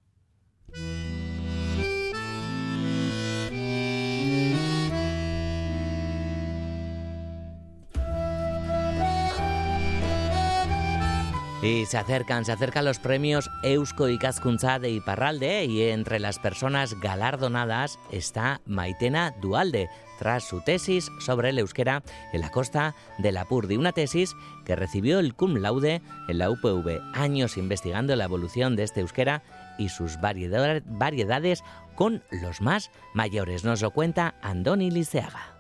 Y 11.69 11.85
se 11.85 11.99
acercan, 11.99 12.47
se 12.47 12.53
acercan 12.53 12.87
los 12.87 12.99
premios 12.99 13.51
Eusko 13.63 14.09
Ikaskuntza 14.09 14.79
de 14.79 14.89
Iparralde 14.89 15.67
y 15.67 15.83
entre 15.83 16.19
las 16.19 16.39
personas 16.39 16.99
galardonadas 16.99 17.99
está 18.11 18.63
Maitena 18.65 19.35
Dualde, 19.43 19.91
tras 20.19 20.45
su 20.45 20.63
tesis 20.63 21.11
sobre 21.21 21.51
el 21.51 21.59
euskera 21.59 22.03
en 22.33 22.41
la 22.41 22.51
costa 22.51 22.95
de 23.19 23.33
Lapurdi, 23.33 23.77
una 23.77 23.93
tesis 23.93 24.35
que 24.65 24.77
recibió 24.77 25.19
el 25.19 25.35
cum 25.35 25.57
laude 25.57 26.01
en 26.29 26.39
la 26.39 26.51
UPV, 26.51 27.03
años 27.13 27.59
investigando 27.59 28.17
la 28.17 28.25
evolución 28.25 28.75
de 28.75 28.85
este 28.85 29.01
euskera 29.01 29.43
y 29.77 29.91
sus 29.91 30.19
variedad- 30.23 30.83
variedades 30.87 31.63
con 31.95 32.23
los 32.31 32.63
más 32.63 32.91
mayores. 33.13 33.65
Nos 33.65 33.83
lo 33.83 33.91
cuenta 33.91 34.37
Andoni 34.41 34.91
Liceaga. 34.91 35.58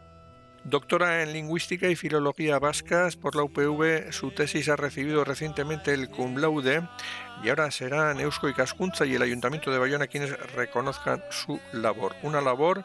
Doctora 0.68 1.22
en 1.22 1.32
Lingüística 1.32 1.88
y 1.88 1.96
Filología 1.96 2.58
Vascas 2.58 3.16
por 3.16 3.34
la 3.34 3.42
UPV, 3.42 4.12
su 4.12 4.32
tesis 4.32 4.68
ha 4.68 4.76
recibido 4.76 5.24
recientemente 5.24 5.94
el 5.94 6.10
cum 6.10 6.36
laude 6.36 6.86
y 7.42 7.48
ahora 7.48 7.70
serán 7.70 8.20
Eusko 8.20 8.50
Ikaskuntza 8.50 9.06
y 9.06 9.14
el 9.14 9.22
Ayuntamiento 9.22 9.70
de 9.70 9.78
Bayona 9.78 10.08
quienes 10.08 10.38
reconozcan 10.52 11.24
su 11.30 11.58
labor. 11.72 12.16
Una 12.22 12.42
labor 12.42 12.84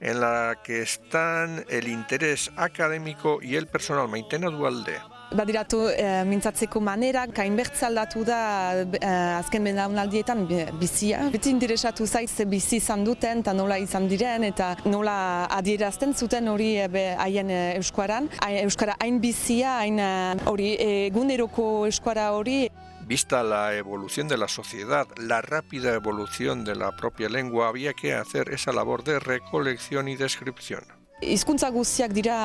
en 0.00 0.20
la 0.20 0.60
que 0.62 0.80
están 0.82 1.64
el 1.68 1.88
interés 1.88 2.52
académico 2.54 3.40
y 3.42 3.56
el 3.56 3.66
personal. 3.66 4.08
Maitena 4.08 4.48
Dualde. 4.48 5.00
Badiratu 5.32 5.88
e, 5.90 6.22
mintzatzeko 6.28 6.80
manera, 6.80 7.24
kainbertze 7.26 7.86
aldatu 7.88 8.22
da 8.24 8.38
e, 8.84 8.98
azken 9.40 9.64
belaunaldietan 9.66 10.44
bi- 10.46 10.66
bizia. 10.78 11.24
Beti 11.32 11.50
interesatu 11.50 12.06
zait 12.06 12.30
ze 12.30 12.44
bizi 12.46 12.76
izan 12.76 13.02
duten, 13.04 13.40
eta 13.42 13.52
nola 13.52 13.78
izan 13.82 14.06
diren, 14.08 14.44
eta 14.44 14.76
nola 14.84 15.46
adierazten 15.50 16.14
zuten 16.14 16.48
hori 16.48 16.76
e, 16.78 16.86
be, 16.88 17.04
haien 17.18 17.50
e, 17.50 17.60
euskuaran. 17.80 18.28
Hain- 18.44 18.62
Euskara 18.64 18.94
hain 19.00 19.18
bizia, 19.20 19.78
hain 19.80 19.98
hori 20.46 20.76
eguneroko 20.78 21.86
euskara 21.86 22.30
hori. 22.32 22.68
Vista 23.06 23.42
la 23.42 23.74
evolución 23.74 24.28
de 24.28 24.38
la 24.38 24.48
sociedad, 24.48 25.06
la 25.18 25.42
rápida 25.42 25.92
evolución 25.94 26.64
de 26.64 26.74
la 26.74 26.92
propia 26.92 27.28
lengua, 27.28 27.68
había 27.68 27.92
que 27.92 28.14
hacer 28.14 28.48
esa 28.50 28.72
labor 28.72 29.04
de 29.04 29.18
recolección 29.18 30.08
y 30.08 30.16
descripción. 30.16 30.84
Hizkuntza 31.24 31.70
guztiak 31.72 32.12
dira 32.12 32.36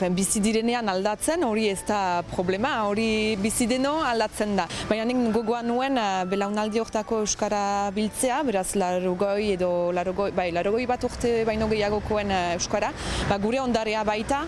ben, 0.00 0.14
bizi 0.16 0.40
direnean 0.44 0.88
aldatzen, 0.92 1.44
hori 1.46 1.68
ez 1.70 1.80
da 1.88 2.22
problema, 2.30 2.72
hori 2.88 3.36
bizi 3.40 3.66
deno 3.70 3.94
aldatzen 4.04 4.56
da. 4.58 4.66
Baina 4.90 5.06
nik 5.08 5.22
gogoa 5.34 5.62
nuen 5.64 5.96
eh, 6.00 6.24
belaunaldi 6.28 6.82
hortako 6.82 7.22
euskara 7.24 7.62
biltzea, 7.96 8.42
beraz 8.48 8.74
larogoi 8.80 9.54
edo 9.54 9.70
larogoi, 9.96 10.32
bai, 10.36 10.50
larogoi 10.52 10.84
bat 10.90 11.08
urte 11.08 11.40
baino 11.48 11.70
gehiagokoen 11.72 12.34
eh, 12.34 12.44
euskara, 12.58 12.92
ba, 13.30 13.40
gure 13.40 13.62
ondarea 13.64 14.04
baita, 14.04 14.44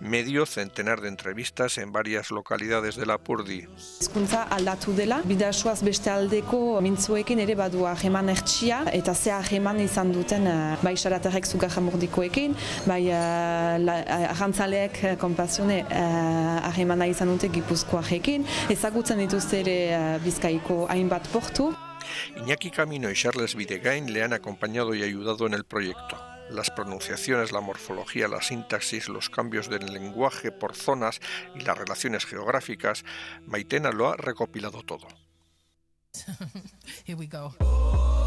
Medio 0.00 0.46
centenar 0.46 1.00
de 1.00 1.08
entrevistas 1.08 1.76
en 1.76 1.90
varias 1.90 2.30
localidades 2.30 2.94
de 2.94 3.04
Lapurdi. 3.04 3.66
Hizkuntza 4.00 4.44
aldatu 4.44 4.92
dela, 4.94 5.18
bidasoaz 5.24 5.82
beste 5.82 6.08
aldeko 6.10 6.78
mintzuekin 6.80 7.42
ere 7.42 7.56
badu 7.58 7.82
aheman 7.90 8.30
ertsia, 8.30 8.84
eta 8.94 9.14
ze 9.14 9.32
aheman 9.34 9.80
izan 9.82 10.12
duten 10.14 10.46
uh, 10.46 10.76
bai 10.86 10.94
saraterrek 10.96 11.50
zugarramordikoekin, 11.50 12.54
bai 12.86 13.00
uh, 13.10 13.74
la- 13.82 13.98
uh, 14.04 14.30
arrantzaleek 14.36 15.02
uh, 15.02 15.16
konpasione 15.18 15.82
uh, 15.82 16.70
ahemana 16.70 17.10
izan 17.10 17.34
dute 17.34 17.50
gipuzkoarekin, 17.50 18.46
ezagutzen 18.70 19.18
dituzte 19.18 19.64
ere 19.66 19.78
uh, 19.98 20.16
bizkaiko 20.22 20.86
hainbat 20.88 21.26
portu, 21.34 21.72
Iñaki 22.38 22.70
Camino 22.70 23.10
y 23.10 23.14
Charles 23.14 23.54
Videgain 23.54 24.12
le 24.12 24.22
han 24.22 24.32
acompañado 24.32 24.94
y 24.94 25.02
ayudado 25.02 25.46
en 25.46 25.54
el 25.54 25.64
proyecto. 25.64 26.16
Las 26.50 26.70
pronunciaciones, 26.70 27.52
la 27.52 27.60
morfología, 27.60 28.28
la 28.28 28.42
sintaxis, 28.42 29.08
los 29.08 29.30
cambios 29.30 29.68
del 29.68 29.86
lenguaje 29.86 30.50
por 30.50 30.74
zonas 30.74 31.20
y 31.54 31.60
las 31.60 31.76
relaciones 31.76 32.24
geográficas, 32.24 33.04
Maitena 33.46 33.90
lo 33.90 34.08
ha 34.08 34.16
recopilado 34.16 34.82
todo. 34.82 35.08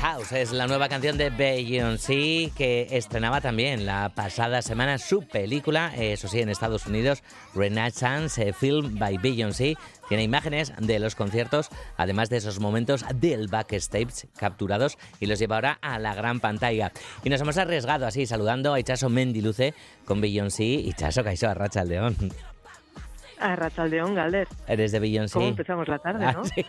House 0.00 0.30
es 0.32 0.52
la 0.52 0.68
nueva 0.68 0.88
canción 0.88 1.18
de 1.18 1.30
Beyoncé 1.30 2.52
que 2.56 2.86
estrenaba 2.90 3.40
también 3.40 3.84
la 3.84 4.12
pasada 4.14 4.62
semana 4.62 4.96
su 4.98 5.22
película, 5.22 5.92
eso 5.96 6.28
sí, 6.28 6.40
en 6.40 6.48
Estados 6.48 6.86
Unidos, 6.86 7.24
Renaissance 7.54 8.48
eh, 8.48 8.52
Film 8.52 8.98
by 8.98 9.18
Beyoncé. 9.18 9.76
Tiene 10.08 10.22
imágenes 10.22 10.72
de 10.78 11.00
los 11.00 11.16
conciertos, 11.16 11.68
además 11.96 12.30
de 12.30 12.36
esos 12.36 12.60
momentos 12.60 13.04
del 13.16 13.48
backstage 13.48 14.28
capturados 14.36 14.98
y 15.18 15.26
los 15.26 15.40
lleva 15.40 15.56
ahora 15.56 15.78
a 15.82 15.98
la 15.98 16.14
gran 16.14 16.38
pantalla. 16.38 16.92
Y 17.24 17.30
nos 17.30 17.40
hemos 17.40 17.58
arriesgado 17.58 18.06
así, 18.06 18.24
saludando 18.24 18.74
a 18.74 18.80
Ichaso 18.80 19.08
Mendiluce 19.08 19.74
con 20.04 20.20
Beyoncé. 20.20 20.64
Ichaso 20.64 21.24
Caixo 21.24 21.48
Arracha 21.48 21.82
León. 21.84 22.16
A 23.40 23.56
Rachaldeón, 23.56 24.14
Galder. 24.14 24.48
Eres 24.66 24.92
de 24.92 24.98
Beyoncé. 25.00 25.34
¿Cómo 25.34 25.48
empezamos 25.48 25.86
la 25.88 25.98
tarde, 25.98 26.24
Ah, 26.24 26.32
no? 26.32 26.44
sí, 26.44 26.64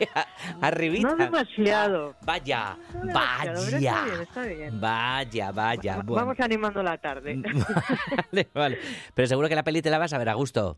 arribita. 0.61 1.09
No 1.09 1.15
demasiado. 1.15 2.15
Vaya, 2.21 2.77
No 2.93 3.05
demasiado, 3.05 3.61
pero 3.65 3.71
vaya. 3.77 3.89
Está 3.91 4.05
bien, 4.05 4.21
está 4.21 4.43
bien. 4.43 4.81
Vaya, 4.81 5.51
vaya. 5.51 5.95
Va- 5.97 6.03
bueno. 6.03 6.25
Vamos 6.25 6.39
animando 6.39 6.83
la 6.83 6.97
tarde. 6.97 7.41
Vale, 8.31 8.47
vale. 8.53 8.79
Pero 9.13 9.27
seguro 9.27 9.49
que 9.49 9.55
la 9.55 9.63
peli 9.63 9.81
te 9.81 9.89
la 9.89 9.97
vas 9.97 10.13
a 10.13 10.17
ver 10.17 10.29
a 10.29 10.33
gusto. 10.35 10.77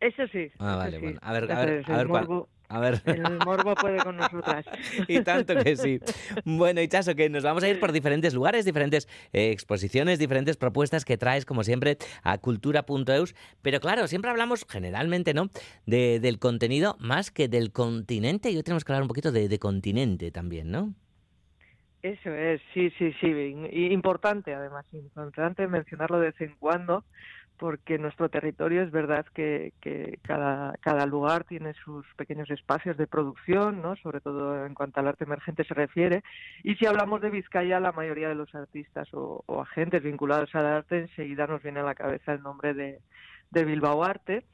Eso 0.00 0.26
sí. 0.30 0.50
Ah, 0.58 0.76
vale, 0.76 0.98
sí. 0.98 1.02
bueno. 1.02 1.18
A 1.22 1.32
ver, 1.32 1.50
a 1.52 1.64
ver, 1.64 1.84
a 1.90 1.96
ver 1.96 2.08
cuál. 2.08 2.26
A 2.68 2.80
ver. 2.80 3.00
El 3.04 3.38
morbo 3.44 3.74
puede 3.74 3.98
con 4.02 4.16
nosotras. 4.16 4.64
y 5.08 5.20
tanto 5.20 5.54
que 5.56 5.76
sí. 5.76 6.00
Bueno, 6.44 6.80
Ichaso, 6.80 7.14
que 7.14 7.28
nos 7.28 7.42
vamos 7.42 7.62
a 7.62 7.68
ir 7.68 7.78
por 7.78 7.92
diferentes 7.92 8.34
lugares, 8.34 8.64
diferentes 8.64 9.08
eh, 9.32 9.50
exposiciones, 9.50 10.18
diferentes 10.18 10.56
propuestas 10.56 11.04
que 11.04 11.16
traes, 11.16 11.44
como 11.44 11.64
siempre, 11.64 11.98
a 12.22 12.38
cultura.eus. 12.38 13.34
Pero 13.62 13.80
claro, 13.80 14.06
siempre 14.08 14.30
hablamos 14.30 14.66
generalmente, 14.68 15.34
¿no? 15.34 15.50
De, 15.86 16.20
del 16.20 16.38
contenido 16.38 16.96
más 16.98 17.30
que 17.30 17.48
del 17.48 17.72
continente. 17.72 18.50
Y 18.50 18.56
hoy 18.56 18.62
tenemos 18.62 18.84
que 18.84 18.92
hablar 18.92 19.02
un 19.02 19.08
poquito 19.08 19.32
de, 19.32 19.48
de 19.48 19.58
continente 19.58 20.30
también, 20.30 20.70
¿no? 20.70 20.94
Eso 22.02 22.30
es, 22.30 22.60
sí, 22.72 22.90
sí, 22.98 23.12
sí. 23.20 23.26
Y 23.72 23.92
importante, 23.92 24.54
además, 24.54 24.84
importante 24.92 25.66
mencionarlo 25.66 26.20
de 26.20 26.26
vez 26.26 26.40
en 26.40 26.54
cuando, 26.58 27.04
porque 27.58 27.98
nuestro 27.98 28.28
territorio 28.28 28.82
es 28.82 28.90
verdad 28.90 29.26
que, 29.34 29.72
que 29.80 30.18
cada, 30.22 30.74
cada 30.80 31.06
lugar 31.06 31.44
tiene 31.44 31.74
sus 31.74 32.06
pequeños 32.16 32.50
espacios 32.50 32.96
de 32.96 33.06
producción, 33.06 33.82
¿no? 33.82 33.96
sobre 33.96 34.20
todo 34.20 34.64
en 34.66 34.74
cuanto 34.74 35.00
al 35.00 35.08
arte 35.08 35.24
emergente 35.24 35.64
se 35.64 35.74
refiere. 35.74 36.22
Y 36.62 36.74
si 36.76 36.86
hablamos 36.86 37.20
de 37.20 37.30
Vizcaya, 37.30 37.80
la 37.80 37.92
mayoría 37.92 38.28
de 38.28 38.34
los 38.34 38.54
artistas 38.54 39.12
o, 39.14 39.42
o 39.46 39.60
agentes 39.60 40.02
vinculados 40.02 40.54
al 40.54 40.66
arte, 40.66 41.00
enseguida 41.00 41.46
nos 41.46 41.62
viene 41.62 41.80
a 41.80 41.84
la 41.84 41.94
cabeza 41.94 42.32
el 42.32 42.42
nombre 42.42 42.74
de, 42.74 43.00
de 43.50 43.64
Bilbao 43.64 44.04
Arte. 44.04 44.44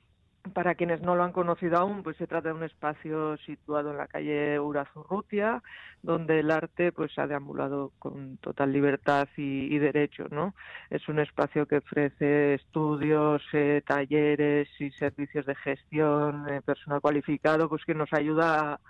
Para 0.54 0.74
quienes 0.74 1.00
no 1.02 1.14
lo 1.14 1.22
han 1.22 1.30
conocido 1.32 1.78
aún, 1.78 2.02
pues 2.02 2.16
se 2.16 2.26
trata 2.26 2.48
de 2.48 2.54
un 2.54 2.64
espacio 2.64 3.36
situado 3.38 3.92
en 3.92 3.96
la 3.98 4.08
calle 4.08 4.58
Urazurrutia, 4.58 5.62
donde 6.02 6.40
el 6.40 6.50
arte 6.50 6.90
pues 6.90 7.16
ha 7.16 7.28
deambulado 7.28 7.92
con 8.00 8.38
total 8.38 8.72
libertad 8.72 9.28
y, 9.36 9.78
derecho, 9.78 10.26
¿no? 10.32 10.52
Es 10.90 11.08
un 11.08 11.20
espacio 11.20 11.66
que 11.66 11.76
ofrece 11.76 12.54
estudios, 12.54 13.40
eh, 13.52 13.82
talleres 13.86 14.68
y 14.80 14.90
servicios 14.90 15.46
de 15.46 15.54
gestión, 15.54 16.48
eh, 16.48 16.60
personal 16.60 17.00
cualificado, 17.00 17.68
pues 17.68 17.84
que 17.84 17.94
nos 17.94 18.12
ayuda 18.12 18.72
a, 18.72 18.80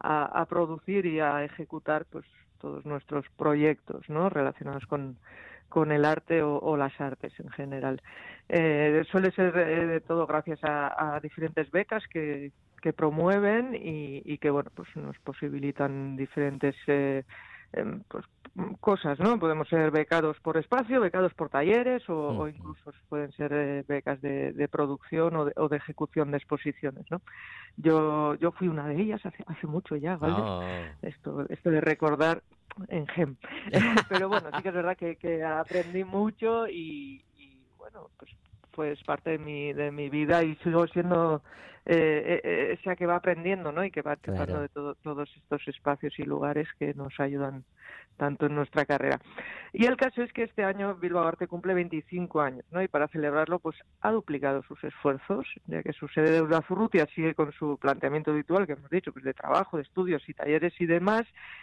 a- 0.00 0.40
a 0.42 0.46
producir 0.46 1.04
y 1.04 1.20
a 1.20 1.44
ejecutar 1.44 2.06
pues 2.10 2.24
todos 2.58 2.86
nuestros 2.86 3.26
proyectos, 3.36 4.08
¿no? 4.08 4.30
Relacionados 4.30 4.86
con 4.86 5.18
con 5.72 5.90
el 5.90 6.04
arte 6.04 6.42
o, 6.42 6.58
o 6.58 6.76
las 6.76 7.00
artes 7.00 7.32
en 7.40 7.48
general. 7.48 8.02
Eh, 8.46 9.04
suele 9.10 9.30
ser 9.30 9.56
eh, 9.56 9.86
de 9.86 10.00
todo 10.02 10.26
gracias 10.26 10.62
a, 10.64 11.14
a 11.14 11.20
diferentes 11.20 11.70
becas 11.70 12.04
que, 12.08 12.52
que 12.82 12.92
promueven 12.92 13.74
y, 13.74 14.20
y 14.22 14.36
que 14.36 14.50
bueno 14.50 14.70
pues 14.74 14.94
nos 14.96 15.18
posibilitan 15.20 16.14
diferentes 16.14 16.76
eh, 16.88 17.24
em, 17.72 18.02
pues, 18.06 18.26
cosas, 18.80 19.18
¿no? 19.18 19.38
Podemos 19.38 19.66
ser 19.68 19.90
becados 19.90 20.38
por 20.40 20.58
espacio, 20.58 21.00
becados 21.00 21.32
por 21.32 21.48
talleres 21.48 22.06
o, 22.10 22.40
o 22.40 22.48
incluso 22.48 22.92
pueden 23.08 23.32
ser 23.32 23.50
eh, 23.54 23.84
becas 23.88 24.20
de, 24.20 24.52
de 24.52 24.68
producción 24.68 25.34
o 25.36 25.46
de, 25.46 25.52
o 25.56 25.70
de 25.70 25.78
ejecución 25.78 26.32
de 26.32 26.36
exposiciones, 26.36 27.06
¿no? 27.10 27.22
Yo 27.78 28.34
yo 28.34 28.52
fui 28.52 28.68
una 28.68 28.86
de 28.88 29.00
ellas 29.00 29.24
hace 29.24 29.42
hace 29.46 29.66
mucho 29.66 29.96
ya, 29.96 30.18
¿vale? 30.18 30.34
Oh. 30.36 30.62
Esto 31.00 31.46
esto 31.48 31.70
de 31.70 31.80
recordar 31.80 32.42
en 32.88 33.06
GEM. 33.06 33.36
Pero 34.08 34.28
bueno, 34.28 34.50
sí 34.56 34.62
que 34.62 34.68
es 34.68 34.74
verdad 34.74 34.96
que, 34.96 35.16
que 35.16 35.42
aprendí 35.44 36.04
mucho 36.04 36.66
y, 36.66 37.24
y, 37.36 37.66
bueno, 37.78 38.10
pues 38.18 38.30
pues 38.72 38.98
parte 39.04 39.32
de 39.32 39.38
mi 39.38 39.74
de 39.74 39.92
mi 39.92 40.08
vida 40.08 40.42
y 40.42 40.56
sigo 40.56 40.86
siendo 40.86 41.42
eh, 41.84 42.40
eh, 42.44 42.78
esa 42.80 42.94
que 42.96 43.06
va 43.06 43.16
aprendiendo, 43.16 43.72
¿no? 43.72 43.84
Y 43.84 43.90
que 43.90 44.02
va 44.02 44.16
Claro. 44.16 44.60
de 44.60 44.68
todo- 44.68 44.94
todos 44.96 45.28
estos 45.36 45.66
espacios 45.68 46.18
y 46.18 46.22
lugares 46.24 46.68
que 46.78 46.94
nos 46.94 47.18
ayudan 47.18 47.64
tanto 48.16 48.46
en 48.46 48.54
nuestra 48.54 48.84
carrera. 48.84 49.18
Y 49.72 49.86
el 49.86 49.96
caso 49.96 50.22
es 50.22 50.32
que 50.32 50.42
este 50.44 50.62
año 50.62 50.94
Bilbao 50.96 51.26
Arte 51.26 51.48
cumple 51.48 51.74
25 51.74 52.40
años, 52.42 52.64
¿no? 52.70 52.82
Y 52.82 52.86
para 52.86 53.08
celebrarlo, 53.08 53.58
pues 53.58 53.74
ha 54.02 54.10
duplicado 54.12 54.62
sus 54.62 54.82
esfuerzos, 54.84 55.46
ya 55.66 55.82
que 55.82 55.92
su 55.92 56.06
sede 56.08 56.30
de 56.30 56.42
Urazurrutia 56.42 57.06
sigue 57.14 57.34
con 57.34 57.50
su 57.52 57.78
planteamiento 57.78 58.30
habitual, 58.30 58.66
que 58.66 58.74
hemos 58.74 58.90
dicho, 58.90 59.12
pues 59.12 59.24
de 59.24 59.34
trabajo, 59.34 59.78
de 59.78 59.82
estudios 59.82 60.22
y 60.28 60.34
talleres 60.34 60.74
y 60.78 60.86
demás, 60.86 61.22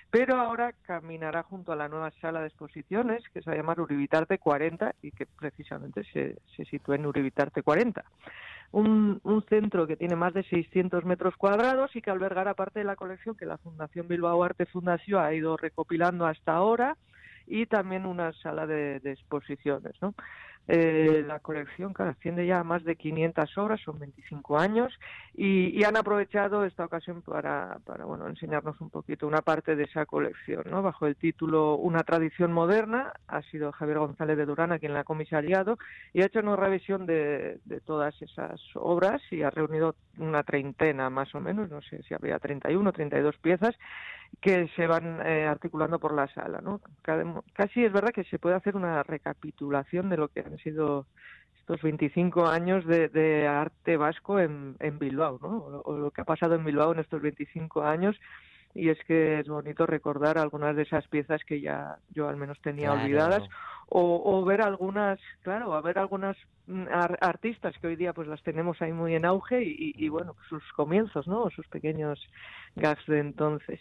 pero 0.09 0.36
ahora 0.38 0.74
caminará 0.82 1.43
junto 1.43 1.72
a 1.72 1.76
la 1.76 1.88
nueva 1.88 2.11
sala 2.20 2.41
de 2.41 2.47
exposiciones, 2.47 3.24
que 3.32 3.41
se 3.41 3.49
va 3.49 3.53
a 3.53 3.57
llamar 3.57 3.80
Uribitarte 3.80 4.39
40 4.39 4.95
y 5.01 5.11
que 5.11 5.28
precisamente 5.28 6.03
se, 6.11 6.36
se 6.57 6.65
sitúa 6.65 6.95
en 6.95 7.05
Uribitarte 7.05 7.61
40 7.61 8.03
un, 8.72 9.20
un 9.24 9.43
centro 9.43 9.88
que 9.88 9.95
tiene 9.95 10.15
más 10.15 10.34
de 10.34 10.43
600 10.43 11.03
metros 11.05 11.36
cuadrados 11.38 11.95
y 11.95 12.01
que 12.01 12.11
albergará 12.11 12.53
parte 12.53 12.80
de 12.80 12.86
la 12.86 12.95
colección 12.95 13.36
que 13.36 13.45
la 13.45 13.57
Fundación 13.57 14.07
Bilbao 14.07 14.43
Arte 14.43 14.65
Fundación 14.65 15.24
ha 15.24 15.34
ido 15.34 15.57
recopilando 15.57 16.26
hasta 16.26 16.53
ahora 16.53 16.97
y 17.47 17.65
también 17.65 18.05
una 18.05 18.32
sala 18.34 18.67
de, 18.67 18.99
de 18.99 19.11
exposiciones. 19.11 19.93
¿no? 20.01 20.13
Eh, 20.72 21.24
la 21.26 21.39
colección 21.39 21.93
claro, 21.93 22.11
asciende 22.11 22.45
ya 22.45 22.59
a 22.59 22.63
más 22.63 22.84
de 22.84 22.95
500 22.95 23.57
obras, 23.57 23.82
son 23.82 23.97
25 23.97 24.59
años, 24.59 24.93
y, 25.34 25.76
y 25.76 25.84
han 25.84 25.97
aprovechado 25.97 26.63
esta 26.63 26.86
ocasión 26.86 27.24
para, 27.24 27.80
para 27.86 28.05
bueno, 28.05 28.28
enseñarnos 28.28 28.80
un 28.80 28.91
poquito 28.91 29.26
una 29.26 29.41
parte 29.41 29.76
de 29.76 29.86
esa 29.86 30.05
colección. 30.05 30.65
¿no? 30.70 30.84
Bajo 30.84 31.07
el 31.07 31.15
título 31.15 31.76
Una 31.76 32.03
tradición 32.03 32.53
moderna, 32.53 33.13
ha 33.28 33.41
sido 33.41 33.72
Javier 33.72 33.97
González 33.97 34.38
de 34.38 34.45
Durán 34.45 34.72
a 34.72 34.78
quien 34.78 34.93
la 34.93 34.99
ha 34.99 35.05
comisariado 35.05 35.80
y 36.13 36.22
ha 36.22 36.28
hecho 36.28 36.39
una 36.39 36.55
revisión 36.55 37.07
de, 37.07 37.57
de 37.65 37.82
todas 37.82 38.22
esas 38.22 38.61
obras 38.76 39.24
y 39.32 39.41
ha 39.41 39.49
reunido 39.49 39.95
una 40.20 40.43
treintena 40.43 41.09
más 41.09 41.34
o 41.34 41.39
menos, 41.39 41.72
no 41.72 41.82
sé 41.82 42.03
si 42.03 42.13
habría 42.13 42.38
31 42.38 42.88
o 42.88 42.93
32 42.93 43.38
piezas 43.38 43.76
que 44.41 44.70
se 44.76 44.88
van 44.88 45.26
eh, 45.26 45.47
articulando 45.47 45.99
por 45.99 46.13
la 46.13 46.28
sala. 46.28 46.61
¿no? 46.61 46.80
Casi 47.53 47.84
es 47.84 47.91
verdad 47.91 48.11
que 48.13 48.24
se 48.26 48.39
puede 48.39 48.55
hacer 48.55 48.76
una 48.76 49.03
recapitulación 49.03 50.09
de 50.09 50.17
lo 50.17 50.30
que 50.30 50.41
han 50.41 50.57
sido 50.60 51.05
estos 51.60 51.82
25 51.82 52.47
años 52.47 52.86
de, 52.86 53.10
de 53.10 53.47
arte 53.47 53.97
vasco 53.97 54.39
en, 54.39 54.76
en 54.80 54.97
Bilbao, 54.99 55.39
¿no? 55.41 55.57
o, 55.57 55.82
o 55.84 55.97
lo 55.97 56.12
que 56.12 56.22
ha 56.22 56.26
pasado 56.26 56.55
en 56.55 56.64
Bilbao 56.66 56.93
en 56.93 56.99
estos 56.99 57.22
25 57.22 57.84
años. 57.84 58.16
Y 58.76 58.89
es 58.89 58.99
que 59.07 59.39
es 59.39 59.47
bonito 59.47 59.86
recordar 59.88 60.38
algunas 60.38 60.76
de 60.76 60.84
esas 60.84 61.07
piezas 61.07 61.41
que 61.43 61.60
ya 61.60 61.97
yo 62.10 62.30
al 62.30 62.38
menos 62.38 62.60
tenía 62.62 62.89
Claro. 62.89 63.01
olvidadas 63.01 63.43
o, 63.91 64.21
o 64.23 64.45
ver 64.45 64.61
algunas, 64.61 65.19
claro, 65.41 65.73
a 65.73 65.81
ver 65.81 65.97
algunas 65.97 66.37
mm, 66.67 66.85
ar- 66.91 67.17
artistas 67.21 67.75
que 67.81 67.87
hoy 67.87 67.95
día 67.95 68.13
pues 68.13 68.27
las 68.27 68.41
tenemos 68.43 68.81
ahí 68.81 68.93
muy 68.93 69.15
en 69.15 69.25
auge 69.25 69.61
y, 69.63 70.07
bueno, 70.09 70.35
sus 70.47 70.63
comienzos, 70.73 71.27
¿no? 71.27 71.49
Sus 71.49 71.67
pequeños 71.67 72.19
gags 72.75 73.05
de 73.07 73.19
entonces. 73.19 73.79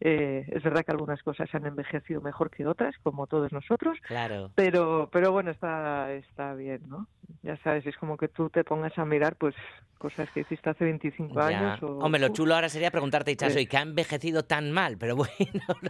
Eh, 0.00 0.44
es 0.48 0.62
verdad 0.62 0.84
que 0.84 0.92
algunas 0.92 1.22
cosas 1.22 1.48
han 1.54 1.64
envejecido 1.66 2.20
mejor 2.20 2.50
que 2.50 2.66
otras, 2.66 2.94
como 3.02 3.26
todos 3.26 3.50
nosotros, 3.52 3.98
Claro. 4.06 4.50
pero 4.54 5.08
pero 5.10 5.32
bueno, 5.32 5.50
está 5.50 6.12
está 6.12 6.54
bien, 6.54 6.82
¿no? 6.86 7.08
Ya 7.42 7.56
sabes, 7.62 7.86
es 7.86 7.96
como 7.96 8.16
que 8.16 8.28
tú 8.28 8.50
te 8.50 8.62
pongas 8.62 8.96
a 8.98 9.04
mirar 9.06 9.36
pues 9.36 9.54
cosas 9.98 10.30
que 10.32 10.40
hiciste 10.40 10.68
hace 10.68 10.84
25 10.84 11.34
Ya. 11.36 11.46
años 11.46 11.82
o 11.82 11.98
Hombre, 12.00 12.20
lo 12.20 12.28
chulo 12.28 12.54
ahora 12.54 12.68
sería 12.68 12.90
preguntarte, 12.90 13.30
Ichaso, 13.32 13.54
Sí. 13.54 13.60
¿y 13.60 13.66
qué 13.66 13.78
ha 13.78 13.82
envejecido 13.82 14.44
tan 14.44 14.70
mal? 14.70 14.98
Pero 14.98 15.16
bueno, 15.16 15.30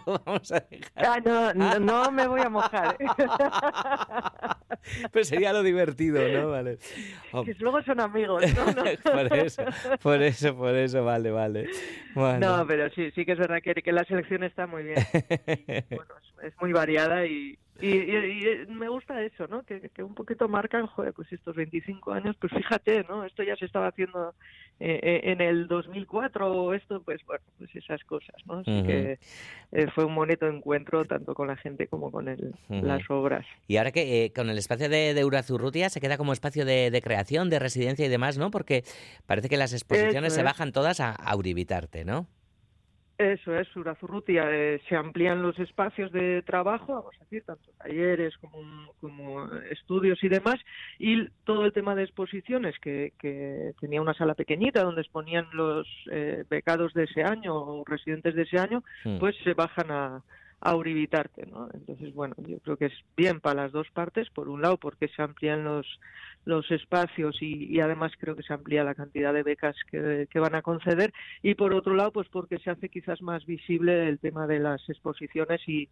lo 0.06 0.18
vamos 0.24 0.52
a 0.52 0.60
dejar. 0.60 0.92
Ah, 1.04 1.18
no, 1.24 1.52
no, 1.52 1.80
no 1.80 2.10
me 2.12 2.26
voy 2.28 2.40
a 2.42 2.48
mojar. 2.48 2.96
¿eh? 3.62 4.52
Pues 5.12 5.28
sería 5.28 5.52
lo 5.52 5.62
divertido, 5.62 6.20
¿no? 6.28 6.50
Vale. 6.50 6.78
Oh, 7.32 7.44
que 7.44 7.54
luego 7.54 7.82
son 7.82 8.00
amigos, 8.00 8.42
¿no? 8.54 8.66
No. 8.66 8.84
por 9.02 9.36
eso, 9.36 9.64
por 10.00 10.22
eso, 10.22 10.56
por 10.56 10.74
eso, 10.74 11.04
vale, 11.04 11.30
vale. 11.30 11.68
No, 12.14 12.64
pero 12.66 12.88
sí, 12.90 13.10
sí 13.12 13.24
que 13.24 13.32
es 13.32 13.38
verdad 13.38 13.60
que, 13.62 13.74
que 13.74 13.92
la 13.92 14.04
selección 14.04 14.44
está 14.44 14.66
muy 14.66 14.84
bien. 14.84 14.96
Y, 15.90 15.94
bueno, 15.94 16.14
es, 16.22 16.52
es 16.52 16.54
muy 16.60 16.72
variada 16.72 17.26
y, 17.26 17.58
y, 17.80 17.88
y- 17.88 18.62
y 18.62 18.66
me 18.72 18.88
gusta 18.88 19.22
eso, 19.22 19.46
¿no? 19.48 19.62
Que, 19.62 19.90
que 19.90 20.02
un 20.02 20.14
poquito 20.14 20.48
marcan, 20.48 20.86
joder, 20.86 21.12
pues 21.12 21.32
estos 21.32 21.54
25 21.56 22.12
años, 22.12 22.36
pues 22.40 22.52
fíjate, 22.52 23.04
¿no? 23.08 23.24
Esto 23.24 23.42
ya 23.42 23.56
se 23.56 23.64
estaba 23.66 23.88
haciendo 23.88 24.34
eh, 24.80 25.00
eh, 25.02 25.20
en 25.24 25.40
el 25.40 25.66
2004 25.68 26.52
o 26.52 26.74
esto, 26.74 27.02
pues 27.02 27.24
bueno, 27.26 27.42
pues 27.58 27.74
esas 27.74 28.02
cosas, 28.04 28.36
¿no? 28.46 28.58
Así 28.58 28.70
que 28.86 29.18
eh, 29.72 29.86
fue 29.94 30.04
un 30.04 30.14
bonito 30.14 30.46
encuentro 30.46 31.04
tanto 31.04 31.34
con 31.34 31.48
la 31.48 31.56
gente 31.56 31.86
como 31.88 32.10
con 32.10 32.28
el, 32.28 32.54
las 32.82 33.02
obras. 33.10 33.46
Y 33.68 33.76
ahora 33.78 33.92
que 33.92 34.24
eh, 34.24 34.32
con 34.32 34.48
el 34.50 34.58
espacio 34.58 34.88
de, 34.88 35.14
de 35.14 35.24
Urazurrutia 35.24 35.88
se 35.90 36.00
queda 36.00 36.16
como 36.18 36.32
espacio 36.32 36.64
de, 36.64 36.90
de 36.90 37.02
creación, 37.02 37.50
de 37.50 37.58
residencia 37.58 38.04
y 38.06 38.08
demás, 38.08 38.38
¿no? 38.38 38.50
Porque 38.50 38.84
parece 39.26 39.48
que 39.48 39.56
las 39.56 39.72
exposiciones 39.72 40.32
se 40.34 40.42
bajan 40.44 40.72
todas 40.72 41.00
a, 41.00 41.12
a 41.12 41.36
Uribitarte, 41.36 42.04
¿no? 42.04 42.26
Eso 43.18 43.54
es, 43.58 43.74
Urazurrutia. 43.74 44.44
eh, 44.52 44.80
se 44.88 44.94
amplían 44.94 45.40
los 45.42 45.58
espacios 45.58 46.12
de 46.12 46.42
trabajo, 46.42 46.94
vamos 46.96 47.14
a 47.18 47.24
decir, 47.24 47.42
tanto 47.46 47.70
talleres 47.78 48.36
como, 48.36 48.58
como 49.00 49.50
estudios 49.70 50.22
y 50.22 50.28
demás, 50.28 50.56
y 50.98 51.26
todo 51.44 51.64
el 51.64 51.72
tema 51.72 51.94
de 51.94 52.02
exposiciones, 52.02 52.78
que, 52.78 53.14
que 53.18 53.72
tenía 53.80 54.02
una 54.02 54.12
sala 54.12 54.34
pequeñita 54.34 54.82
donde 54.82 55.00
exponían 55.00 55.46
los 55.54 55.88
eh, 56.10 56.44
becados 56.50 56.92
de 56.92 57.04
ese 57.04 57.22
año 57.22 57.54
o 57.56 57.84
residentes 57.86 58.34
de 58.34 58.42
ese 58.42 58.58
año, 58.58 58.82
Mm. 59.04 59.18
pues 59.18 59.34
se 59.44 59.54
bajan 59.54 59.90
a, 59.90 60.22
a 60.60 60.74
Uribitarte, 60.76 61.46
¿no? 61.46 61.68
Entonces, 61.72 62.12
bueno, 62.14 62.34
yo 62.38 62.58
creo 62.60 62.76
que 62.76 62.86
es 62.86 62.94
bien 63.16 63.40
para 63.40 63.62
las 63.62 63.72
dos 63.72 63.88
partes, 63.92 64.28
por 64.30 64.48
un 64.48 64.60
lado 64.62 64.76
porque 64.76 65.08
se 65.08 65.22
amplían 65.22 65.64
los 65.64 65.86
los 66.46 66.70
espacios 66.70 67.36
y, 67.42 67.66
y 67.66 67.80
además 67.80 68.12
creo 68.18 68.34
que 68.34 68.42
se 68.42 68.54
amplía 68.54 68.82
la 68.84 68.94
cantidad 68.94 69.34
de 69.34 69.42
becas 69.42 69.76
que, 69.90 70.26
que 70.30 70.38
van 70.38 70.54
a 70.54 70.62
conceder 70.62 71.12
y 71.42 71.54
por 71.54 71.74
otro 71.74 71.94
lado 71.94 72.12
pues 72.12 72.28
porque 72.28 72.58
se 72.58 72.70
hace 72.70 72.88
quizás 72.88 73.20
más 73.20 73.44
visible 73.44 74.08
el 74.08 74.18
tema 74.18 74.46
de 74.46 74.60
las 74.60 74.80
exposiciones 74.88 75.60
y, 75.68 75.88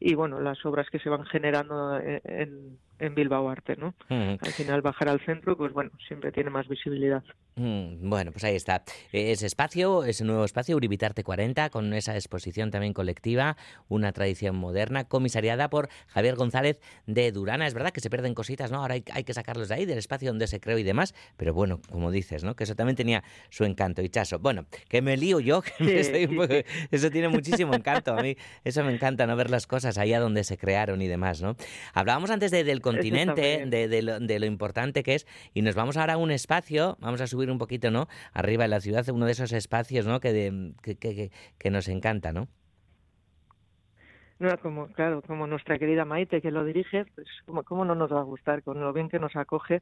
y 0.00 0.14
bueno 0.14 0.40
las 0.40 0.64
obras 0.64 0.88
que 0.90 1.00
se 1.00 1.10
van 1.10 1.24
generando 1.26 2.00
en, 2.00 2.78
en 2.98 3.14
Bilbao 3.14 3.48
Arte, 3.48 3.76
¿no? 3.76 3.94
Mm. 4.08 4.36
Al 4.40 4.52
final 4.52 4.82
bajar 4.82 5.08
al 5.08 5.20
centro, 5.20 5.56
pues 5.56 5.72
bueno, 5.72 5.90
siempre 6.06 6.32
tiene 6.32 6.50
más 6.50 6.68
visibilidad. 6.68 7.22
Mm, 7.56 8.08
Bueno, 8.08 8.32
pues 8.32 8.44
ahí 8.44 8.56
está. 8.56 8.84
Ese 9.12 9.46
espacio, 9.46 10.04
ese 10.04 10.24
nuevo 10.24 10.44
espacio, 10.44 10.76
Uribitarte 10.76 11.22
40, 11.24 11.70
con 11.70 11.92
esa 11.94 12.14
exposición 12.14 12.70
también 12.70 12.92
colectiva, 12.92 13.56
una 13.88 14.12
tradición 14.12 14.56
moderna, 14.56 15.04
comisariada 15.04 15.68
por 15.68 15.88
Javier 16.08 16.36
González 16.36 16.80
de 17.06 17.32
Durana. 17.32 17.66
Es 17.66 17.74
verdad 17.74 17.90
que 17.90 18.00
se 18.00 18.10
pierden 18.10 18.34
cositas, 18.34 18.70
¿no? 18.70 18.78
Ahora 18.78 18.94
hay, 18.94 19.04
hay 19.12 19.24
que 19.24 19.34
sacarlos 19.34 19.68
de 19.68 19.74
ahí, 19.74 19.86
espacio 19.98 20.28
donde 20.30 20.46
se 20.46 20.60
creó 20.60 20.78
y 20.78 20.82
demás, 20.82 21.14
pero 21.36 21.52
bueno, 21.54 21.80
como 21.90 22.10
dices, 22.10 22.44
¿no? 22.44 22.54
Que 22.56 22.64
eso 22.64 22.74
también 22.74 22.96
tenía 22.96 23.24
su 23.50 23.64
encanto. 23.64 24.02
Y 24.02 24.08
Chaso, 24.08 24.38
bueno, 24.38 24.66
que 24.88 25.02
me 25.02 25.16
lío 25.16 25.40
yo, 25.40 25.62
que 25.62 25.72
me 25.80 25.90
Sí. 25.92 25.96
estoy 25.98 26.24
un 26.26 26.36
poco- 26.36 26.54
Eso 26.90 27.10
tiene 27.10 27.28
muchísimo 27.28 27.74
encanto. 27.74 28.12
A 28.16 28.22
mí 28.22 28.36
eso 28.64 28.84
me 28.84 28.92
encanta, 28.94 29.26
¿no? 29.26 29.36
Ver 29.36 29.50
las 29.50 29.66
cosas 29.66 29.98
allá 29.98 30.20
donde 30.20 30.44
se 30.44 30.56
crearon 30.56 31.02
y 31.02 31.08
demás, 31.08 31.42
¿no? 31.42 31.56
Hablábamos 31.94 32.30
antes 32.30 32.50
de- 32.50 32.64
del 32.64 32.80
continente, 32.80 33.64
de, 33.66 33.88
de 33.88 34.02
lo, 34.02 34.20
de 34.20 34.38
lo 34.38 34.46
importante 34.46 35.02
que 35.02 35.14
es, 35.14 35.26
y 35.54 35.62
nos 35.62 35.74
vamos 35.74 35.96
ahora 35.96 36.14
a 36.14 36.16
un 36.16 36.30
espacio, 36.30 36.96
vamos 37.00 37.20
a 37.20 37.26
subir 37.26 37.50
un 37.50 37.58
poquito, 37.58 37.90
¿no? 37.90 38.08
Arriba 38.32 38.64
en 38.64 38.70
la 38.70 38.80
ciudad, 38.80 39.08
uno 39.08 39.26
de 39.26 39.32
esos 39.32 39.52
espacios, 39.52 40.06
¿no? 40.06 40.20
Que, 40.20 40.32
de- 40.32 40.72
que, 40.82 40.96
que- 40.96 41.14
que- 41.14 41.30
que 41.58 41.70
nos 41.70 41.88
encanta, 41.88 42.32
¿no? 42.32 42.48
No, 44.38 44.58
como, 44.58 44.88
claro, 44.88 45.22
como 45.22 45.46
nuestra 45.46 45.78
querida 45.78 46.04
Maite 46.04 46.42
que 46.42 46.50
lo 46.50 46.62
dirige, 46.62 47.06
pues 47.14 47.26
como, 47.46 47.62
cómo 47.62 47.86
no 47.86 47.94
nos 47.94 48.12
va 48.12 48.20
a 48.20 48.24
gustar 48.24 48.62
con 48.62 48.78
lo 48.80 48.92
bien 48.92 49.08
que 49.08 49.18
nos 49.18 49.34
acoge. 49.34 49.80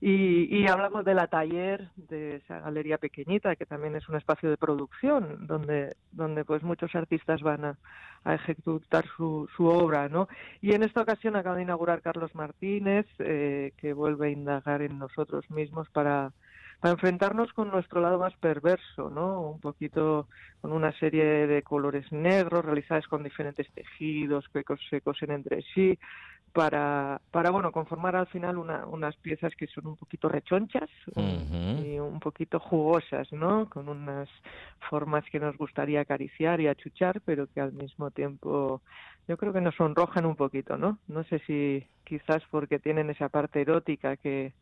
Y, 0.00 0.56
y 0.56 0.66
hablamos 0.66 1.04
de 1.04 1.14
la 1.14 1.28
taller, 1.28 1.88
de 1.94 2.36
esa 2.36 2.58
galería 2.58 2.98
pequeñita, 2.98 3.54
que 3.54 3.64
también 3.64 3.94
es 3.94 4.08
un 4.08 4.16
espacio 4.16 4.50
de 4.50 4.56
producción, 4.56 5.46
donde, 5.46 5.94
donde 6.10 6.44
pues 6.44 6.64
muchos 6.64 6.92
artistas 6.96 7.42
van 7.42 7.64
a, 7.64 7.78
ejecutar 8.24 9.04
su, 9.16 9.48
su 9.56 9.66
obra, 9.66 10.08
¿no? 10.08 10.28
Y 10.60 10.74
en 10.74 10.84
esta 10.84 11.02
ocasión 11.02 11.34
acaba 11.34 11.56
de 11.56 11.62
inaugurar 11.62 12.02
Carlos 12.02 12.34
Martínez, 12.36 13.06
eh, 13.18 13.72
que 13.78 13.92
vuelve 13.92 14.28
a 14.28 14.30
indagar 14.30 14.82
en 14.82 14.98
nosotros 14.98 15.48
mismos 15.50 15.88
para 15.90 16.32
para 16.82 16.94
enfrentarnos 16.94 17.52
con 17.52 17.70
nuestro 17.70 18.00
lado 18.00 18.18
más 18.18 18.34
perverso, 18.38 19.08
¿no? 19.08 19.40
Un 19.40 19.60
poquito 19.60 20.26
con 20.60 20.72
una 20.72 20.90
serie 20.98 21.46
de 21.46 21.62
colores 21.62 22.10
negros 22.10 22.64
realizados 22.64 23.06
con 23.06 23.22
diferentes 23.22 23.70
tejidos 23.72 24.46
que 24.52 24.64
se 24.90 25.00
cosen 25.00 25.30
entre 25.30 25.62
sí 25.74 25.96
para, 26.52 27.20
para 27.30 27.50
bueno, 27.50 27.70
conformar 27.70 28.16
al 28.16 28.26
final 28.26 28.58
una, 28.58 28.84
unas 28.84 29.14
piezas 29.18 29.54
que 29.54 29.68
son 29.68 29.86
un 29.86 29.96
poquito 29.96 30.28
rechonchas 30.28 30.90
y 31.16 32.00
un 32.00 32.18
poquito 32.18 32.58
jugosas, 32.58 33.32
¿no? 33.32 33.70
Con 33.70 33.88
unas 33.88 34.28
formas 34.90 35.24
que 35.30 35.38
nos 35.38 35.56
gustaría 35.56 36.00
acariciar 36.00 36.60
y 36.60 36.66
achuchar, 36.66 37.20
pero 37.24 37.46
que 37.46 37.60
al 37.60 37.72
mismo 37.72 38.10
tiempo 38.10 38.82
yo 39.28 39.36
creo 39.36 39.52
que 39.52 39.60
nos 39.60 39.76
sonrojan 39.76 40.26
un 40.26 40.34
poquito, 40.34 40.76
¿no? 40.76 40.98
No 41.06 41.22
sé 41.22 41.38
si 41.46 41.86
quizás 42.04 42.42
porque 42.50 42.78
tienen 42.78 43.10
esa 43.10 43.28
parte 43.28 43.60
erótica 43.62 44.16
que, 44.16 44.54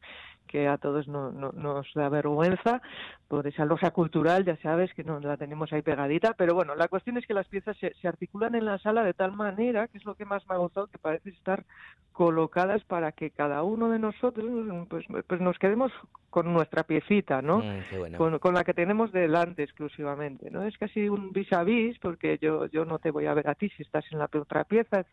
que 0.47 0.69
a 0.69 0.79
todos 0.79 1.07
no, 1.09 1.31
no- 1.33 1.53
nos 1.53 1.87
da 1.95 2.09
vergüenza 2.09 2.81
por 3.29 3.47
esa 3.47 3.65
losa 3.65 3.91
cultural, 3.93 4.45
ya 4.45 4.57
sabes 4.59 4.93
que 4.95 5.05
no 5.05 5.21
la 5.21 5.37
tenemos 5.37 5.73
ahí 5.73 5.83
pegadita, 5.83 6.35
pero 6.35 6.55
bueno, 6.55 6.75
la 6.75 6.89
cuestión 6.89 7.17
es 7.19 7.27
que 7.27 7.35
las 7.35 7.49
piezas 7.49 7.77
se, 7.79 7.95
se 7.95 8.09
articulan 8.09 8.55
en 8.55 8.65
la 8.65 8.79
sala 8.79 9.05
de 9.05 9.15
tal 9.15 9.33
manera, 9.33 9.89
que 9.89 9.99
es 9.99 10.05
lo 10.05 10.15
que 10.15 10.25
más 10.25 10.47
me 10.49 10.55
ha 10.55 10.59
gustado, 10.59 10.89
que 10.89 10.99
parece 10.99 11.31
estar 11.31 11.65
colocadas 12.13 12.85
para 12.85 13.13
que 13.13 13.31
cada 13.31 13.63
uno 13.63 13.89
de 13.91 13.99
nosotros 13.99 14.45
pues, 14.89 15.05
pues 15.27 15.41
nos 15.41 15.59
quedemos 15.59 15.93
con 16.29 16.53
nuestra 16.53 16.83
piecita, 16.85 17.41
¿no? 17.43 17.59
Mm, 17.59 17.97
bueno. 17.99 18.19
con, 18.19 18.39
con 18.39 18.55
la 18.55 18.65
que 18.65 18.75
tenemos 18.75 19.13
delante 19.13 19.63
exclusivamente, 19.63 20.51
¿no? 20.51 20.65
Es 20.65 20.77
casi 20.77 21.09
un 21.09 21.33
vis 21.33 21.53
a 21.53 21.63
vis 21.65 21.99
porque 22.01 22.39
yo 22.41 22.67
yo 22.67 22.85
no 22.85 22.99
te 22.99 23.11
voy 23.11 23.27
a 23.27 23.35
ver 23.35 23.49
a 23.49 23.55
ti 23.55 23.69
si 23.71 23.83
estás 23.83 24.05
en 24.11 24.19
la 24.19 24.29
otra 24.33 24.65
pieza. 24.65 25.05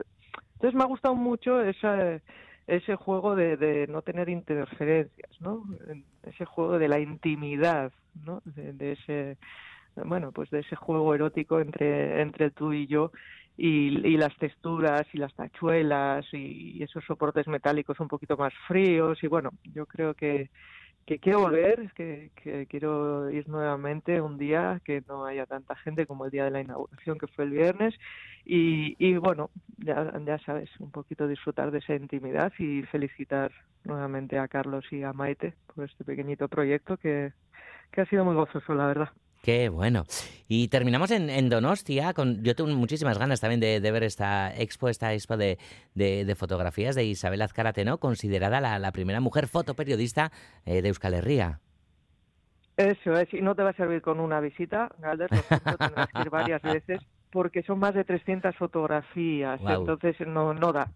Entonces 0.54 0.76
me 0.76 0.84
ha 0.84 0.88
gustado 0.88 1.16
mucho 1.16 1.62
esa, 1.62 2.17
ese 2.68 2.96
juego 2.96 3.36
de, 3.36 3.88
no 3.90 4.02
tener 4.02 4.30
interferencias, 4.30 5.30
¿no? 5.40 5.64
Ese 6.24 6.46
juego 6.46 6.78
de 6.78 6.88
la 6.88 7.00
intimidad, 7.00 7.92
¿no? 8.26 8.42
De, 8.46 8.74
de 8.74 8.92
ese 8.94 9.38
bueno, 10.06 10.32
pues 10.32 10.50
de 10.52 10.60
ese 10.60 10.76
juego 10.76 11.14
erótico 11.16 11.60
entre 11.60 12.22
entre 12.22 12.52
tú 12.52 12.74
y 12.74 12.88
yo 12.88 13.12
y, 13.58 14.08
y 14.08 14.18
las 14.18 14.36
texturas 14.38 15.08
y 15.14 15.18
las 15.18 15.34
tachuelas 15.34 16.26
y, 16.34 16.82
esos 16.84 17.04
soportes 17.06 17.48
metálicos 17.48 18.00
un 18.00 18.08
poquito 18.08 18.38
más 18.38 18.54
fríos 18.68 19.22
y 19.24 19.28
bueno, 19.28 19.52
yo 19.74 19.86
creo 19.86 20.14
que 20.14 20.50
que 21.08 21.20
quiero 21.20 21.40
volver, 21.40 21.94
que, 21.94 22.32
que 22.36 22.68
quiero 22.68 23.32
ir 23.32 23.48
nuevamente 23.48 24.20
un 24.20 24.38
día 24.38 24.82
que 24.84 25.02
no 25.08 25.26
haya 25.26 25.46
tanta 25.46 25.74
gente 25.78 26.06
como 26.06 26.26
el 26.26 26.32
día 26.32 26.44
de 26.44 26.52
la 26.52 26.60
inauguración 26.60 27.18
que 27.18 27.28
fue 27.28 27.46
el 27.46 27.52
viernes 27.52 27.96
y, 28.44 28.98
y 29.00 29.16
bueno, 29.16 29.50
ya, 29.78 30.12
ya 30.26 30.38
sabes, 30.40 30.70
un 30.82 30.92
poquito 30.92 31.26
disfrutar 31.26 31.72
de 31.72 31.80
esa 31.80 31.96
intimidad 31.96 32.52
y 32.60 32.84
felicitar 32.84 33.54
nuevamente 33.86 34.38
a 34.38 34.50
Carlos 34.50 34.84
y 34.92 35.04
a 35.04 35.14
Maite 35.14 35.54
por 35.74 35.86
este 35.86 36.04
pequeñito 36.04 36.50
proyecto 36.50 36.98
que, 36.98 37.32
que 37.94 38.02
ha 38.02 38.06
sido 38.08 38.26
muy 38.26 38.36
gozoso, 38.36 38.76
la 38.76 38.88
verdad. 38.88 39.10
Qué 39.48 39.70
bueno. 39.70 40.04
Y 40.50 40.68
terminamos 40.68 41.10
en, 41.10 41.48
Donostia. 41.48 42.14
Con, 42.14 42.44
yo 42.44 42.54
tengo 42.54 42.70
muchísimas 42.76 43.18
ganas 43.18 43.40
también 43.40 43.62
de, 43.62 43.80
ver 43.80 44.04
esta 44.04 44.54
expo, 44.54 44.90
esta 44.90 45.14
expo 45.14 45.38
de, 45.38 45.58
fotografías 46.36 46.96
de 46.96 47.06
Isabel 47.06 47.42
Azcárate, 47.42 47.86
¿no? 47.86 47.98
Considerada 47.98 48.60
la, 48.60 48.92
primera 48.92 49.22
mujer 49.22 49.48
fotoperiodista 49.48 50.34
eh, 50.66 50.82
de 50.82 50.90
Euskal 50.90 51.14
Herria. 51.14 51.62
Eso 52.76 53.14
es, 53.14 53.34
y 53.34 53.40
no 53.40 53.56
te 53.56 53.64
va 53.64 53.70
a 53.70 53.74
servir 53.78 54.02
con 54.02 54.20
una 54.20 54.42
visita, 54.42 54.90
Galder, 55.00 55.30
lo 55.32 55.78
tendrás 55.78 56.10
que 56.10 56.22
ir 56.24 56.30
varias 56.30 56.62
veces 56.62 57.00
porque 57.32 57.64
son 57.64 57.80
más 57.80 57.94
de 57.94 58.04
300 58.04 58.56
fotografías, 58.56 59.60
entonces 59.62 60.16
no, 60.26 60.54
no 60.54 60.72
da, 60.72 60.88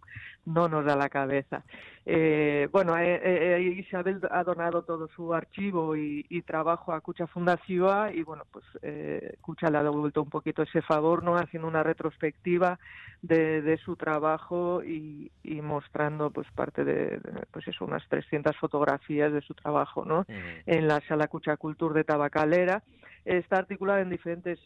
no 0.45 0.67
nos 0.69 0.86
da 0.86 0.95
la 0.95 1.09
cabeza. 1.09 1.63
Eh, 2.05 2.67
bueno, 2.71 2.97
eh, 2.97 3.19
eh, 3.23 3.61
Isabel 3.77 4.19
ha 4.32 4.43
donado 4.43 4.82
todo 4.84 5.07
su 5.15 5.34
archivo 5.34 5.95
y, 5.95 6.25
y 6.29 6.41
trabajo 6.41 6.93
a 6.93 7.01
Cucha 7.01 7.27
Fundación 7.27 8.15
y 8.15 8.23
bueno, 8.23 8.43
pues 8.51 8.65
eh, 8.82 9.36
Cucha 9.41 9.69
le 9.69 9.77
ha 9.77 9.84
devuelto 9.84 10.21
un 10.23 10.29
poquito 10.29 10.63
ese 10.63 10.82
favor, 10.82 11.23
¿no? 11.23 11.36
Haciendo 11.36 11.67
una 11.67 11.84
retrospectiva 11.84 12.79
de, 13.21 13.61
de 13.61 13.77
su 13.77 13.95
trabajo 13.95 14.84
y, 14.84 15.32
y 15.43 15.61
mostrando 15.61 16.32
pues 16.32 16.47
parte 16.55 16.84
de, 16.84 17.19
de, 17.19 17.45
pues 17.51 17.67
eso, 17.67 17.86
unas 17.86 18.07
300 18.07 18.55
fotografías 18.57 19.32
de 19.32 19.41
su 19.41 19.53
trabajo, 19.53 20.05
¿no? 20.05 20.25
En 20.65 20.88
la 20.88 21.01
Sala 21.07 21.27
Cucha 21.27 21.57
Cultur 21.57 21.93
de 21.93 22.03
Tabacalera. 22.03 22.82
Está 23.23 23.57
articulada 23.57 24.01
en 24.01 24.09
diferentes 24.09 24.59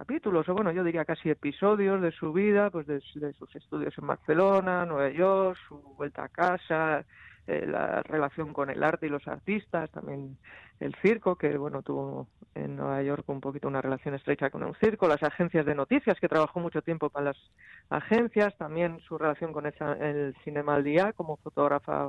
capítulos, 0.00 0.48
o 0.48 0.54
bueno, 0.54 0.72
yo 0.72 0.82
diría 0.82 1.04
casi 1.04 1.28
episodios 1.28 2.00
de 2.00 2.10
su 2.10 2.32
vida, 2.32 2.70
pues 2.70 2.86
de, 2.86 3.02
sus 3.02 3.54
estudios 3.54 3.92
en 3.98 4.06
Barcelona, 4.06 4.86
Nueva 4.86 5.10
York, 5.10 5.58
su 5.68 5.78
vuelta 5.98 6.24
a 6.24 6.28
casa, 6.30 7.04
eh, 7.46 7.66
la 7.66 8.02
relación 8.04 8.54
con 8.54 8.70
el 8.70 8.82
arte 8.82 9.08
y 9.08 9.10
los 9.10 9.28
artistas, 9.28 9.90
también 9.90 10.38
el 10.80 10.94
circo, 11.02 11.36
que 11.36 11.54
bueno, 11.58 11.82
tuvo 11.82 12.28
en 12.54 12.76
Nueva 12.76 13.02
York 13.02 13.24
un 13.28 13.42
poquito 13.42 13.68
una 13.68 13.82
relación 13.82 14.14
estrecha 14.14 14.48
con 14.48 14.62
el 14.62 14.74
circo, 14.76 15.06
las 15.06 15.22
agencias 15.22 15.66
de 15.66 15.74
noticias, 15.74 16.18
que 16.18 16.28
trabajó 16.30 16.60
mucho 16.60 16.80
tiempo 16.80 17.10
para 17.10 17.26
las 17.26 17.50
agencias, 17.90 18.56
también 18.56 19.00
su 19.00 19.18
relación 19.18 19.52
con 19.52 19.66
esa- 19.66 19.98
el 19.98 20.34
Cinema 20.44 20.76
al 20.76 20.84
Día 20.84 21.12
como 21.12 21.36
fotógrafa 21.36 22.08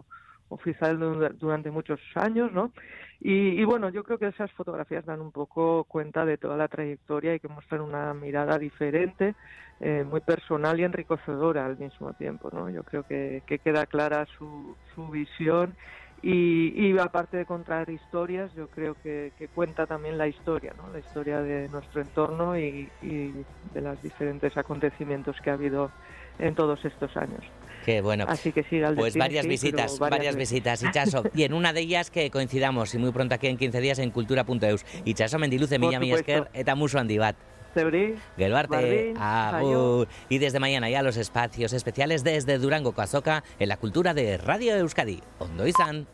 oficial 0.52 1.00
du- 1.00 1.30
durante 1.40 1.72
muchos 1.72 2.00
años, 2.16 2.52
¿no? 2.52 2.72
Y, 3.20 3.64
bueno, 3.66 3.90
yo 3.90 4.04
creo 4.04 4.18
que 4.18 4.28
esas 4.28 4.52
fotografías 4.54 5.06
dan 5.06 5.22
un 5.22 5.32
poco 5.32 5.84
cuenta 5.86 6.26
de 6.26 6.38
toda 6.38 6.58
la 6.58 6.68
trayectoria 6.68 7.36
y 7.36 7.40
que 7.40 7.48
muestran 7.48 7.82
una 7.82 8.14
mirada 8.14 8.58
diferente, 8.58 9.36
eh, 9.80 10.04
muy 10.04 10.22
personal 10.22 10.80
y 10.80 10.84
enriquecedora 10.84 11.66
al 11.66 11.78
mismo 11.78 12.14
tiempo, 12.14 12.50
¿no? 12.52 12.70
Yo 12.70 12.84
creo 12.84 13.04
que, 13.04 13.44
que 13.46 13.60
queda 13.60 13.86
clara 13.86 14.26
su, 14.38 14.78
visión 15.12 15.76
y, 16.22 16.98
aparte 17.00 17.38
de 17.38 17.46
contar 17.46 17.90
historias, 17.90 18.52
yo 18.54 18.68
creo 18.70 18.96
que, 18.96 19.34
que 19.36 19.48
cuenta 19.50 19.88
también 19.88 20.18
la 20.18 20.28
historia, 20.28 20.74
¿no? 20.78 20.90
La 20.92 21.00
historia 21.00 21.42
de 21.42 21.68
nuestro 21.70 22.02
entorno 22.02 22.58
y, 22.58 22.92
y 23.02 23.46
de 23.62 23.82
los 23.82 24.02
diferentes 24.02 24.56
acontecimientos 24.58 25.38
que 25.42 25.50
ha 25.50 25.54
habido 25.54 25.94
en 26.38 26.54
todos 26.56 26.84
estos 26.86 27.16
años. 27.18 27.44
Qué 27.86 28.02
bueno. 28.02 28.26
Así 28.28 28.52
que 28.52 28.64
sí, 28.64 28.80
Galder, 28.80 28.98
Pues 28.98 29.16
varias 29.18 29.44
sí, 29.44 29.50
visitas, 29.50 29.98
varias, 30.00 30.36
visitas, 30.36 30.84
Ichaso. 30.88 31.24
Y 31.34 31.44
en 31.44 31.54
una 31.54 31.74
de 31.74 31.82
ellas 31.82 32.12
que 32.12 32.30
coincidamos, 32.30 32.94
y 32.94 32.98
muy 32.98 33.12
pronto 33.12 33.36
aquí 33.36 33.48
en 33.48 33.58
15 33.58 33.82
días 33.82 34.00
en 34.00 34.12
cultura.eus. 34.12 34.86
Ichaso 35.06 35.40
mendiluce 35.40 35.80
Por 35.80 35.88
mila 35.90 36.00
mi 36.00 36.08
supuesto. 36.10 36.32
esker, 36.32 36.50
eta 36.54 36.76
musu 36.76 36.98
handi 37.00 37.18
bat. 37.18 37.36
Zeuri, 37.74 38.16
Geluarte, 38.38 38.76
Bardin, 38.76 39.18
agur. 39.18 40.08
Y 40.28 40.40
desde 40.40 40.60
mañana 40.60 40.90
ya 40.90 41.02
los 41.02 41.16
espacios 41.16 41.72
especiales 41.74 42.24
desde 42.24 42.58
Durango 42.58 42.92
Coazoca 42.92 43.44
en 43.60 43.70
la 43.70 43.78
cultura 43.78 44.14
de 44.14 44.38
Radio 44.38 44.76
Euskadi. 44.76 45.22
Ondo 45.40 45.66
izan. 45.66 46.06